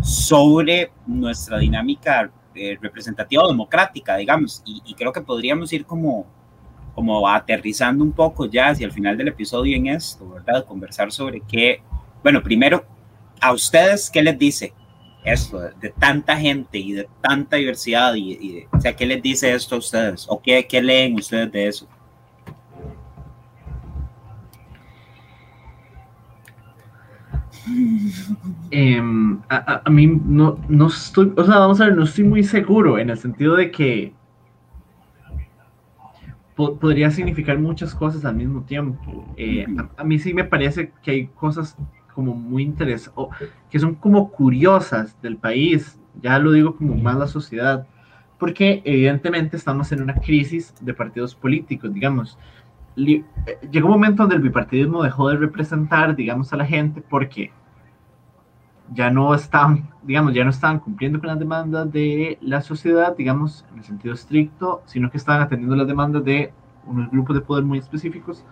sobre 0.01 0.91
nuestra 1.05 1.57
dinámica 1.59 2.31
eh, 2.55 2.77
representativa 2.81 3.43
o 3.43 3.47
democrática, 3.47 4.17
digamos, 4.17 4.63
y, 4.65 4.93
creo 4.95 5.11
que 5.11 5.21
podríamos 5.21 5.71
ir 5.73 5.85
como, 5.85 6.25
como 6.95 7.27
aterrizando 7.29 8.03
un 8.03 8.11
poco 8.11 8.47
ya 8.47 8.69
hacia 8.69 8.85
el 8.85 8.91
final 8.91 9.17
del 9.17 9.27
episodio 9.27 9.75
en 9.77 9.87
esto, 9.87 10.27
¿verdad? 10.29 10.65
Conversar 10.65 11.11
sobre 11.11 11.41
qué, 11.41 11.81
bueno, 12.23 12.41
primero, 12.41 12.83
a 13.39 13.53
ustedes, 13.53 14.09
¿qué 14.09 14.23
les 14.23 14.39
dice 14.39 14.73
esto, 15.23 15.59
de, 15.59 15.89
tanta 15.99 16.35
gente 16.37 16.79
y 16.79 16.93
de 16.93 17.07
tanta 17.21 17.57
diversidad? 17.57 18.15
Y, 18.15 18.31
y, 18.33 18.67
o 18.71 18.81
sea, 18.81 18.95
¿qué 18.95 19.05
les 19.05 19.21
dice 19.21 19.53
esto 19.53 19.75
a 19.75 19.77
ustedes? 19.77 20.25
¿O 20.27 20.41
qué, 20.41 20.65
qué 20.67 20.81
leen 20.81 21.15
ustedes 21.15 21.51
de 21.51 21.67
eso? 21.67 21.87
Eh, 28.71 29.01
a, 29.49 29.89
mí 29.89 30.07
no, 30.07 30.59
no 30.67 30.87
estoy, 30.87 31.33
o 31.35 31.43
sea, 31.43 31.59
vamos 31.59 31.81
a 31.81 31.85
ver, 31.85 31.95
no 31.95 32.03
estoy 32.03 32.23
muy 32.23 32.43
seguro 32.43 32.99
en 32.99 33.09
el 33.09 33.17
sentido 33.17 33.55
de 33.55 33.71
que 33.71 34.13
po 36.55 36.77
podría 36.79 37.11
significar 37.11 37.59
muchas 37.59 37.93
cosas 37.93 38.25
al 38.25 38.35
mismo 38.35 38.61
tiempo. 38.63 39.25
Eh, 39.37 39.65
a, 39.77 40.01
a, 40.01 40.03
mí 40.03 40.19
sí 40.19 40.33
me 40.33 40.43
parece 40.43 40.91
que 41.01 41.11
hay 41.11 41.27
cosas 41.27 41.77
como 42.13 42.33
muy 42.33 42.63
interesantes, 42.63 43.49
que 43.69 43.79
son 43.79 43.95
como 43.95 44.31
curiosas 44.31 45.15
del 45.21 45.37
país, 45.37 45.99
ya 46.21 46.39
lo 46.39 46.51
digo 46.51 46.75
como 46.75 46.95
más 46.95 47.15
la 47.15 47.27
sociedad, 47.27 47.87
porque 48.39 48.81
evidentemente 48.85 49.57
estamos 49.57 49.91
en 49.91 50.01
una 50.01 50.15
crisis 50.15 50.73
de 50.81 50.93
partidos 50.93 51.35
políticos, 51.35 51.93
digamos. 51.93 52.37
Eh, 52.97 53.23
llegó 53.71 53.87
un 53.87 53.93
momento 53.93 54.23
donde 54.23 54.37
el 54.37 54.41
bipartidismo 54.41 55.03
dejó 55.03 55.29
de 55.29 55.37
representar, 55.37 56.15
digamos, 56.15 56.51
a 56.51 56.57
la 56.57 56.65
gente 56.65 57.01
porque 57.01 57.51
ya 58.93 59.11
no 59.11 59.35
estaban, 59.35 59.89
digamos, 60.01 60.33
ya 60.33 60.43
no 60.43 60.49
estaban 60.49 60.79
cumpliendo 60.79 61.19
con 61.19 61.27
las 61.27 61.37
demandas 61.37 61.91
de 61.91 62.39
la 62.41 62.61
sociedad, 62.61 63.15
digamos, 63.15 63.65
en 63.71 63.79
el 63.79 63.83
sentido 63.83 64.13
estricto, 64.15 64.81
sino 64.85 65.11
que 65.11 65.17
estaban 65.17 65.41
atendiendo 65.41 65.75
las 65.75 65.87
demandas 65.87 66.23
de 66.23 66.53
unos 66.85 67.11
grupos 67.11 67.35
de 67.35 67.41
poder 67.41 67.63
muy 67.63 67.77
específicos. 67.77 68.43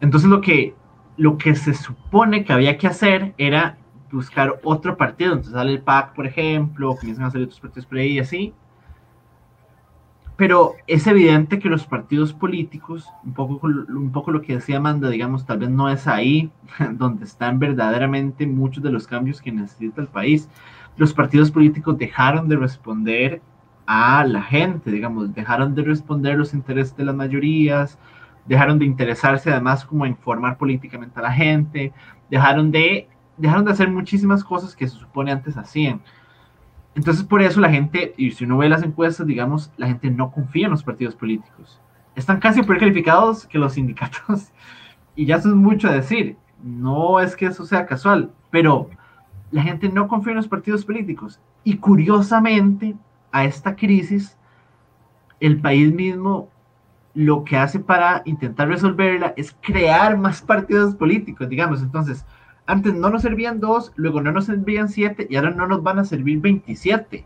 Entonces 0.00 0.28
lo 0.28 0.42
que, 0.42 0.74
lo 1.16 1.38
que 1.38 1.54
se 1.54 1.72
supone 1.72 2.44
que 2.44 2.52
había 2.52 2.76
que 2.76 2.86
hacer 2.86 3.34
era 3.38 3.78
buscar 4.12 4.60
otro 4.62 4.96
partido, 4.96 5.32
entonces 5.32 5.54
sale 5.54 5.72
el 5.72 5.80
PAC, 5.80 6.14
por 6.14 6.26
ejemplo, 6.26 6.94
comienzan 6.96 7.26
a 7.26 7.30
salir 7.30 7.46
otros 7.46 7.60
partidos 7.60 7.86
por 7.86 7.98
ahí 7.98 8.12
y 8.12 8.18
así, 8.18 8.54
pero 10.36 10.74
es 10.86 11.06
evidente 11.06 11.58
que 11.58 11.70
los 11.70 11.86
partidos 11.86 12.34
políticos, 12.34 13.08
un 13.24 13.32
poco, 13.32 13.66
un 13.66 14.12
poco 14.12 14.30
lo 14.30 14.42
que 14.42 14.54
decía 14.54 14.76
Amanda, 14.76 15.08
digamos, 15.08 15.46
tal 15.46 15.58
vez 15.58 15.70
no 15.70 15.88
es 15.88 16.06
ahí 16.06 16.50
donde 16.92 17.24
están 17.24 17.58
verdaderamente 17.58 18.46
muchos 18.46 18.82
de 18.82 18.90
los 18.90 19.06
cambios 19.06 19.40
que 19.40 19.50
necesita 19.50 20.02
el 20.02 20.08
país. 20.08 20.48
Los 20.96 21.14
partidos 21.14 21.50
políticos 21.50 21.96
dejaron 21.96 22.48
de 22.48 22.56
responder 22.56 23.40
a 23.86 24.24
la 24.24 24.42
gente, 24.42 24.90
digamos, 24.90 25.32
dejaron 25.34 25.74
de 25.74 25.82
responder 25.82 26.36
los 26.36 26.52
intereses 26.52 26.96
de 26.96 27.04
las 27.04 27.14
mayorías, 27.14 27.98
dejaron 28.46 28.78
de 28.78 28.84
interesarse 28.84 29.50
además 29.50 29.84
como 29.84 30.04
en 30.04 30.16
formar 30.16 30.58
políticamente 30.58 31.18
a 31.18 31.22
la 31.22 31.32
gente, 31.32 31.92
dejaron 32.30 32.70
de, 32.70 33.08
dejaron 33.36 33.64
de 33.64 33.72
hacer 33.72 33.90
muchísimas 33.90 34.44
cosas 34.44 34.76
que 34.76 34.86
se 34.86 34.96
supone 34.96 35.32
antes 35.32 35.56
hacían. 35.56 36.00
Entonces, 36.96 37.22
por 37.24 37.42
eso 37.42 37.60
la 37.60 37.70
gente, 37.70 38.14
y 38.16 38.30
si 38.30 38.44
uno 38.44 38.56
ve 38.56 38.70
las 38.70 38.82
encuestas, 38.82 39.26
digamos, 39.26 39.70
la 39.76 39.86
gente 39.86 40.10
no 40.10 40.32
confía 40.32 40.64
en 40.64 40.72
los 40.72 40.82
partidos 40.82 41.14
políticos. 41.14 41.78
Están 42.14 42.40
casi 42.40 42.62
peor 42.62 42.78
calificados 42.78 43.46
que 43.46 43.58
los 43.58 43.72
sindicatos. 43.74 44.50
Y 45.14 45.26
ya 45.26 45.36
eso 45.36 45.50
es 45.50 45.54
mucho 45.54 45.92
decir. 45.92 46.36
No 46.64 47.20
es 47.20 47.36
que 47.36 47.46
eso 47.46 47.66
sea 47.66 47.84
casual, 47.84 48.32
pero 48.50 48.88
la 49.50 49.62
gente 49.62 49.90
no 49.90 50.08
confía 50.08 50.32
en 50.32 50.38
los 50.38 50.48
partidos 50.48 50.86
políticos. 50.86 51.38
Y 51.64 51.76
curiosamente, 51.76 52.96
a 53.30 53.44
esta 53.44 53.76
crisis, 53.76 54.38
el 55.38 55.60
país 55.60 55.92
mismo 55.92 56.48
lo 57.12 57.44
que 57.44 57.58
hace 57.58 57.78
para 57.78 58.22
intentar 58.24 58.68
resolverla 58.68 59.34
es 59.36 59.54
crear 59.60 60.16
más 60.16 60.40
partidos 60.40 60.94
políticos, 60.94 61.46
digamos. 61.50 61.82
Entonces, 61.82 62.24
antes 62.66 62.94
no 62.94 63.10
nos 63.10 63.22
servían 63.22 63.60
dos, 63.60 63.92
luego 63.96 64.20
no 64.20 64.32
nos 64.32 64.46
servían 64.46 64.88
siete 64.88 65.26
y 65.30 65.36
ahora 65.36 65.50
no 65.50 65.66
nos 65.66 65.82
van 65.82 65.98
a 65.98 66.04
servir 66.04 66.40
27. 66.40 67.24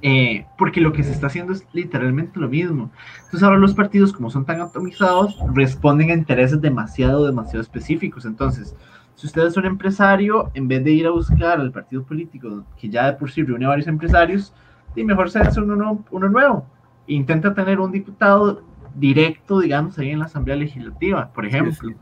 Eh, 0.00 0.46
porque 0.56 0.80
lo 0.80 0.92
que 0.92 1.02
se 1.02 1.10
está 1.10 1.26
haciendo 1.26 1.52
es 1.52 1.66
literalmente 1.72 2.38
lo 2.38 2.48
mismo. 2.48 2.90
Entonces 3.16 3.42
ahora 3.42 3.58
los 3.58 3.74
partidos, 3.74 4.12
como 4.12 4.30
son 4.30 4.44
tan 4.44 4.60
atomizados, 4.60 5.36
responden 5.52 6.10
a 6.10 6.14
intereses 6.14 6.60
demasiado, 6.60 7.26
demasiado 7.26 7.60
específicos. 7.60 8.24
Entonces, 8.24 8.76
si 9.16 9.26
usted 9.26 9.46
es 9.46 9.56
un 9.56 9.66
empresario, 9.66 10.50
en 10.54 10.68
vez 10.68 10.84
de 10.84 10.92
ir 10.92 11.06
a 11.06 11.10
buscar 11.10 11.60
al 11.60 11.72
partido 11.72 12.04
político, 12.04 12.64
que 12.80 12.88
ya 12.88 13.06
de 13.06 13.12
por 13.14 13.30
sí 13.30 13.42
reúne 13.42 13.66
a 13.66 13.70
varios 13.70 13.88
empresarios, 13.88 14.54
y 14.94 15.04
mejor 15.04 15.30
se 15.30 15.40
hace 15.40 15.60
uno, 15.60 16.04
uno 16.10 16.28
nuevo. 16.28 16.66
Intenta 17.06 17.52
tener 17.52 17.80
un 17.80 17.90
diputado 17.90 18.62
directo, 18.94 19.60
digamos, 19.60 19.98
ahí 19.98 20.10
en 20.10 20.20
la 20.20 20.26
Asamblea 20.26 20.56
Legislativa, 20.56 21.32
por 21.32 21.46
ejemplo. 21.46 21.72
Sí, 21.72 21.88
sí. 21.88 21.94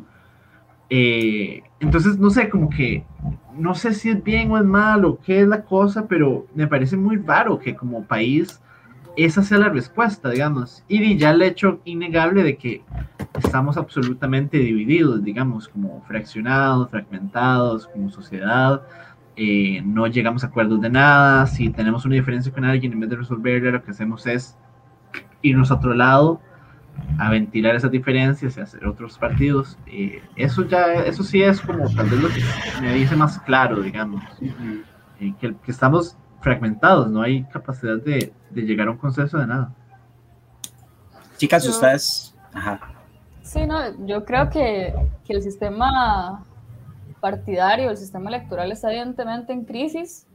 Eh, 0.90 1.62
entonces, 1.80 2.18
no 2.18 2.30
sé, 2.30 2.48
como 2.48 2.70
que 2.70 3.04
no 3.56 3.74
sé 3.74 3.92
si 3.92 4.10
es 4.10 4.22
bien 4.22 4.50
o 4.50 4.58
es 4.58 4.64
malo, 4.64 5.18
qué 5.24 5.40
es 5.40 5.48
la 5.48 5.64
cosa, 5.64 6.06
pero 6.06 6.46
me 6.54 6.66
parece 6.66 6.96
muy 6.96 7.16
raro 7.16 7.58
que 7.58 7.74
como 7.74 8.04
país 8.04 8.60
esa 9.16 9.42
sea 9.42 9.58
la 9.58 9.68
respuesta, 9.68 10.30
digamos. 10.30 10.84
Y 10.86 11.16
ya 11.16 11.30
el 11.30 11.42
hecho 11.42 11.80
innegable 11.84 12.44
de 12.44 12.56
que 12.56 12.82
estamos 13.36 13.76
absolutamente 13.76 14.58
divididos, 14.58 15.24
digamos, 15.24 15.68
como 15.68 16.02
fraccionados, 16.06 16.88
fragmentados, 16.90 17.88
como 17.88 18.10
sociedad. 18.10 18.82
Eh, 19.36 19.82
no 19.84 20.06
llegamos 20.06 20.44
a 20.44 20.48
acuerdos 20.48 20.80
de 20.80 20.90
nada. 20.90 21.46
Si 21.46 21.68
tenemos 21.70 22.04
una 22.04 22.14
diferencia 22.14 22.52
con 22.52 22.64
alguien, 22.64 22.92
en 22.92 23.00
vez 23.00 23.10
de 23.10 23.16
resolverla, 23.16 23.72
lo 23.72 23.82
que 23.82 23.90
hacemos 23.90 24.26
es 24.26 24.56
irnos 25.42 25.70
a 25.70 25.74
otro 25.74 25.94
lado 25.94 26.40
a 27.18 27.30
ventilar 27.30 27.74
esas 27.74 27.90
diferencias 27.90 28.56
y 28.56 28.60
hacer 28.60 28.86
otros 28.86 29.18
partidos. 29.18 29.76
Eh, 29.86 30.22
eso 30.36 30.64
ya, 30.66 30.94
eso 30.94 31.22
sí 31.22 31.42
es 31.42 31.60
como 31.60 31.88
tal 31.94 32.08
vez 32.08 32.22
lo 32.22 32.28
que 32.28 32.42
me 32.80 32.94
dice 32.94 33.16
más 33.16 33.38
claro, 33.40 33.80
digamos, 33.80 34.22
eh, 34.40 35.34
que, 35.40 35.56
que, 35.56 35.70
estamos 35.70 36.16
fragmentados, 36.40 37.10
no 37.10 37.22
hay 37.22 37.44
capacidad 37.44 37.96
de, 37.96 38.32
de 38.50 38.62
llegar 38.62 38.88
a 38.88 38.92
un 38.92 38.98
consenso 38.98 39.38
de 39.38 39.46
nada. 39.46 39.74
Chicas, 41.36 41.64
yo, 41.64 41.70
ustedes... 41.70 42.34
Ajá. 42.52 42.80
Sí, 43.42 43.66
no, 43.66 44.06
yo 44.06 44.24
creo 44.24 44.50
que, 44.50 44.94
que 45.24 45.32
el 45.32 45.42
sistema 45.42 46.44
partidario, 47.20 47.90
el 47.90 47.96
sistema 47.96 48.28
electoral 48.28 48.70
está 48.70 48.90
evidentemente 48.90 49.52
en 49.52 49.64
crisis 49.64 50.27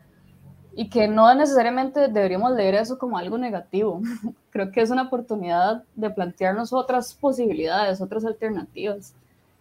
y 0.75 0.89
que 0.89 1.07
no 1.07 1.33
necesariamente 1.35 2.07
deberíamos 2.07 2.51
leer 2.53 2.75
eso 2.75 2.97
como 2.97 3.17
algo 3.17 3.37
negativo. 3.37 4.01
Creo 4.49 4.71
que 4.71 4.81
es 4.81 4.89
una 4.89 5.03
oportunidad 5.03 5.83
de 5.95 6.09
plantearnos 6.09 6.73
otras 6.73 7.13
posibilidades, 7.13 8.01
otras 8.01 8.25
alternativas. 8.25 9.13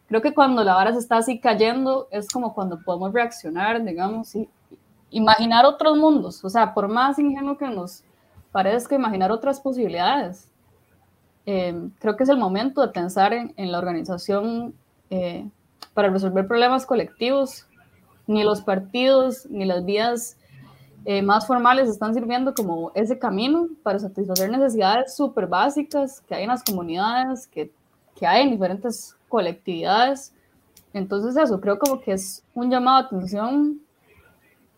Creo 0.08 0.22
que 0.22 0.34
cuando 0.34 0.64
la 0.64 0.74
vara 0.74 0.92
se 0.92 0.98
está 0.98 1.18
así 1.18 1.38
cayendo 1.38 2.08
es 2.10 2.28
como 2.28 2.54
cuando 2.54 2.80
podemos 2.80 3.12
reaccionar, 3.12 3.82
digamos, 3.84 4.34
y 4.34 4.48
imaginar 5.10 5.64
otros 5.64 5.96
mundos. 5.98 6.44
O 6.44 6.50
sea, 6.50 6.72
por 6.74 6.88
más 6.88 7.18
ingenuo 7.18 7.56
que 7.56 7.68
nos 7.68 8.04
parezca 8.50 8.94
imaginar 8.94 9.30
otras 9.30 9.60
posibilidades, 9.60 10.48
eh, 11.44 11.88
creo 11.98 12.16
que 12.16 12.24
es 12.24 12.28
el 12.28 12.36
momento 12.36 12.80
de 12.80 12.88
pensar 12.88 13.32
en, 13.32 13.52
en 13.56 13.72
la 13.72 13.78
organización 13.78 14.74
eh, 15.10 15.48
para 15.92 16.08
resolver 16.08 16.46
problemas 16.46 16.86
colectivos. 16.86 17.66
Ni 18.26 18.44
los 18.44 18.62
partidos, 18.62 19.46
ni 19.50 19.64
las 19.64 19.84
vías 19.84 20.36
eh, 21.04 21.22
más 21.22 21.46
formales 21.46 21.88
están 21.88 22.14
sirviendo 22.14 22.54
como 22.54 22.92
ese 22.94 23.18
camino 23.18 23.68
para 23.82 23.98
satisfacer 23.98 24.50
necesidades 24.50 25.16
súper 25.16 25.46
básicas 25.46 26.20
que 26.20 26.34
hay 26.34 26.44
en 26.44 26.50
las 26.50 26.62
comunidades, 26.62 27.46
que, 27.46 27.72
que, 28.14 28.26
hay 28.26 28.44
en 28.44 28.50
diferentes 28.52 29.16
colectividades. 29.28 30.32
Entonces 30.92 31.36
eso, 31.36 31.60
creo 31.60 31.78
como 31.78 32.00
que 32.00 32.12
es 32.12 32.44
un 32.54 32.70
llamado 32.70 33.00
de 33.00 33.06
atención 33.06 33.80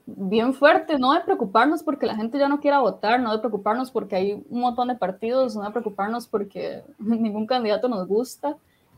bien 0.07 0.55
fuerte, 0.55 0.99
no 0.99 1.12
de 1.12 1.20
preocuparnos 1.20 1.83
porque 1.83 2.07
la 2.07 2.14
gente 2.14 2.39
ya 2.39 2.49
no 2.49 2.61
quiera 2.61 2.79
votar, 2.79 3.20
no 3.20 3.33
de 3.33 3.39
preocuparnos 3.39 3.91
porque 3.91 4.16
hay 4.16 4.33
un 4.33 4.61
montón 4.61 4.89
de 4.89 4.95
partidos, 4.95 5.57
no 5.57 5.62
de 5.62 5.70
preocuparnos 5.70 6.27
porque 6.27 6.83
ningún 6.99 7.47
candidato 7.47 7.89
nos 7.89 8.07
gusta. 8.07 8.57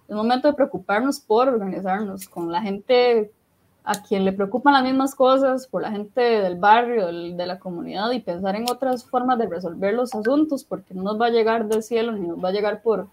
Es 0.09 0.15
momento 0.15 0.47
de 0.47 0.55
preocuparnos 0.55 1.19
por 1.19 1.49
organizarnos 1.49 2.29
con 2.29 2.53
la 2.53 2.63
gente 2.63 3.33
a 3.89 4.03
quien 4.03 4.25
le 4.25 4.33
preocupan 4.33 4.73
las 4.73 4.83
mismas 4.83 5.15
cosas, 5.15 5.69
por 5.69 5.81
la 5.81 5.93
gente 5.93 6.21
del 6.21 6.57
barrio, 6.57 7.07
de 7.07 7.47
la 7.47 7.61
comunidad 7.61 8.11
y 8.11 8.19
pensar 8.19 8.57
en 8.57 8.69
otras 8.69 9.05
formas 9.09 9.39
de 9.39 9.47
resolver 9.47 9.95
los 9.95 10.13
asuntos, 10.13 10.65
porque 10.65 10.93
no 10.93 11.05
nos 11.05 11.21
va 11.21 11.27
a 11.27 11.31
llegar 11.31 11.69
del 11.69 11.85
cielo 11.85 12.11
ni 12.11 12.27
nos 12.27 12.45
va 12.45 12.49
a 12.49 12.53
llegar 12.53 12.83
por, 12.83 13.07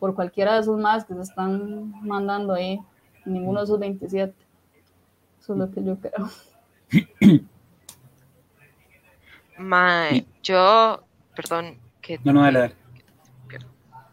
por 0.00 0.16
cualquiera 0.16 0.54
de 0.54 0.62
esos 0.62 0.76
más 0.80 1.04
que 1.04 1.14
se 1.14 1.22
están 1.22 1.92
mandando 2.04 2.52
ahí, 2.52 2.80
ninguno 3.24 3.60
de 3.60 3.64
esos 3.64 3.78
27. 3.78 4.34
Eso 5.40 5.52
es 5.52 5.58
lo 5.60 5.70
que 5.70 5.84
yo 5.84 5.96
creo. 5.96 6.28
Mae, 9.58 10.26
yo, 10.42 11.00
perdón, 11.36 11.78
que... 12.00 12.18
No, 12.24 12.32
no, 12.32 12.42
dale, 12.42 12.74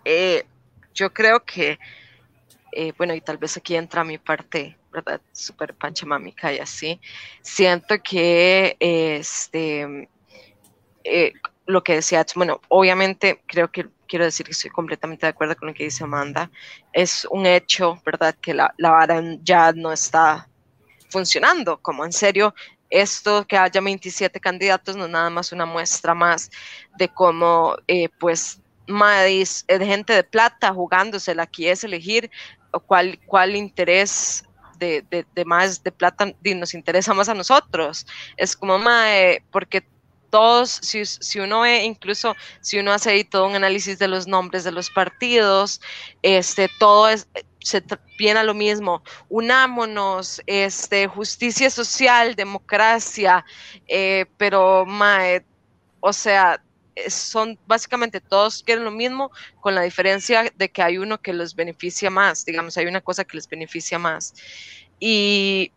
eh, 0.06 0.46
yo 0.94 1.12
creo 1.12 1.44
que, 1.44 1.80
eh, 2.74 2.94
bueno, 2.96 3.16
y 3.16 3.22
tal 3.22 3.40
vez 3.40 3.58
aquí 3.58 3.76
entra 3.76 4.04
mi 4.04 4.20
parte 4.20 4.79
¿verdad? 4.92 5.22
Súper 5.32 5.74
panchamámica 5.74 6.54
y 6.54 6.60
así. 6.60 7.00
Siento 7.42 7.96
que 8.04 8.76
este, 8.80 10.10
eh, 11.04 11.34
lo 11.66 11.84
que 11.84 11.96
decía, 11.96 12.26
bueno, 12.36 12.62
obviamente 12.68 13.42
creo 13.46 13.72
que 13.72 13.88
quiero 14.08 14.26
decir 14.26 14.46
que 14.46 14.54
estoy 14.54 14.72
completamente 14.72 15.26
de 15.26 15.32
acuerdo 15.32 15.56
con 15.56 15.68
lo 15.68 15.74
que 15.74 15.84
dice 15.84 16.04
Amanda. 16.04 16.50
Es 16.94 17.28
un 17.30 17.46
hecho, 17.46 18.02
¿verdad? 18.06 18.36
Que 18.42 18.54
la, 18.54 18.74
la 18.78 18.92
vara 18.92 19.22
ya 19.44 19.72
no 19.72 19.92
está 19.92 20.48
funcionando, 21.10 21.78
como 21.78 22.06
en 22.06 22.12
serio, 22.12 22.54
esto 22.90 23.46
que 23.46 23.58
haya 23.58 23.82
27 23.82 24.40
candidatos 24.40 24.96
no 24.96 25.06
es 25.06 25.12
nada 25.12 25.30
más 25.30 25.52
una 25.52 25.66
muestra 25.66 26.14
más 26.14 26.50
de 26.98 27.08
cómo, 27.08 27.76
eh, 27.88 28.10
pues, 28.20 28.62
es 29.28 29.66
gente 29.68 30.14
de 30.14 30.24
plata 30.24 30.74
jugándosela, 30.74 31.44
aquí 31.44 31.68
es 31.68 31.84
elegir 31.84 32.32
cuál, 32.88 33.20
cuál 33.28 33.56
interés 33.56 34.44
de, 34.80 35.06
de, 35.10 35.46
más 35.46 35.84
de 35.84 35.92
plata 35.92 36.34
nos 36.56 36.74
interesa 36.74 37.14
más 37.14 37.30
a 37.30 37.34
nosotros. 37.34 38.08
Es 38.38 38.56
como, 38.56 38.80
mae, 38.80 39.44
porque 39.52 39.86
todos, 40.30 40.70
si, 40.70 41.06
si, 41.06 41.40
uno 41.40 41.62
ve, 41.62 41.84
incluso 41.84 42.36
si 42.62 42.80
uno 42.80 42.92
hace 42.92 43.12
ahí 43.12 43.24
todo 43.24 43.48
un 43.48 43.56
análisis 43.56 44.00
de 44.00 44.08
los 44.08 44.28
nombres 44.28 44.64
de 44.64 44.72
los 44.72 44.90
partidos, 44.90 45.82
este, 46.22 46.70
todo 46.80 47.10
es, 47.10 47.28
se 47.60 47.84
viene 48.18 48.40
a 48.40 48.44
lo 48.44 48.54
mismo, 48.54 49.04
unámonos, 49.28 50.42
este, 50.46 51.08
justicia 51.08 51.70
social, 51.70 52.36
democracia, 52.36 53.46
eh, 53.88 54.26
pero, 54.38 54.86
mae, 54.86 55.46
o 56.00 56.14
sea, 56.14 56.62
son 57.08 57.58
básicamente 57.68 58.22
todos 58.22 58.64
quieren 58.64 58.84
lo 58.84 58.91
mismo, 58.91 59.32
con 59.62 59.76
la 59.76 59.82
diferencia 59.82 60.52
de 60.56 60.70
que 60.70 60.82
hay 60.82 60.97
uno 60.97 61.22
que 61.22 61.34
los 61.34 61.56
beneficia 61.56 62.10
más, 62.10 62.45
digamos, 62.45 62.78
hay 62.78 62.86
una 62.86 63.02
cosa 63.02 63.24
que 63.24 63.38
les 63.38 63.47
beneficia 63.47 64.00
más. 64.00 64.34
Y 65.00 65.72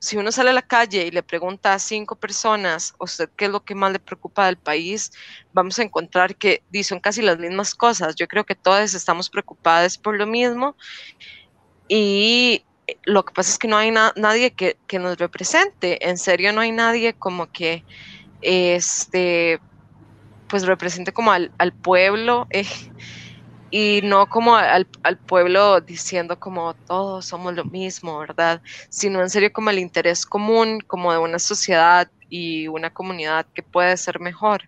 si 0.00 0.16
uno 0.16 0.30
sale 0.30 0.50
a 0.50 0.52
la 0.52 0.62
calle 0.62 1.06
y 1.06 1.10
le 1.10 1.22
pregunta 1.22 1.74
a 1.74 1.78
cinco 1.78 2.16
personas, 2.16 2.94
¿usted 2.98 3.28
qué 3.36 3.46
es 3.46 3.50
lo 3.50 3.64
que 3.64 3.74
más 3.74 3.92
le 3.92 3.98
preocupa 3.98 4.46
del 4.46 4.56
país? 4.56 5.12
Vamos 5.52 5.78
a 5.78 5.82
encontrar 5.82 6.36
que 6.36 6.62
son 6.84 7.00
casi 7.00 7.22
las 7.22 7.38
mismas 7.38 7.74
cosas. 7.74 8.14
Yo 8.14 8.28
creo 8.28 8.44
que 8.44 8.54
todas 8.54 8.94
estamos 8.94 9.30
preocupadas 9.30 9.98
por 9.98 10.16
lo 10.16 10.26
mismo. 10.26 10.76
Y 11.88 12.64
lo 13.04 13.24
que 13.24 13.34
pasa 13.34 13.50
es 13.50 13.58
que 13.58 13.68
no 13.68 13.76
hay 13.76 13.90
nadie 13.90 14.52
que, 14.52 14.76
que, 14.86 14.98
nos 14.98 15.18
represente. 15.18 16.06
En 16.08 16.18
serio, 16.18 16.52
no 16.52 16.60
hay 16.60 16.72
nadie 16.72 17.14
como 17.14 17.50
que 17.50 17.84
este 18.42 19.60
pues 20.48 20.66
represente 20.66 21.12
como 21.12 21.30
al, 21.32 21.52
al 21.58 21.72
pueblo. 21.72 22.46
Eh, 22.50 22.66
y 23.70 24.00
no 24.02 24.28
como 24.28 24.56
al, 24.56 24.86
pueblo 25.26 25.80
diciendo 25.80 26.38
como 26.38 26.74
todos 26.74 27.26
somos 27.26 27.54
lo 27.54 27.64
mismo, 27.64 28.18
¿verdad? 28.18 28.62
Sino 28.88 29.20
en 29.20 29.30
serio 29.30 29.52
como 29.52 29.70
el 29.70 29.78
interés 29.78 30.24
común, 30.24 30.80
como 30.86 31.12
de 31.12 31.18
una 31.18 31.38
sociedad 31.38 32.10
y 32.30 32.68
una 32.68 32.90
comunidad 32.90 33.46
que 33.54 33.62
puede 33.62 33.96
ser 33.96 34.20
mejor. 34.20 34.62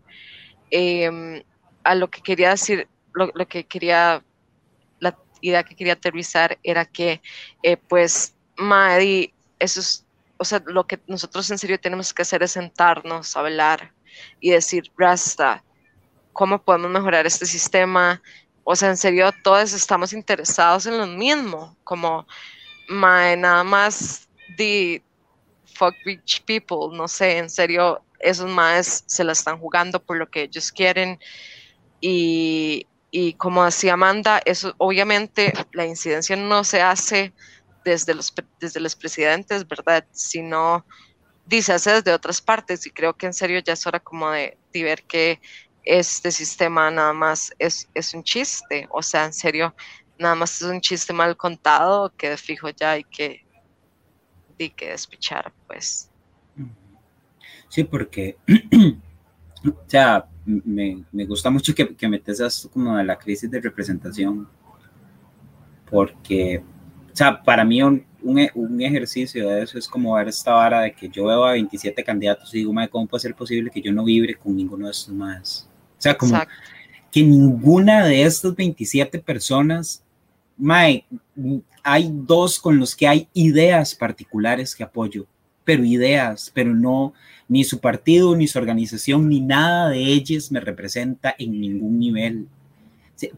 Em, 0.70 1.42
a 1.82 1.94
lo 1.94 2.10
que 2.10 2.20
quería 2.20 2.50
decir, 2.50 2.88
lo, 3.14 3.32
que 3.48 3.64
quería, 3.64 4.22
la 4.98 5.16
idea 5.40 5.62
que 5.62 5.74
quería 5.74 5.94
aterrizar 5.94 6.58
era 6.62 6.84
que, 6.84 7.22
eh, 7.62 7.76
pues, 7.76 8.34
Madi, 8.56 9.32
eso 9.58 9.80
es, 9.80 10.06
o 10.40 10.44
sea, 10.44 10.62
lo 10.64 10.86
que 10.86 10.98
nosotros 11.06 11.50
en 11.50 11.58
serio 11.58 11.78
tenemos 11.78 12.14
que 12.14 12.22
hacer 12.22 12.42
es 12.42 12.52
sentarnos, 12.52 13.36
hablar 13.36 13.92
y 14.40 14.52
decir, 14.52 14.90
Rasta, 14.96 15.62
¿cómo 16.32 16.62
podemos 16.62 16.90
mejorar 16.90 17.26
este 17.26 17.44
sistema? 17.44 18.22
O 18.64 18.74
sea, 18.74 18.88
en 18.88 18.96
serio, 18.96 19.30
todos 19.44 19.74
estamos 19.74 20.14
interesados 20.14 20.86
en 20.86 20.96
lo 20.96 21.06
mismo, 21.06 21.76
como 21.84 22.26
nada 22.88 23.62
más 23.64 24.30
de 24.56 25.02
fuck 25.74 25.94
rich 26.06 26.42
people, 26.46 26.96
no 26.96 27.06
sé, 27.06 27.36
en 27.36 27.50
serio, 27.50 28.00
esos 28.18 28.48
más 28.48 29.04
se 29.06 29.24
la 29.24 29.32
están 29.32 29.58
jugando 29.58 30.00
por 30.00 30.16
lo 30.16 30.30
que 30.30 30.44
ellos 30.44 30.72
quieren. 30.72 31.20
Y, 32.00 32.86
y 33.10 33.34
como 33.34 33.62
decía 33.62 33.92
Amanda, 33.92 34.40
eso 34.46 34.74
obviamente 34.78 35.52
la 35.74 35.84
incidencia 35.84 36.34
no 36.34 36.64
se 36.64 36.80
hace 36.80 37.34
desde 37.84 38.14
los, 38.14 38.32
desde 38.60 38.80
los 38.80 38.96
presidentes, 38.96 39.66
¿verdad? 39.66 40.04
Sino 40.12 40.84
dice 41.46 41.72
hace 41.72 41.92
desde 41.92 42.12
otras 42.12 42.40
partes 42.40 42.86
y 42.86 42.90
creo 42.90 43.14
que 43.14 43.26
en 43.26 43.34
serio 43.34 43.60
ya 43.60 43.72
es 43.72 43.86
hora 43.86 44.00
como 44.00 44.30
de, 44.30 44.56
de 44.72 44.82
ver 44.84 45.02
que 45.02 45.40
este 45.84 46.30
sistema 46.30 46.90
nada 46.90 47.12
más 47.12 47.52
es, 47.58 47.88
es 47.94 48.14
un 48.14 48.22
chiste, 48.22 48.86
o 48.90 49.02
sea, 49.02 49.24
en 49.24 49.32
serio, 49.32 49.74
nada 50.18 50.34
más 50.34 50.60
es 50.60 50.68
un 50.68 50.80
chiste 50.80 51.12
mal 51.12 51.36
contado 51.36 52.12
que 52.16 52.30
de 52.30 52.36
fijo 52.36 52.68
ya 52.70 52.92
hay 52.92 53.04
que, 53.04 53.44
hay 54.58 54.70
que 54.70 54.90
despichar, 54.90 55.52
pues. 55.66 56.10
Sí, 57.68 57.84
porque, 57.84 58.36
o 59.66 59.84
sea, 59.86 60.28
me, 60.44 61.04
me, 61.12 61.24
gusta 61.24 61.50
mucho 61.50 61.74
que, 61.74 61.94
que 61.94 62.08
metes 62.08 62.40
esto 62.40 62.70
como 62.70 62.96
de 62.96 63.04
la 63.04 63.18
crisis 63.18 63.50
de 63.50 63.60
representación, 63.60 64.48
porque, 65.90 66.62
sea, 67.20 67.42
para 67.42 67.64
mí 67.64 67.82
un, 67.82 68.04
un, 68.22 68.80
ejercicio 68.80 69.48
de 69.48 69.62
eso 69.62 69.78
es 69.78 69.86
como 69.86 70.14
ver 70.14 70.28
esta 70.28 70.52
vara 70.52 70.82
de 70.82 70.92
que 70.92 71.08
yo 71.08 71.26
veo 71.26 71.44
a 71.44 71.52
27 71.52 72.02
candidatos 72.02 72.54
y 72.54 72.58
digo, 72.58 72.72
¿cómo 72.90 73.06
puede 73.06 73.20
ser 73.20 73.34
posible 73.34 73.70
que 73.70 73.80
yo 73.80 73.92
no 73.92 74.04
vibre 74.04 74.34
con 74.34 74.56
ninguno 74.56 74.86
de 74.86 74.92
estos 74.92 75.14
más? 75.14 75.68
O 75.98 76.02
sea, 76.02 76.16
como 76.16 76.38
que 77.10 77.22
ninguna 77.22 78.04
de 78.06 78.22
estas 78.22 78.54
27 78.54 79.18
personas, 79.18 80.02
Mae, 80.56 81.04
hay 81.82 82.10
dos 82.12 82.58
con 82.58 82.78
los 82.78 82.94
que 82.94 83.08
hay 83.08 83.28
ideas 83.34 83.94
particulares 83.94 84.74
que 84.74 84.84
apoyo, 84.84 85.26
pero 85.64 85.84
ideas, 85.84 86.50
pero 86.54 86.74
no, 86.74 87.12
ni 87.48 87.64
su 87.64 87.80
partido, 87.80 88.36
ni 88.36 88.46
su 88.46 88.58
organización, 88.58 89.28
ni 89.28 89.40
nada 89.40 89.90
de 89.90 89.98
ellas 89.98 90.52
me 90.52 90.60
representa 90.60 91.34
en 91.38 91.60
ningún 91.60 91.98
nivel. 91.98 92.46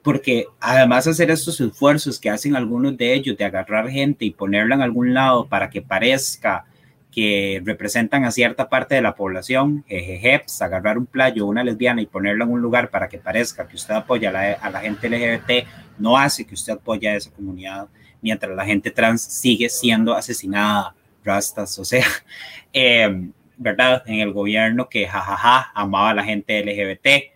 Porque 0.03 0.47
además 0.61 1.07
hacer 1.07 1.30
estos 1.30 1.61
esfuerzos 1.61 2.18
que 2.18 2.30
hacen 2.30 2.57
algunos 2.57 2.97
de 2.97 3.14
ellos 3.14 3.37
de 3.37 3.45
agarrar 3.45 3.89
gente 3.89 4.24
y 4.24 4.30
ponerla 4.30 4.74
en 4.74 4.83
algún 4.83 5.14
lado 5.14 5.47
para 5.49 5.70
que 5.70 5.83
parezca 5.83 6.66
que 7.12 7.61
representan 7.64 8.24
a 8.24 8.30
cierta 8.30 8.70
parte 8.70 8.95
de 8.95 9.03
la 9.03 9.14
población, 9.14 9.85
jejejeps, 9.87 10.62
agarrar 10.62 10.97
un 10.97 11.07
playo, 11.07 11.47
una 11.47 11.62
lesbiana 11.62 12.01
y 12.01 12.07
ponerlo 12.07 12.45
en 12.45 12.51
un 12.51 12.62
lugar 12.62 12.91
para 12.91 13.09
que 13.09 13.18
parezca 13.18 13.68
que 13.68 13.76
usted 13.76 13.95
apoya 13.95 14.30
a 14.30 14.70
la, 14.70 14.80
gente 14.80 15.11
LGBT, 15.11 15.68
no 15.99 16.16
hace 16.16 16.47
que 16.47 16.55
usted 16.55 16.72
apoye 16.72 17.09
a 17.09 17.16
esa 17.16 17.30
comunidad, 17.30 17.89
mientras 18.22 18.57
la 18.57 18.64
gente 18.64 18.91
trans 18.91 19.22
sigue 19.22 19.68
siendo 19.68 20.14
asesinada, 20.14 20.95
rastas, 21.22 21.78
o 21.78 21.85
sea, 21.85 22.07
em, 22.72 23.30
¿verdad? 23.59 24.03
En 24.07 24.20
el 24.20 24.33
gobierno 24.33 24.89
que 24.89 25.07
jajaja 25.07 25.70
amaba 25.74 26.11
a 26.11 26.14
la 26.14 26.24
gente 26.24 26.64
LGBT. 26.64 27.30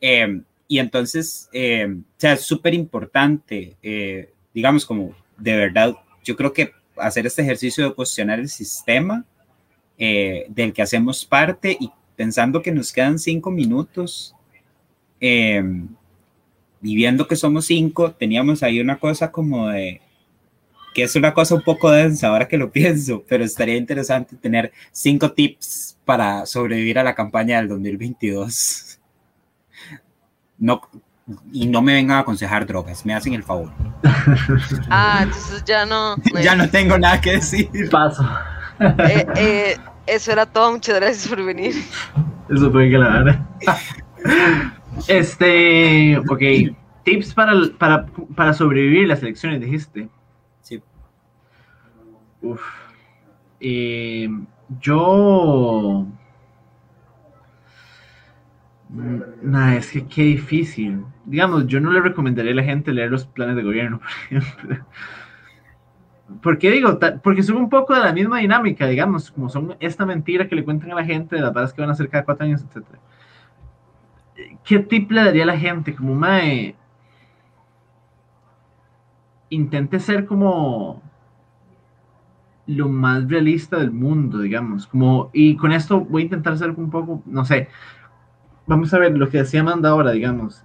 Em, 0.00 0.44
y 0.72 0.78
entonces, 0.78 1.50
em, 1.52 2.00
o 2.00 2.14
sea, 2.16 2.32
es 2.32 2.40
súper 2.40 2.72
importante, 2.72 3.76
eh, 3.82 4.32
digamos, 4.54 4.86
como 4.86 5.14
de 5.36 5.54
verdad, 5.54 5.94
yo 6.24 6.34
creo 6.34 6.54
que 6.54 6.72
hacer 6.96 7.26
este 7.26 7.42
ejercicio 7.42 7.86
de 7.86 7.94
cuestionar 7.94 8.40
el 8.40 8.48
sistema 8.48 9.26
eh, 9.98 10.46
del 10.48 10.72
que 10.72 10.80
hacemos 10.80 11.26
parte 11.26 11.76
y 11.78 11.90
pensando 12.16 12.62
que 12.62 12.72
nos 12.72 12.90
quedan 12.90 13.18
cinco 13.18 13.50
minutos, 13.50 14.34
eh, 15.20 15.62
y 16.80 16.94
viendo 16.96 17.28
que 17.28 17.36
somos 17.36 17.66
cinco, 17.66 18.12
teníamos 18.12 18.62
ahí 18.62 18.80
una 18.80 18.98
cosa 18.98 19.30
como 19.30 19.68
de, 19.68 20.00
que 20.94 21.02
es 21.02 21.14
una 21.16 21.34
cosa 21.34 21.54
un 21.54 21.62
poco 21.64 21.90
densa 21.90 22.28
ahora 22.28 22.48
que 22.48 22.56
lo 22.56 22.72
pienso, 22.72 23.22
pero 23.28 23.44
estaría 23.44 23.76
interesante 23.76 24.36
tener 24.36 24.72
cinco 24.90 25.32
tips 25.32 25.98
para 26.06 26.46
sobrevivir 26.46 26.98
a 26.98 27.04
la 27.04 27.14
campaña 27.14 27.58
del 27.58 27.68
2022. 27.68 29.01
No, 30.62 30.80
y 31.50 31.66
no 31.66 31.82
me 31.82 31.94
vengan 31.94 32.18
a 32.18 32.20
aconsejar 32.20 32.64
drogas, 32.64 33.04
me 33.04 33.12
hacen 33.14 33.34
el 33.34 33.42
favor. 33.42 33.72
Ah, 34.88 35.20
entonces 35.24 35.64
ya 35.64 35.84
no. 35.84 36.14
ya 36.42 36.54
no 36.54 36.70
tengo 36.70 36.96
nada 36.96 37.20
que 37.20 37.32
decir. 37.32 37.68
Paso. 37.90 38.24
Eh, 38.78 39.26
eh, 39.36 39.76
eso 40.06 40.30
era 40.30 40.46
todo, 40.46 40.70
muchas 40.70 40.94
gracias 41.00 41.26
por 41.26 41.44
venir. 41.44 41.74
Eso 42.48 42.70
fue 42.70 42.88
que 42.88 42.98
la 42.98 43.08
verdad. 43.08 43.46
Este, 45.08 46.18
ok, 46.18 46.42
tips 47.02 47.34
para, 47.34 47.54
para, 47.76 48.06
para 48.36 48.52
sobrevivir 48.52 49.08
las 49.08 49.20
elecciones, 49.22 49.60
dijiste. 49.60 50.08
Sí. 50.60 50.80
Uf. 52.40 52.62
Eh, 53.58 54.28
yo 54.80 56.06
Nah, 58.92 59.76
es 59.76 59.90
que 59.90 60.06
qué 60.06 60.22
difícil. 60.22 61.04
Digamos, 61.24 61.66
yo 61.66 61.80
no 61.80 61.90
le 61.92 62.00
recomendaría 62.00 62.52
a 62.52 62.56
la 62.56 62.62
gente 62.62 62.92
leer 62.92 63.10
los 63.10 63.24
planes 63.26 63.56
de 63.56 63.62
gobierno, 63.62 64.00
por 64.00 64.10
ejemplo. 64.10 64.86
¿Por 66.42 66.58
qué 66.58 66.70
digo? 66.70 66.98
Porque 67.22 67.42
son 67.42 67.56
un 67.56 67.68
poco 67.68 67.94
de 67.94 68.00
la 68.00 68.12
misma 68.12 68.38
dinámica, 68.38 68.86
digamos, 68.86 69.30
como 69.30 69.48
son 69.48 69.76
esta 69.80 70.06
mentira 70.06 70.48
que 70.48 70.56
le 70.56 70.64
cuentan 70.64 70.92
a 70.92 70.96
la 70.96 71.04
gente 71.04 71.36
de 71.36 71.42
las 71.42 71.52
balas 71.52 71.72
que 71.72 71.80
van 71.80 71.90
a 71.90 71.92
hacer 71.92 72.08
cada 72.08 72.24
cuatro 72.24 72.46
años, 72.46 72.62
etc. 72.62 72.86
¿Qué 74.64 74.78
tip 74.78 75.10
le 75.10 75.24
daría 75.24 75.42
a 75.44 75.46
la 75.46 75.58
gente? 75.58 75.94
Como, 75.94 76.14
mae, 76.14 76.74
intente 79.50 80.00
ser 80.00 80.26
como 80.26 81.02
lo 82.66 82.88
más 82.88 83.28
realista 83.28 83.76
del 83.78 83.90
mundo, 83.90 84.38
digamos, 84.38 84.86
como, 84.86 85.30
y 85.32 85.56
con 85.56 85.72
esto 85.72 86.00
voy 86.00 86.22
a 86.22 86.24
intentar 86.26 86.56
ser 86.56 86.70
un 86.70 86.90
poco, 86.90 87.22
no 87.26 87.44
sé, 87.44 87.68
vamos 88.66 88.92
a 88.94 88.98
ver 88.98 89.16
lo 89.16 89.28
que 89.28 89.38
decía 89.38 89.60
Amanda 89.60 89.90
ahora, 89.90 90.12
digamos, 90.12 90.64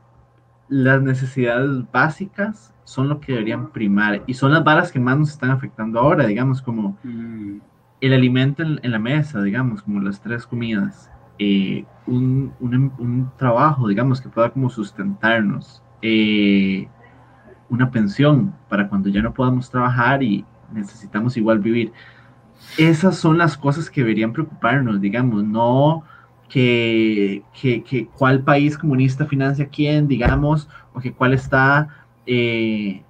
las 0.69 1.01
necesidades 1.01 1.83
básicas 1.91 2.73
son 2.83 3.09
lo 3.09 3.19
que 3.19 3.33
deberían 3.33 3.71
primar 3.71 4.23
y 4.27 4.33
son 4.33 4.51
las 4.53 4.63
varas 4.63 4.91
que 4.91 4.99
más 4.99 5.17
nos 5.17 5.29
están 5.29 5.51
afectando 5.51 5.99
ahora, 5.99 6.25
digamos, 6.25 6.61
como, 6.61 6.97
mm. 7.03 7.57
el 8.01 8.13
alimento 8.13 8.63
en, 8.63 8.79
en 8.83 8.91
la 8.91 8.99
mesa, 8.99 9.41
digamos, 9.41 9.81
como 9.81 9.99
las 9.99 10.21
tres 10.21 10.45
comidas, 10.45 11.11
eh, 11.39 11.85
un, 12.07 12.53
un, 12.59 12.91
un, 12.97 13.31
trabajo, 13.37 13.87
digamos, 13.87 14.21
que 14.21 14.29
pueda 14.29 14.49
como 14.49 14.69
sustentarnos, 14.69 15.83
eh, 16.01 16.87
una 17.69 17.91
pensión 17.91 18.55
para 18.69 18.87
cuando 18.89 19.09
ya 19.09 19.21
no 19.21 19.33
podamos 19.33 19.69
trabajar 19.69 20.23
y 20.23 20.45
necesitamos 20.71 21.37
igual 21.37 21.59
vivir. 21.59 21.91
Esas 22.77 23.17
son 23.17 23.37
las 23.37 23.57
cosas 23.57 23.89
que 23.89 24.01
deberían 24.01 24.33
preocuparnos, 24.33 24.99
digamos, 24.99 25.43
no 25.43 26.03
que, 26.49 27.43
que, 27.59 27.83
que 27.83 28.07
cuál 28.07 28.43
país 28.43 28.77
comunista 28.77 29.25
financia 29.25 29.67
quién, 29.67 30.07
digamos, 30.07 30.69
o 30.93 30.99
que 30.99 31.13
cuál 31.13 31.33
está... 31.33 31.89
Eh, 32.25 33.03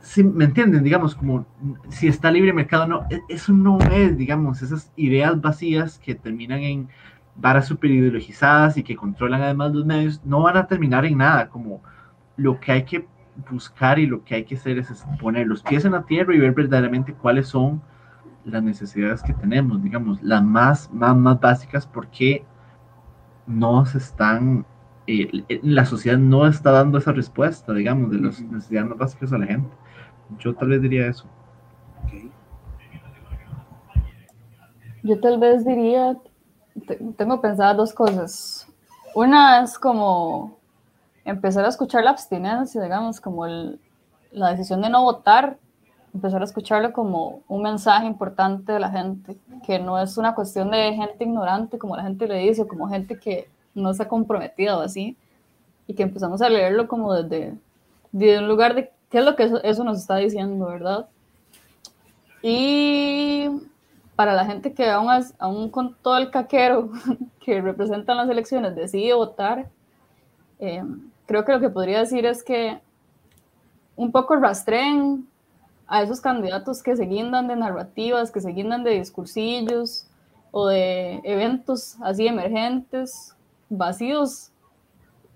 si 0.00 0.22
me 0.22 0.44
entienden, 0.44 0.84
digamos, 0.84 1.14
como 1.14 1.46
si 1.88 2.06
está 2.06 2.30
libre 2.30 2.52
mercado, 2.52 2.86
no, 2.86 3.06
e, 3.10 3.20
eso 3.28 3.52
no 3.52 3.78
es, 3.78 4.16
digamos, 4.16 4.62
esas 4.62 4.92
ideas 4.96 5.40
vacías 5.40 5.98
que 5.98 6.14
terminan 6.14 6.60
en 6.60 6.88
varas 7.34 7.66
super 7.66 7.90
ideologizadas 7.90 8.76
y 8.76 8.82
que 8.82 8.96
controlan 8.96 9.42
además 9.42 9.72
los 9.72 9.84
medios, 9.84 10.20
no 10.24 10.42
van 10.42 10.56
a 10.56 10.66
terminar 10.66 11.04
en 11.04 11.18
nada, 11.18 11.48
como 11.48 11.82
lo 12.36 12.60
que 12.60 12.72
hay 12.72 12.84
que 12.84 13.06
buscar 13.50 13.98
y 13.98 14.06
lo 14.06 14.22
que 14.24 14.34
hay 14.34 14.44
que 14.44 14.56
hacer 14.56 14.78
es 14.78 15.04
poner 15.20 15.46
los 15.46 15.62
pies 15.62 15.84
en 15.84 15.92
la 15.92 16.02
tierra 16.02 16.34
y 16.34 16.38
ver 16.38 16.52
verdaderamente 16.52 17.14
cuáles 17.14 17.48
son 17.48 17.82
las 18.44 18.62
necesidades 18.62 19.22
que 19.22 19.34
tenemos, 19.34 19.82
digamos, 19.82 20.22
las 20.22 20.42
más, 20.42 20.90
más, 20.92 21.16
más 21.16 21.40
básicas, 21.40 21.86
porque 21.86 22.44
no 23.50 23.84
se 23.86 23.98
están, 23.98 24.64
eh, 25.06 25.44
la 25.62 25.84
sociedad 25.84 26.18
no 26.18 26.46
está 26.46 26.70
dando 26.70 26.98
esa 26.98 27.12
respuesta, 27.12 27.72
digamos, 27.72 28.10
de 28.10 28.20
las 28.20 28.40
necesidades 28.40 28.96
básicas 28.96 29.32
a 29.32 29.38
la 29.38 29.46
gente. 29.46 29.76
Yo 30.38 30.54
tal 30.54 30.68
vez 30.68 30.82
diría 30.82 31.06
eso. 31.06 31.26
Yo 35.02 35.18
tal 35.20 35.38
vez 35.38 35.64
diría, 35.64 36.16
tengo 37.16 37.40
pensadas 37.40 37.76
dos 37.76 37.92
cosas. 37.92 38.68
Una 39.14 39.62
es 39.62 39.78
como 39.78 40.58
empezar 41.24 41.64
a 41.64 41.68
escuchar 41.68 42.04
la 42.04 42.10
abstinencia, 42.10 42.82
digamos, 42.82 43.20
como 43.20 43.46
el, 43.46 43.80
la 44.30 44.50
decisión 44.50 44.82
de 44.82 44.90
no 44.90 45.02
votar, 45.02 45.58
empezar 46.14 46.40
a 46.40 46.44
escucharlo 46.44 46.92
como 46.92 47.42
un 47.48 47.62
mensaje 47.62 48.06
importante 48.06 48.72
de 48.72 48.80
la 48.80 48.90
gente, 48.90 49.36
que 49.64 49.78
no 49.78 49.98
es 49.98 50.16
una 50.16 50.34
cuestión 50.34 50.70
de 50.70 50.94
gente 50.94 51.24
ignorante, 51.24 51.78
como 51.78 51.96
la 51.96 52.02
gente 52.02 52.26
le 52.26 52.38
dice, 52.38 52.62
o 52.62 52.68
como 52.68 52.88
gente 52.88 53.18
que 53.18 53.48
no 53.74 53.90
está 53.90 54.08
comprometida 54.08 54.76
o 54.76 54.80
así, 54.80 55.16
y 55.86 55.94
que 55.94 56.02
empezamos 56.02 56.42
a 56.42 56.48
leerlo 56.48 56.88
como 56.88 57.14
desde, 57.14 57.54
desde 58.12 58.38
un 58.38 58.48
lugar 58.48 58.74
de 58.74 58.90
qué 59.10 59.18
es 59.18 59.24
lo 59.24 59.36
que 59.36 59.44
eso, 59.44 59.62
eso 59.62 59.84
nos 59.84 59.98
está 59.98 60.16
diciendo, 60.16 60.66
¿verdad? 60.66 61.06
Y 62.42 63.48
para 64.16 64.34
la 64.34 64.44
gente 64.44 64.72
que 64.72 64.88
aún, 64.90 65.08
aún 65.38 65.70
con 65.70 65.94
todo 66.02 66.18
el 66.18 66.30
caquero 66.30 66.90
que 67.40 67.60
representan 67.60 68.16
las 68.16 68.28
elecciones 68.28 68.74
decide 68.74 69.14
votar, 69.14 69.68
eh, 70.58 70.84
creo 71.26 71.44
que 71.44 71.52
lo 71.52 71.60
que 71.60 71.70
podría 71.70 72.00
decir 72.00 72.26
es 72.26 72.42
que 72.42 72.80
un 73.96 74.12
poco 74.12 74.36
rastreen 74.36 75.26
a 75.90 76.02
esos 76.02 76.20
candidatos 76.20 76.84
que 76.84 76.96
se 76.96 77.04
guindan 77.04 77.48
de 77.48 77.56
narrativas, 77.56 78.30
que 78.30 78.40
se 78.40 78.52
guindan 78.52 78.84
de 78.84 78.92
discursillos 78.92 80.06
o 80.52 80.68
de 80.68 81.20
eventos 81.24 81.96
así 82.00 82.28
emergentes, 82.28 83.34
vacíos, 83.68 84.52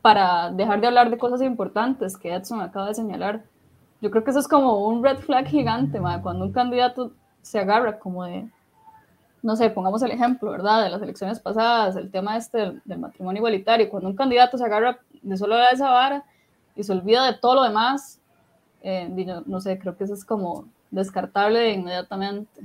para 0.00 0.52
dejar 0.52 0.80
de 0.80 0.86
hablar 0.86 1.10
de 1.10 1.18
cosas 1.18 1.42
importantes 1.42 2.16
que 2.16 2.32
Edson 2.32 2.60
acaba 2.60 2.86
de 2.86 2.94
señalar. 2.94 3.42
Yo 4.00 4.12
creo 4.12 4.22
que 4.22 4.30
eso 4.30 4.38
es 4.38 4.46
como 4.46 4.86
un 4.86 5.02
red 5.02 5.18
flag 5.18 5.46
gigante, 5.46 5.98
cuando 6.22 6.44
un 6.44 6.52
candidato 6.52 7.10
se 7.42 7.58
agarra 7.58 7.98
como 7.98 8.22
de, 8.22 8.48
no 9.42 9.56
sé, 9.56 9.70
pongamos 9.70 10.02
el 10.02 10.12
ejemplo, 10.12 10.52
¿verdad? 10.52 10.84
De 10.84 10.90
las 10.90 11.02
elecciones 11.02 11.40
pasadas, 11.40 11.96
el 11.96 12.12
tema 12.12 12.36
este 12.36 12.58
del, 12.58 12.82
del 12.84 13.00
matrimonio 13.00 13.40
igualitario, 13.40 13.90
cuando 13.90 14.08
un 14.08 14.14
candidato 14.14 14.56
se 14.56 14.64
agarra 14.64 15.00
de 15.20 15.36
solo 15.36 15.56
de 15.56 15.64
esa 15.72 15.90
vara 15.90 16.24
y 16.76 16.84
se 16.84 16.92
olvida 16.92 17.26
de 17.26 17.38
todo 17.38 17.56
lo 17.56 17.62
demás, 17.64 18.20
eh, 18.84 19.42
no 19.46 19.60
sé, 19.62 19.78
creo 19.78 19.96
que 19.96 20.04
eso 20.04 20.12
es 20.12 20.24
como 20.26 20.66
descartable 20.90 21.72
inmediatamente. 21.72 22.60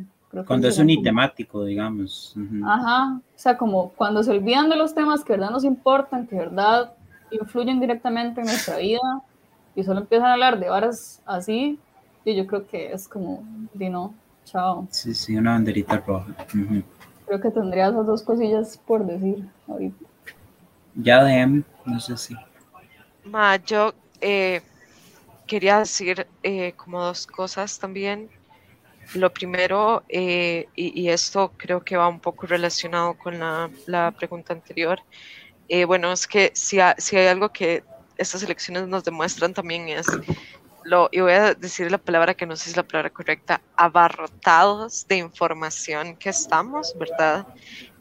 cuando 0.45 0.67
es 0.67 0.77
unitemático, 0.77 1.63
digamos. 1.63 2.35
Ajá, 2.65 3.15
o 3.17 3.39
sea, 3.39 3.57
como 3.57 3.89
cuando 3.91 4.21
se 4.21 4.31
olvidan 4.31 4.69
de 4.69 4.75
los 4.75 4.93
temas 4.93 5.23
que 5.23 5.33
verdad 5.33 5.49
nos 5.49 5.63
importan, 5.63 6.27
que 6.27 6.35
verdad 6.35 6.93
influyen 7.31 7.79
directamente 7.79 8.41
en 8.41 8.47
nuestra 8.47 8.77
vida 8.77 8.99
y 9.75 9.83
solo 9.83 10.01
empiezan 10.01 10.27
a 10.27 10.33
hablar 10.33 10.59
de 10.59 10.67
varas 10.67 11.21
así, 11.25 11.79
y 12.25 12.35
yo 12.35 12.45
creo 12.45 12.67
que 12.67 12.91
es 12.91 13.07
como, 13.07 13.43
di 13.73 13.89
no, 13.89 14.13
chao. 14.43 14.87
Sí, 14.91 15.13
sí, 15.13 15.37
una 15.37 15.51
banderita 15.53 16.03
roja. 16.05 16.35
Creo 17.27 17.39
que 17.39 17.49
tendría 17.49 17.87
esas 17.87 18.05
dos 18.05 18.23
cosillas 18.23 18.77
por 18.85 19.05
decir 19.05 19.45
ahorita. 19.69 20.05
Ya 20.95 21.23
de 21.23 21.63
no 21.85 21.99
sé 22.01 22.17
si. 22.17 22.35
Ma, 23.23 23.55
yo 23.55 23.93
eh, 24.19 24.61
quería 25.49 25.79
decir 25.79 26.27
eh, 26.43 26.73
como 26.77 27.03
dos 27.03 27.25
cosas 27.27 27.79
también. 27.79 28.29
Lo 29.15 29.33
primero, 29.33 30.03
eh, 30.07 30.67
y, 30.75 31.09
esto 31.09 31.51
creo 31.57 31.83
que 31.83 31.97
va 31.97 32.07
un 32.07 32.19
poco 32.19 32.45
relacionado 32.45 33.15
con 33.17 33.39
la, 33.39 33.71
la 33.87 34.11
pregunta 34.11 34.53
anterior, 34.53 35.01
bueno, 35.87 36.11
es 36.11 36.27
que 36.27 36.51
si, 36.53 36.77
si 36.97 37.15
hay 37.17 37.27
algo 37.27 37.49
que 37.49 37.83
estas 38.17 38.43
elecciones 38.43 38.87
nos 38.87 39.03
demuestran 39.03 39.53
también 39.53 39.87
es 39.89 40.07
lo, 40.83 41.09
y 41.11 41.21
voy 41.21 41.33
a 41.33 41.53
decir 41.53 41.91
la 41.91 41.97
palabra 41.97 42.33
que 42.33 42.45
no 42.45 42.55
sé 42.55 42.65
si 42.65 42.69
es 42.71 42.77
la 42.77 42.83
palabra 42.83 43.09
correcta, 43.09 43.61
abarrotados 43.75 45.07
de 45.07 45.17
información 45.17 46.15
que 46.15 46.29
estamos, 46.29 46.95
¿verdad? 46.97 47.45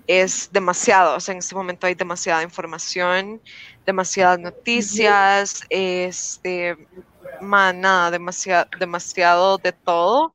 es 0.09 0.49
demasiado, 0.51 1.17
o 1.17 1.21
sea, 1.21 1.33
en 1.33 1.39
este 1.39 1.55
momento 1.55 1.87
hay 1.87 1.95
demasiada 1.95 2.43
información, 2.43 3.43
demasiadas 3.85 4.39
noticias, 4.39 5.63
este, 5.69 6.79
nada, 7.41 8.11
demasiado, 8.11 8.69
demasiado 8.79 9.59
de 9.59 9.73
todo 9.73 10.35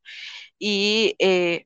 y 0.59 1.15
eh, 1.19 1.65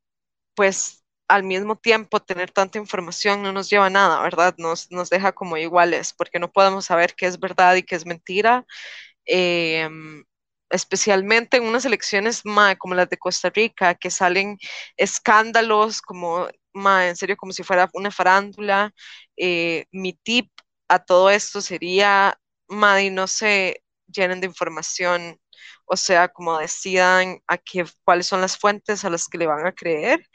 pues 0.56 1.04
al 1.28 1.44
mismo 1.44 1.76
tiempo 1.78 2.22
tener 2.22 2.52
tanta 2.52 2.80
información 2.80 3.44
no 3.44 3.52
nos 3.54 3.70
lleva 3.70 3.88
a 3.88 3.90
nada, 3.90 4.22
¿verdad? 4.22 4.56
Nos, 4.58 4.92
nos 4.92 5.10
deja 5.10 5.34
como 5.34 5.58
iguales 5.58 6.14
porque 6.14 6.40
no 6.40 6.52
podemos 6.52 6.86
saber 6.86 7.16
qué 7.16 7.28
es 7.28 7.40
verdad 7.40 7.76
y 7.76 7.84
qué 7.84 7.96
es 7.96 8.06
mentira. 8.06 8.66
Em, 9.26 10.24
especialmente 10.70 11.58
en 11.58 11.64
unas 11.66 11.86
elecciones 11.86 12.44
como 12.80 12.96
las 12.96 13.10
de 13.10 13.18
Costa 13.18 13.50
Rica, 13.50 13.96
que 13.96 14.12
salen 14.12 14.58
escándalos 14.98 16.02
como 16.02 16.48
en 16.74 17.16
serio, 17.16 17.38
como 17.38 17.52
si 17.54 17.64
fuera 17.64 17.90
una 17.94 18.12
farándula. 18.12 18.94
Eh, 19.38 19.86
mi 19.92 20.14
tip 20.14 20.52
a 20.88 21.00
todo 21.00 21.30
esto 21.30 21.62
sería, 21.62 22.40
Maddy, 22.68 23.10
no 23.10 23.28
se 23.28 23.84
llenen 24.08 24.42
de 24.42 24.48
información, 24.48 25.40
o 25.86 25.98
sea, 25.98 26.28
como 26.30 26.58
decidan 26.60 27.40
a 27.48 27.58
qué, 27.58 27.86
cuáles 28.04 28.28
son 28.28 28.42
las 28.42 28.58
fuentes 28.58 29.06
a 29.06 29.10
las 29.10 29.28
que 29.28 29.38
le 29.38 29.48
van 29.48 29.66
a 29.68 29.74
creer 29.74 30.26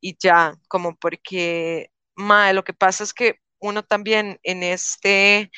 y 0.00 0.16
ya, 0.20 0.54
como 0.68 0.96
porque, 0.96 1.90
Maddy, 2.16 2.54
lo 2.54 2.64
que 2.64 2.74
pasa 2.74 3.04
es 3.04 3.14
que 3.14 3.38
uno 3.58 3.82
también 3.82 4.38
en 4.42 4.62
este, 4.62 5.50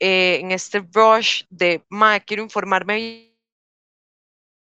eh, 0.00 0.38
en 0.40 0.52
este 0.52 0.80
rush 0.92 1.44
de, 1.50 1.84
Maddy, 1.88 2.20
quiero 2.20 2.42
informarme 2.42 3.31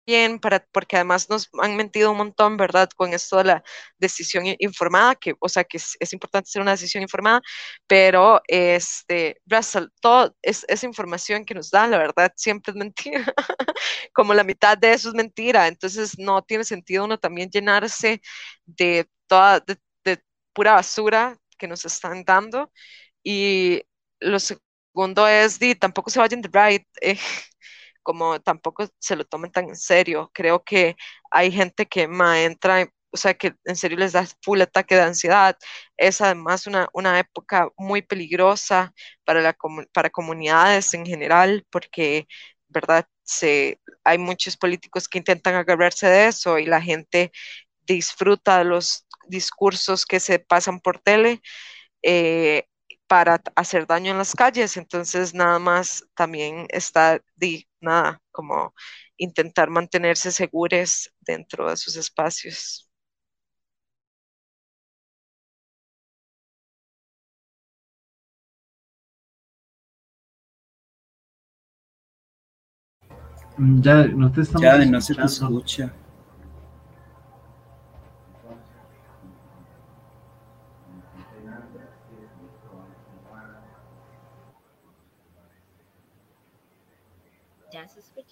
bien, 0.07 0.39
para, 0.39 0.65
porque 0.73 0.97
además 0.97 1.29
nos 1.29 1.49
han 1.61 1.77
mentido 1.77 2.13
un 2.13 2.19
montón, 2.19 2.57
¿verdad? 2.57 2.89
Con 2.97 3.13
esto 3.13 3.39
de 3.39 3.45
la 3.45 3.65
decisión 3.99 4.45
informada, 4.59 5.17
que, 5.17 5.35
o 5.41 5.49
sea, 5.49 5.65
que 5.65 5.79
es, 5.79 6.13
importante 6.13 6.49
hacer 6.49 6.63
una 6.63 6.73
decisión 6.73 7.03
informada, 7.03 7.43
pero, 7.87 8.41
este, 8.49 9.41
Russell, 9.47 9.87
toda 10.01 10.33
es, 10.43 10.65
esa 10.69 10.87
información 10.87 11.45
que 11.45 11.55
nos 11.55 11.71
dan, 11.71 11.91
la 11.91 11.99
verdad, 11.99 12.33
siempre 12.37 12.71
es 12.73 12.77
mentira, 12.77 13.25
como 14.15 14.35
la 14.35 14.45
mitad 14.45 14.79
de 14.79 14.93
eso 14.93 15.09
es 15.09 15.15
mentira, 15.15 15.67
entonces 15.69 16.19
no 16.19 16.43
tiene 16.43 16.65
sentido 16.65 17.05
uno 17.05 17.19
también 17.19 17.51
llenarse 17.51 18.21
de 18.65 19.09
toda, 19.27 19.61
de, 19.61 19.77
pura 20.53 20.73
basura 20.75 21.39
que 21.59 21.69
nos 21.69 21.85
están 21.85 22.25
dando, 22.25 22.73
y 23.23 23.83
lo 24.21 24.39
segundo 24.41 25.29
es, 25.29 25.59
di, 25.59 25.75
tampoco 25.75 26.11
se 26.11 26.19
vayan 26.19 26.41
de 26.43 26.51
right, 26.53 26.87
eh, 27.03 27.19
como 28.07 28.41
tampoco 28.41 28.87
se 29.01 29.17
lo 29.17 29.25
tomen 29.27 29.51
tan 29.51 29.69
en 29.69 29.77
serio. 29.77 30.31
Creo 30.33 30.63
que 30.65 30.97
hay 31.33 31.51
gente 31.51 31.87
que 31.87 32.07
ma, 32.07 32.41
entra, 32.43 32.89
o 33.11 33.17
sea, 33.17 33.35
que 33.35 33.55
en 33.65 33.75
serio 33.77 33.99
les 33.99 34.13
da 34.13 34.25
full 34.43 34.61
ataque 34.63 34.95
de 34.95 35.03
ansiedad. 35.03 35.57
Es 35.97 36.21
además 36.21 36.69
una, 36.69 36.89
una 36.93 37.19
época 37.19 37.69
muy 37.77 38.03
peligrosa 38.03 38.95
para, 39.25 39.41
la, 39.43 39.57
para 39.93 40.11
comunidades 40.11 40.95
en 40.95 41.05
general, 41.05 41.67
porque, 41.71 42.29
¿verdad? 42.69 43.07
Se, 43.25 43.81
hay 44.05 44.19
muchos 44.19 44.57
políticos 44.57 45.09
que 45.09 45.19
intentan 45.19 45.57
agarrarse 45.57 46.07
de 46.09 46.29
eso 46.29 46.59
y 46.61 46.67
la 46.67 46.81
gente 46.81 47.33
disfruta 47.83 48.59
de 48.59 48.67
los 48.67 49.07
discursos 49.29 50.07
que 50.07 50.21
se 50.21 50.39
pasan 50.39 50.79
por 50.81 51.01
tele. 51.01 51.41
Eh, 52.03 52.67
para 53.07 53.41
hacer 53.55 53.87
daño 53.87 54.11
en 54.13 54.19
las 54.19 54.35
calles. 54.35 54.77
Entonces, 54.77 55.35
nada 55.35 55.59
más 55.59 56.05
también 56.15 56.67
está, 56.71 57.21
de, 57.37 57.67
nada, 57.87 58.21
como 58.31 58.75
intentar 59.17 59.71
mantenerse 59.71 60.33
seguros 60.33 61.11
dentro 61.21 61.71
de 61.71 61.77
sus 61.77 61.97
espacios. 61.97 62.91
Ya 73.59 74.05
no 74.05 74.31
te 74.31 74.43
estamos 74.43 74.63
ya, 74.63 74.85
no 74.85 75.01
se 75.01 75.15
te 75.15 75.25
escucha. 75.25 75.93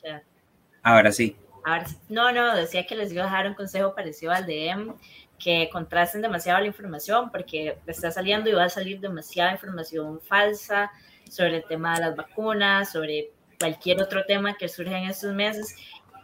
Ya 0.04 0.10
se 0.10 0.16
escucha. 0.16 0.22
Ahora 0.82 1.12
sí. 1.12 1.36
Ahora, 1.64 1.86
no, 2.08 2.30
no, 2.30 2.54
decía 2.54 2.86
que 2.86 2.94
les 2.94 3.10
iba 3.12 3.22
a 3.22 3.26
dejar 3.26 3.46
un 3.48 3.54
consejo 3.54 3.94
parecido 3.94 4.32
al 4.32 4.46
de 4.46 4.68
Em, 4.68 4.94
que 5.38 5.68
contrasten 5.72 6.22
demasiado 6.22 6.60
la 6.60 6.66
información 6.66 7.30
porque 7.30 7.78
está 7.86 8.10
saliendo 8.10 8.48
y 8.48 8.52
va 8.52 8.64
a 8.64 8.70
salir 8.70 9.00
demasiada 9.00 9.52
información 9.52 10.20
falsa 10.20 10.90
sobre 11.28 11.56
el 11.56 11.64
tema 11.64 11.94
de 11.94 12.06
las 12.06 12.16
vacunas, 12.16 12.92
sobre 12.92 13.30
cualquier 13.58 14.00
otro 14.00 14.24
tema 14.24 14.56
que 14.56 14.68
surge 14.68 14.96
en 14.96 15.04
estos 15.04 15.34
meses 15.34 15.74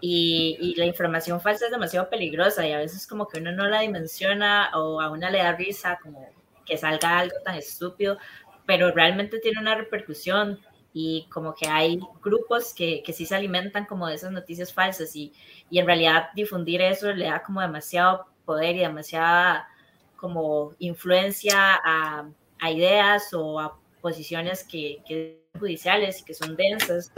y, 0.00 0.56
y 0.60 0.74
la 0.76 0.86
información 0.86 1.40
falsa 1.40 1.66
es 1.66 1.70
demasiado 1.70 2.08
peligrosa 2.08 2.66
y 2.66 2.72
a 2.72 2.78
veces 2.78 3.06
como 3.06 3.28
que 3.28 3.40
uno 3.40 3.52
no 3.52 3.66
la 3.66 3.80
dimensiona 3.80 4.70
o 4.74 5.00
a 5.00 5.10
una 5.10 5.30
le 5.30 5.38
da 5.38 5.56
risa 5.56 5.98
como 6.02 6.28
que 6.64 6.76
salga 6.76 7.18
algo 7.18 7.36
tan 7.44 7.56
estúpido, 7.56 8.16
pero 8.64 8.92
realmente 8.92 9.40
tiene 9.40 9.60
una 9.60 9.74
repercusión 9.74 10.60
y 10.92 11.26
como 11.30 11.54
que 11.54 11.68
hay 11.68 12.00
grupos 12.22 12.74
que, 12.74 13.02
que 13.02 13.12
sí 13.12 13.26
se 13.26 13.34
alimentan 13.34 13.86
como 13.86 14.08
de 14.08 14.14
esas 14.14 14.32
noticias 14.32 14.72
falsas 14.72 15.14
y, 15.14 15.32
y 15.70 15.78
en 15.78 15.86
realidad 15.86 16.30
difundir 16.34 16.80
eso 16.82 17.12
le 17.12 17.26
da 17.26 17.42
como 17.42 17.60
demasiado 17.60 18.26
poder 18.44 18.76
y 18.76 18.80
demasiada 18.80 19.68
como 20.16 20.74
influencia 20.78 21.80
a, 21.84 22.28
a 22.60 22.70
ideas 22.70 23.32
o 23.32 23.60
a 23.60 23.78
posiciones 24.00 24.64
que, 24.64 25.02
que 25.06 25.40
judiciales 25.58 26.20
y 26.20 26.24
que 26.24 26.34
son 26.34 26.56
densas. 26.56 27.12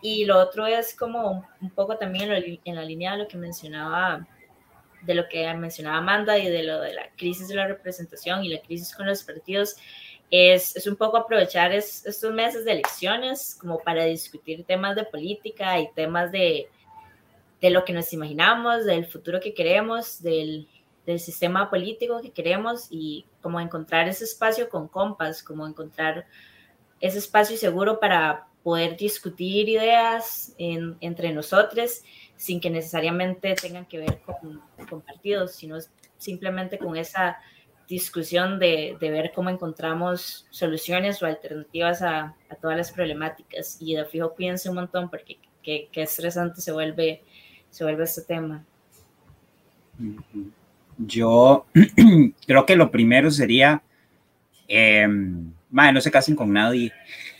Y 0.00 0.24
lo 0.24 0.38
otro 0.38 0.66
es 0.66 0.96
como 0.96 1.48
un, 1.60 1.70
poco 1.70 1.96
también 1.96 2.30
en 2.64 2.74
la 2.74 2.84
línea 2.84 3.12
de 3.12 3.18
lo 3.18 3.28
que 3.28 3.36
mencionaba 3.36 4.26
de 5.02 5.14
lo 5.14 5.28
que 5.28 5.52
mencionaba 5.54 5.98
Amanda 5.98 6.38
y 6.38 6.48
de 6.48 6.64
lo 6.64 6.80
de 6.80 6.92
la 6.92 7.08
crisis 7.16 7.46
de 7.46 7.54
la 7.54 7.68
representación 7.68 8.44
y 8.44 8.48
la 8.48 8.60
crisis 8.60 8.92
con 8.94 9.06
los 9.06 9.22
partidos, 9.22 9.76
es, 10.30 10.76
es 10.76 10.86
un 10.86 10.96
poco 10.96 11.16
aprovechar 11.16 11.72
es- 11.72 12.04
estos 12.06 12.32
meses 12.32 12.64
de 12.64 12.72
elecciones 12.72 13.56
como 13.60 13.78
para 13.78 14.04
discutir 14.04 14.64
temas 14.64 14.94
de 14.96 15.04
política 15.04 15.78
y 15.80 15.90
temas 15.92 16.30
de, 16.32 16.68
de 17.60 17.70
lo 17.70 17.84
que 17.84 17.92
nos 17.92 18.12
imaginamos, 18.12 18.84
del 18.84 19.06
futuro 19.06 19.40
que 19.40 19.54
queremos, 19.54 20.22
del, 20.22 20.68
del 21.06 21.18
sistema 21.20 21.70
político 21.70 22.20
que 22.20 22.30
queremos 22.30 22.86
y 22.90 23.24
como 23.40 23.60
encontrar 23.60 24.08
ese 24.08 24.24
espacio 24.24 24.68
con 24.68 24.88
compas, 24.88 25.42
como 25.42 25.66
encontrar 25.66 26.26
ese 27.00 27.18
espacio 27.18 27.56
seguro 27.56 27.98
para 28.00 28.46
poder 28.62 28.96
discutir 28.96 29.68
ideas 29.68 30.54
en- 30.58 30.96
entre 31.00 31.32
nosotros 31.32 32.02
sin 32.36 32.60
que 32.60 32.68
necesariamente 32.70 33.54
tengan 33.54 33.86
que 33.86 33.98
ver 33.98 34.20
con, 34.20 34.60
con 34.90 35.00
partidos, 35.00 35.52
sino 35.54 35.78
simplemente 36.18 36.76
con 36.78 36.96
esa 36.96 37.38
discusión 37.88 38.58
de, 38.58 38.96
de 39.00 39.10
ver 39.10 39.32
cómo 39.34 39.50
encontramos 39.50 40.46
soluciones 40.50 41.22
o 41.22 41.26
alternativas 41.26 42.02
a, 42.02 42.36
a 42.50 42.54
todas 42.60 42.76
las 42.76 42.92
problemáticas. 42.92 43.78
Y 43.80 43.94
de 43.94 44.04
fijo 44.04 44.34
cuídense 44.34 44.68
un 44.68 44.76
montón 44.76 45.10
porque 45.10 45.38
qué 45.62 45.88
estresante 45.94 46.60
se 46.60 46.72
vuelve, 46.72 47.22
se 47.70 47.84
vuelve 47.84 48.04
este 48.04 48.22
tema. 48.22 48.64
Yo 50.98 51.66
creo 52.46 52.66
que 52.66 52.76
lo 52.76 52.90
primero 52.90 53.30
sería, 53.30 53.82
eh, 54.66 55.06
mae, 55.70 55.92
no 55.92 56.00
se 56.00 56.10
casen 56.10 56.36
con 56.36 56.52
nadie. 56.52 56.92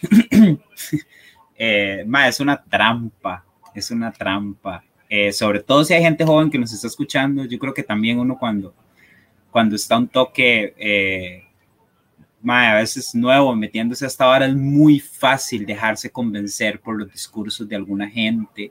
eh, 1.57 2.05
mae, 2.07 2.29
es 2.29 2.41
una 2.41 2.63
trampa, 2.63 3.45
es 3.75 3.91
una 3.91 4.13
trampa. 4.13 4.85
Eh, 5.09 5.33
sobre 5.33 5.61
todo 5.61 5.85
si 5.85 5.95
hay 5.95 6.03
gente 6.03 6.25
joven 6.25 6.51
que 6.51 6.59
nos 6.59 6.73
está 6.73 6.87
escuchando, 6.87 7.45
yo 7.45 7.59
creo 7.59 7.73
que 7.73 7.83
también 7.83 8.19
uno 8.19 8.39
cuando, 8.39 8.75
cuando 9.51 9.77
está 9.77 9.97
un 9.97 10.09
toque, 10.09 10.75
eh, 10.79 11.45
a 12.47 12.75
veces 12.75 13.15
nuevo, 13.15 13.55
metiéndose 13.55 14.07
hasta 14.07 14.25
ahora, 14.25 14.47
es 14.47 14.55
muy 14.55 15.01
fácil 15.01 15.67
dejarse 15.67 16.11
convencer 16.11 16.81
por 16.81 16.99
los 16.99 17.11
discursos 17.11 17.69
de 17.69 17.77
alguna 17.77 18.09
gente. 18.09 18.71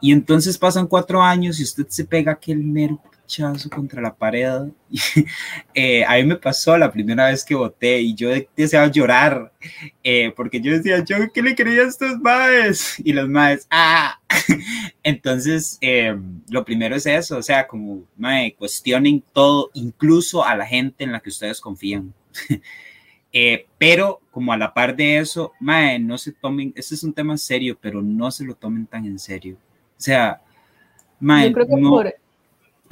Y 0.00 0.12
entonces 0.12 0.56
pasan 0.58 0.86
cuatro 0.86 1.22
años 1.22 1.58
y 1.58 1.64
usted 1.64 1.86
se 1.88 2.04
pega 2.04 2.32
aquel 2.32 2.58
mero 2.58 3.00
pichazo 3.28 3.68
contra 3.68 4.00
la 4.00 4.14
pared. 4.14 4.68
Eh, 5.74 6.04
a 6.04 6.14
mí 6.16 6.24
me 6.24 6.34
pasó 6.36 6.76
la 6.76 6.90
primera 6.90 7.26
vez 7.26 7.44
que 7.44 7.54
voté 7.54 8.00
y 8.00 8.14
yo 8.14 8.30
de- 8.30 8.48
deseaba 8.56 8.88
llorar 8.88 9.52
eh, 10.02 10.32
porque 10.34 10.60
yo 10.60 10.72
decía, 10.72 11.04
yo 11.04 11.30
qué 11.32 11.40
le 11.40 11.54
quería 11.54 11.82
a 11.82 11.86
estos 11.86 12.18
maes 12.18 12.96
y 13.04 13.12
los 13.12 13.28
maes, 13.28 13.68
ah. 13.70 14.18
Entonces, 15.04 15.78
eh, 15.80 16.16
lo 16.50 16.64
primero 16.64 16.96
es 16.96 17.06
eso, 17.06 17.36
o 17.38 17.42
sea, 17.42 17.66
como 17.68 18.02
mae, 18.16 18.54
cuestionen 18.54 19.22
todo, 19.32 19.70
incluso 19.74 20.44
a 20.44 20.56
la 20.56 20.66
gente 20.66 21.04
en 21.04 21.12
la 21.12 21.20
que 21.20 21.28
ustedes 21.28 21.60
confían. 21.60 22.12
Eh, 23.32 23.66
pero 23.76 24.20
como 24.32 24.52
a 24.52 24.56
la 24.56 24.72
par 24.74 24.96
de 24.96 25.18
eso, 25.18 25.52
mae, 25.60 25.98
no 26.00 26.18
se 26.18 26.32
tomen, 26.32 26.72
este 26.74 26.94
es 26.96 27.04
un 27.04 27.12
tema 27.12 27.36
serio, 27.36 27.78
pero 27.80 28.02
no 28.02 28.30
se 28.32 28.44
lo 28.44 28.54
tomen 28.54 28.86
tan 28.86 29.04
en 29.04 29.18
serio. 29.18 29.56
O 29.96 30.00
sea, 30.00 30.40
mae, 31.20 31.48
Yo 31.48 31.52
creo 31.54 31.66
que 31.68 31.76
no- 31.76 31.90
por, 31.90 32.14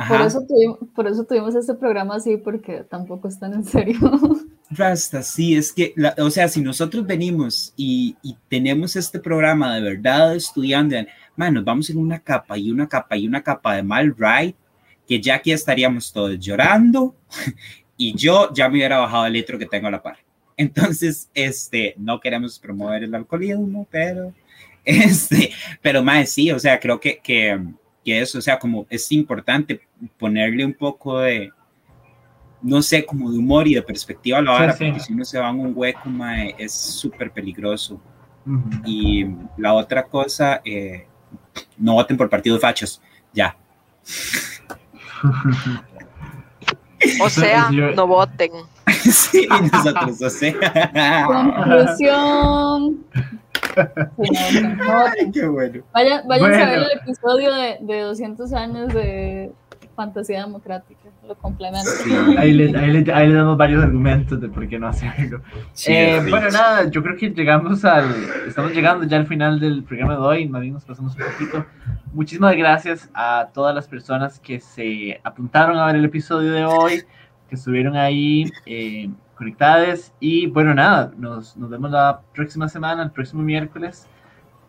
por, 0.08 0.20
eso 0.20 0.44
tuvimos, 0.46 0.78
por 0.94 1.06
eso 1.06 1.24
tuvimos 1.24 1.54
este 1.54 1.74
programa 1.74 2.16
así, 2.16 2.36
porque 2.36 2.84
tampoco 2.88 3.28
están 3.28 3.54
en 3.54 3.64
serio. 3.64 3.98
Rasta, 4.70 5.22
sí, 5.22 5.54
es 5.54 5.72
que, 5.72 5.92
la- 5.96 6.14
o 6.18 6.30
sea, 6.30 6.48
si 6.48 6.60
nosotros 6.60 7.06
venimos 7.06 7.72
y, 7.76 8.16
y 8.22 8.36
tenemos 8.48 8.96
este 8.96 9.20
programa 9.20 9.74
de 9.74 9.82
verdad 9.82 10.34
estudiando, 10.34 10.96
man, 11.36 11.54
nos 11.54 11.64
vamos 11.64 11.88
en 11.90 11.98
una 11.98 12.18
capa 12.18 12.58
y 12.58 12.70
una 12.70 12.88
capa 12.88 13.16
y 13.16 13.26
una 13.26 13.42
capa 13.42 13.76
de 13.76 13.82
mal 13.82 14.14
ride, 14.16 14.54
que 15.06 15.20
ya 15.20 15.36
aquí 15.36 15.52
estaríamos 15.52 16.12
todos 16.12 16.38
llorando 16.38 17.14
y 17.96 18.14
yo 18.16 18.52
ya 18.52 18.68
me 18.68 18.78
hubiera 18.78 18.98
bajado 18.98 19.26
el 19.26 19.34
litro 19.34 19.58
que 19.58 19.66
tengo 19.66 19.86
a 19.86 19.92
la 19.92 20.02
par. 20.02 20.18
Entonces, 20.56 21.30
este, 21.34 21.94
no 21.98 22.18
queremos 22.18 22.58
promover 22.58 23.04
el 23.04 23.14
alcoholismo, 23.14 23.86
pero, 23.90 24.34
este, 24.84 25.52
pero 25.80 26.02
más 26.02 26.30
sí, 26.30 26.50
o 26.50 26.58
sea, 26.58 26.80
creo 26.80 26.98
que, 26.98 27.18
que, 27.18 27.58
que 28.06 28.20
eso, 28.20 28.38
o 28.38 28.40
sea, 28.40 28.56
como 28.56 28.86
es 28.88 29.10
importante 29.10 29.80
ponerle 30.16 30.64
un 30.64 30.74
poco 30.74 31.18
de, 31.18 31.50
no 32.62 32.80
sé, 32.80 33.04
como 33.04 33.32
de 33.32 33.38
humor 33.38 33.66
y 33.66 33.74
de 33.74 33.82
perspectiva 33.82 34.38
a 34.38 34.42
la 34.42 34.72
Sí, 34.72 34.78
sí. 34.78 34.84
porque 34.84 35.00
si 35.00 35.12
uno 35.12 35.24
se 35.24 35.40
va 35.40 35.50
en 35.50 35.58
un 35.58 35.72
hueco, 35.74 36.08
mae, 36.08 36.54
es 36.56 36.72
súper 36.72 37.32
peligroso. 37.32 38.00
Y 38.84 39.26
la 39.56 39.74
otra 39.74 40.04
cosa, 40.04 40.60
eh, 40.64 41.08
no 41.76 41.94
voten 41.94 42.16
por 42.16 42.30
partidos 42.30 42.60
fachos, 42.60 43.02
ya. 43.32 43.56
O 47.20 47.28
sea, 47.28 47.70
no 47.72 48.06
voten. 48.06 48.52
sí, 49.12 49.48
nosotros, 49.72 50.22
o 50.22 50.30
sea. 50.30 51.24
Conclusión. 51.26 53.04
Sí. 53.14 53.20
Ay, 54.88 55.30
qué 55.32 55.46
bueno. 55.46 55.82
Vayan, 55.92 56.26
vayan 56.26 56.46
a 56.54 56.56
ver 56.56 56.68
Bueno. 56.68 56.84
el 56.92 56.98
episodio 57.00 57.54
de, 57.54 57.76
de 57.80 58.00
200 58.00 58.52
años 58.54 58.92
de 58.94 59.52
fantasía 59.94 60.40
democrática. 60.44 61.00
Lo 61.26 61.34
complemento. 61.34 61.90
Ahí 62.38 62.52
le, 62.52 62.78
ahí, 62.78 62.92
le, 63.02 63.12
ahí 63.12 63.28
le 63.28 63.34
damos 63.34 63.56
varios 63.56 63.82
argumentos 63.82 64.40
de 64.40 64.48
por 64.48 64.68
qué 64.68 64.78
no 64.78 64.88
hacerlo. 64.88 65.42
Sí, 65.72 65.92
Eh, 65.92 66.20
sí. 66.24 66.30
bueno, 66.30 66.48
nada, 66.50 66.88
yo 66.90 67.02
creo 67.02 67.16
que 67.16 67.30
llegamos 67.30 67.84
al. 67.84 68.14
Estamos 68.46 68.72
llegando 68.72 69.04
ya 69.06 69.16
al 69.16 69.26
final 69.26 69.58
del 69.58 69.82
programa 69.84 70.12
de 70.14 70.20
hoy, 70.20 70.48
más 70.48 70.60
bien 70.62 70.74
nos 70.74 70.84
pasamos 70.84 71.16
un 71.16 71.22
poquito. 71.32 71.66
Muchísimas 72.12 72.54
gracias 72.56 73.10
a 73.14 73.48
todas 73.52 73.74
las 73.74 73.88
personas 73.88 74.38
que 74.38 74.60
se 74.60 75.20
apuntaron 75.24 75.78
a 75.78 75.86
ver 75.86 75.96
el 75.96 76.04
episodio 76.04 76.52
de 76.52 76.64
hoy, 76.64 77.02
que 77.48 77.54
estuvieron 77.56 77.96
ahí 77.96 78.50
eh, 78.66 79.10
conectadas. 79.36 80.12
Y 80.20 80.46
bueno, 80.48 80.74
nada, 80.74 81.12
nos, 81.16 81.56
nos 81.56 81.70
vemos 81.70 81.90
la 81.90 82.20
próxima 82.34 82.68
semana, 82.68 83.02
el 83.02 83.10
próximo 83.10 83.42
miércoles, 83.42 84.08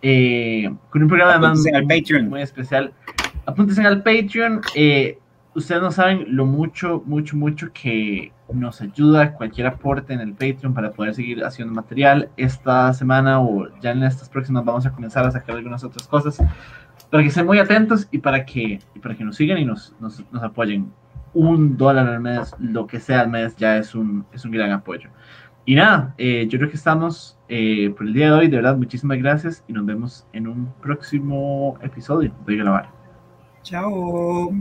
eh, 0.01 0.73
con 0.89 1.01
un 1.03 1.07
programa 1.07 1.31
además 1.33 1.51
Apúntense 1.59 1.75
al 1.77 1.85
muy- 1.85 1.99
Patreon. 2.01 2.29
muy 2.29 2.41
especial. 2.41 2.93
Apúntense 3.45 3.81
al 3.85 4.03
Patreon. 4.03 4.61
eh, 4.75 5.19
ustedes 5.55 5.81
no 5.81 5.89
saben 5.91 6.25
lo 6.35 6.45
mucho, 6.45 7.01
mucho, 7.05 7.35
mucho 7.35 7.69
que 7.73 8.31
nos 8.53 8.79
ayuda 8.81 9.33
cualquier 9.33 9.67
aporte 9.67 10.13
en 10.13 10.19
el 10.21 10.33
Patreon 10.33 10.73
para 10.73 10.91
poder 10.91 11.15
seguir 11.15 11.43
haciendo 11.43 11.73
material. 11.73 12.29
Esta 12.37 12.93
semana 12.93 13.41
o 13.41 13.67
ya 13.81 13.91
en 13.91 14.03
estas 14.03 14.29
próximas 14.29 14.63
vamos 14.63 14.85
a 14.85 14.91
comenzar 14.91 15.25
a 15.25 15.31
sacar 15.31 15.55
algunas 15.55 15.83
otras 15.83 16.07
cosas 16.07 16.37
para 17.09 17.23
que 17.23 17.29
estén 17.29 17.45
muy 17.45 17.57
atentos 17.57 18.07
y 18.11 18.19
para 18.19 18.45
que, 18.45 18.79
y 18.93 18.99
para 18.99 19.15
que 19.15 19.23
nos 19.23 19.35
sigan 19.37 19.57
y 19.57 19.65
nos, 19.65 19.95
nos, 19.99 20.23
nos 20.31 20.43
apoyen. 20.43 20.91
Un 21.33 21.77
dólar 21.77 22.07
al 22.07 22.19
mes, 22.19 22.55
lo 22.59 22.87
que 22.87 22.99
sea 22.99 23.21
al 23.21 23.29
mes, 23.29 23.55
ya 23.55 23.77
es 23.77 23.93
un, 23.95 24.25
es 24.31 24.45
un 24.45 24.51
gran 24.51 24.71
apoyo. 24.71 25.09
Y 25.67 25.75
nada, 25.75 26.15
eh, 26.17 26.47
yo 26.47 26.57
creo 26.59 26.69
que 26.69 26.77
estamos 26.77 27.37
eh, 27.49 27.93
por 27.97 28.07
el 28.07 28.13
día 28.13 28.27
de 28.27 28.31
hoy. 28.31 28.47
De 28.47 28.55
verdad, 28.55 28.77
muchísimas 28.77 29.17
gracias 29.17 29.65
y 29.67 29.73
nos 29.73 29.85
vemos 29.85 30.25
en 30.31 30.47
un 30.47 30.73
próximo 30.81 31.77
episodio 31.81 32.33
de 32.45 32.63
Vara. 32.63 32.89
Chao. 33.63 34.53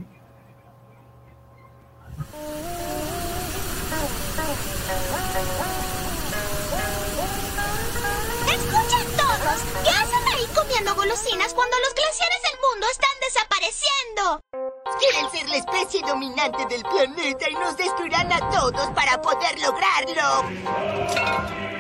¡Escuchen 8.48 9.06
todos! 9.16 9.58
¿Qué 9.84 9.90
hacen 9.90 10.24
ahí 10.34 10.46
comiendo 10.56 10.94
golosinas 10.96 11.54
cuando 11.54 11.76
los 11.86 11.94
glaciares 11.94 12.42
del 12.42 12.58
mundo 12.66 12.86
están 12.90 13.16
desapareciendo. 13.22 14.65
Quieren 14.99 15.30
ser 15.30 15.49
la 15.49 15.57
especie 15.57 16.01
dominante 16.07 16.64
del 16.68 16.82
planeta 16.82 17.51
y 17.51 17.55
nos 17.55 17.76
destruirán 17.76 18.32
a 18.32 18.38
todos 18.51 18.86
para 18.94 19.20
poder 19.20 19.59
lograrlo. 19.61 20.42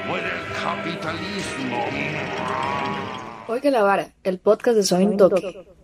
Muere 0.06 0.26
el 0.26 0.62
capitalismo. 0.62 1.84
Oiga 3.48 3.70
la 3.70 3.82
vara, 3.82 4.08
el 4.24 4.38
podcast 4.38 4.76
de 4.76 4.82
Soy 4.82 5.16
Toque. 5.16 5.75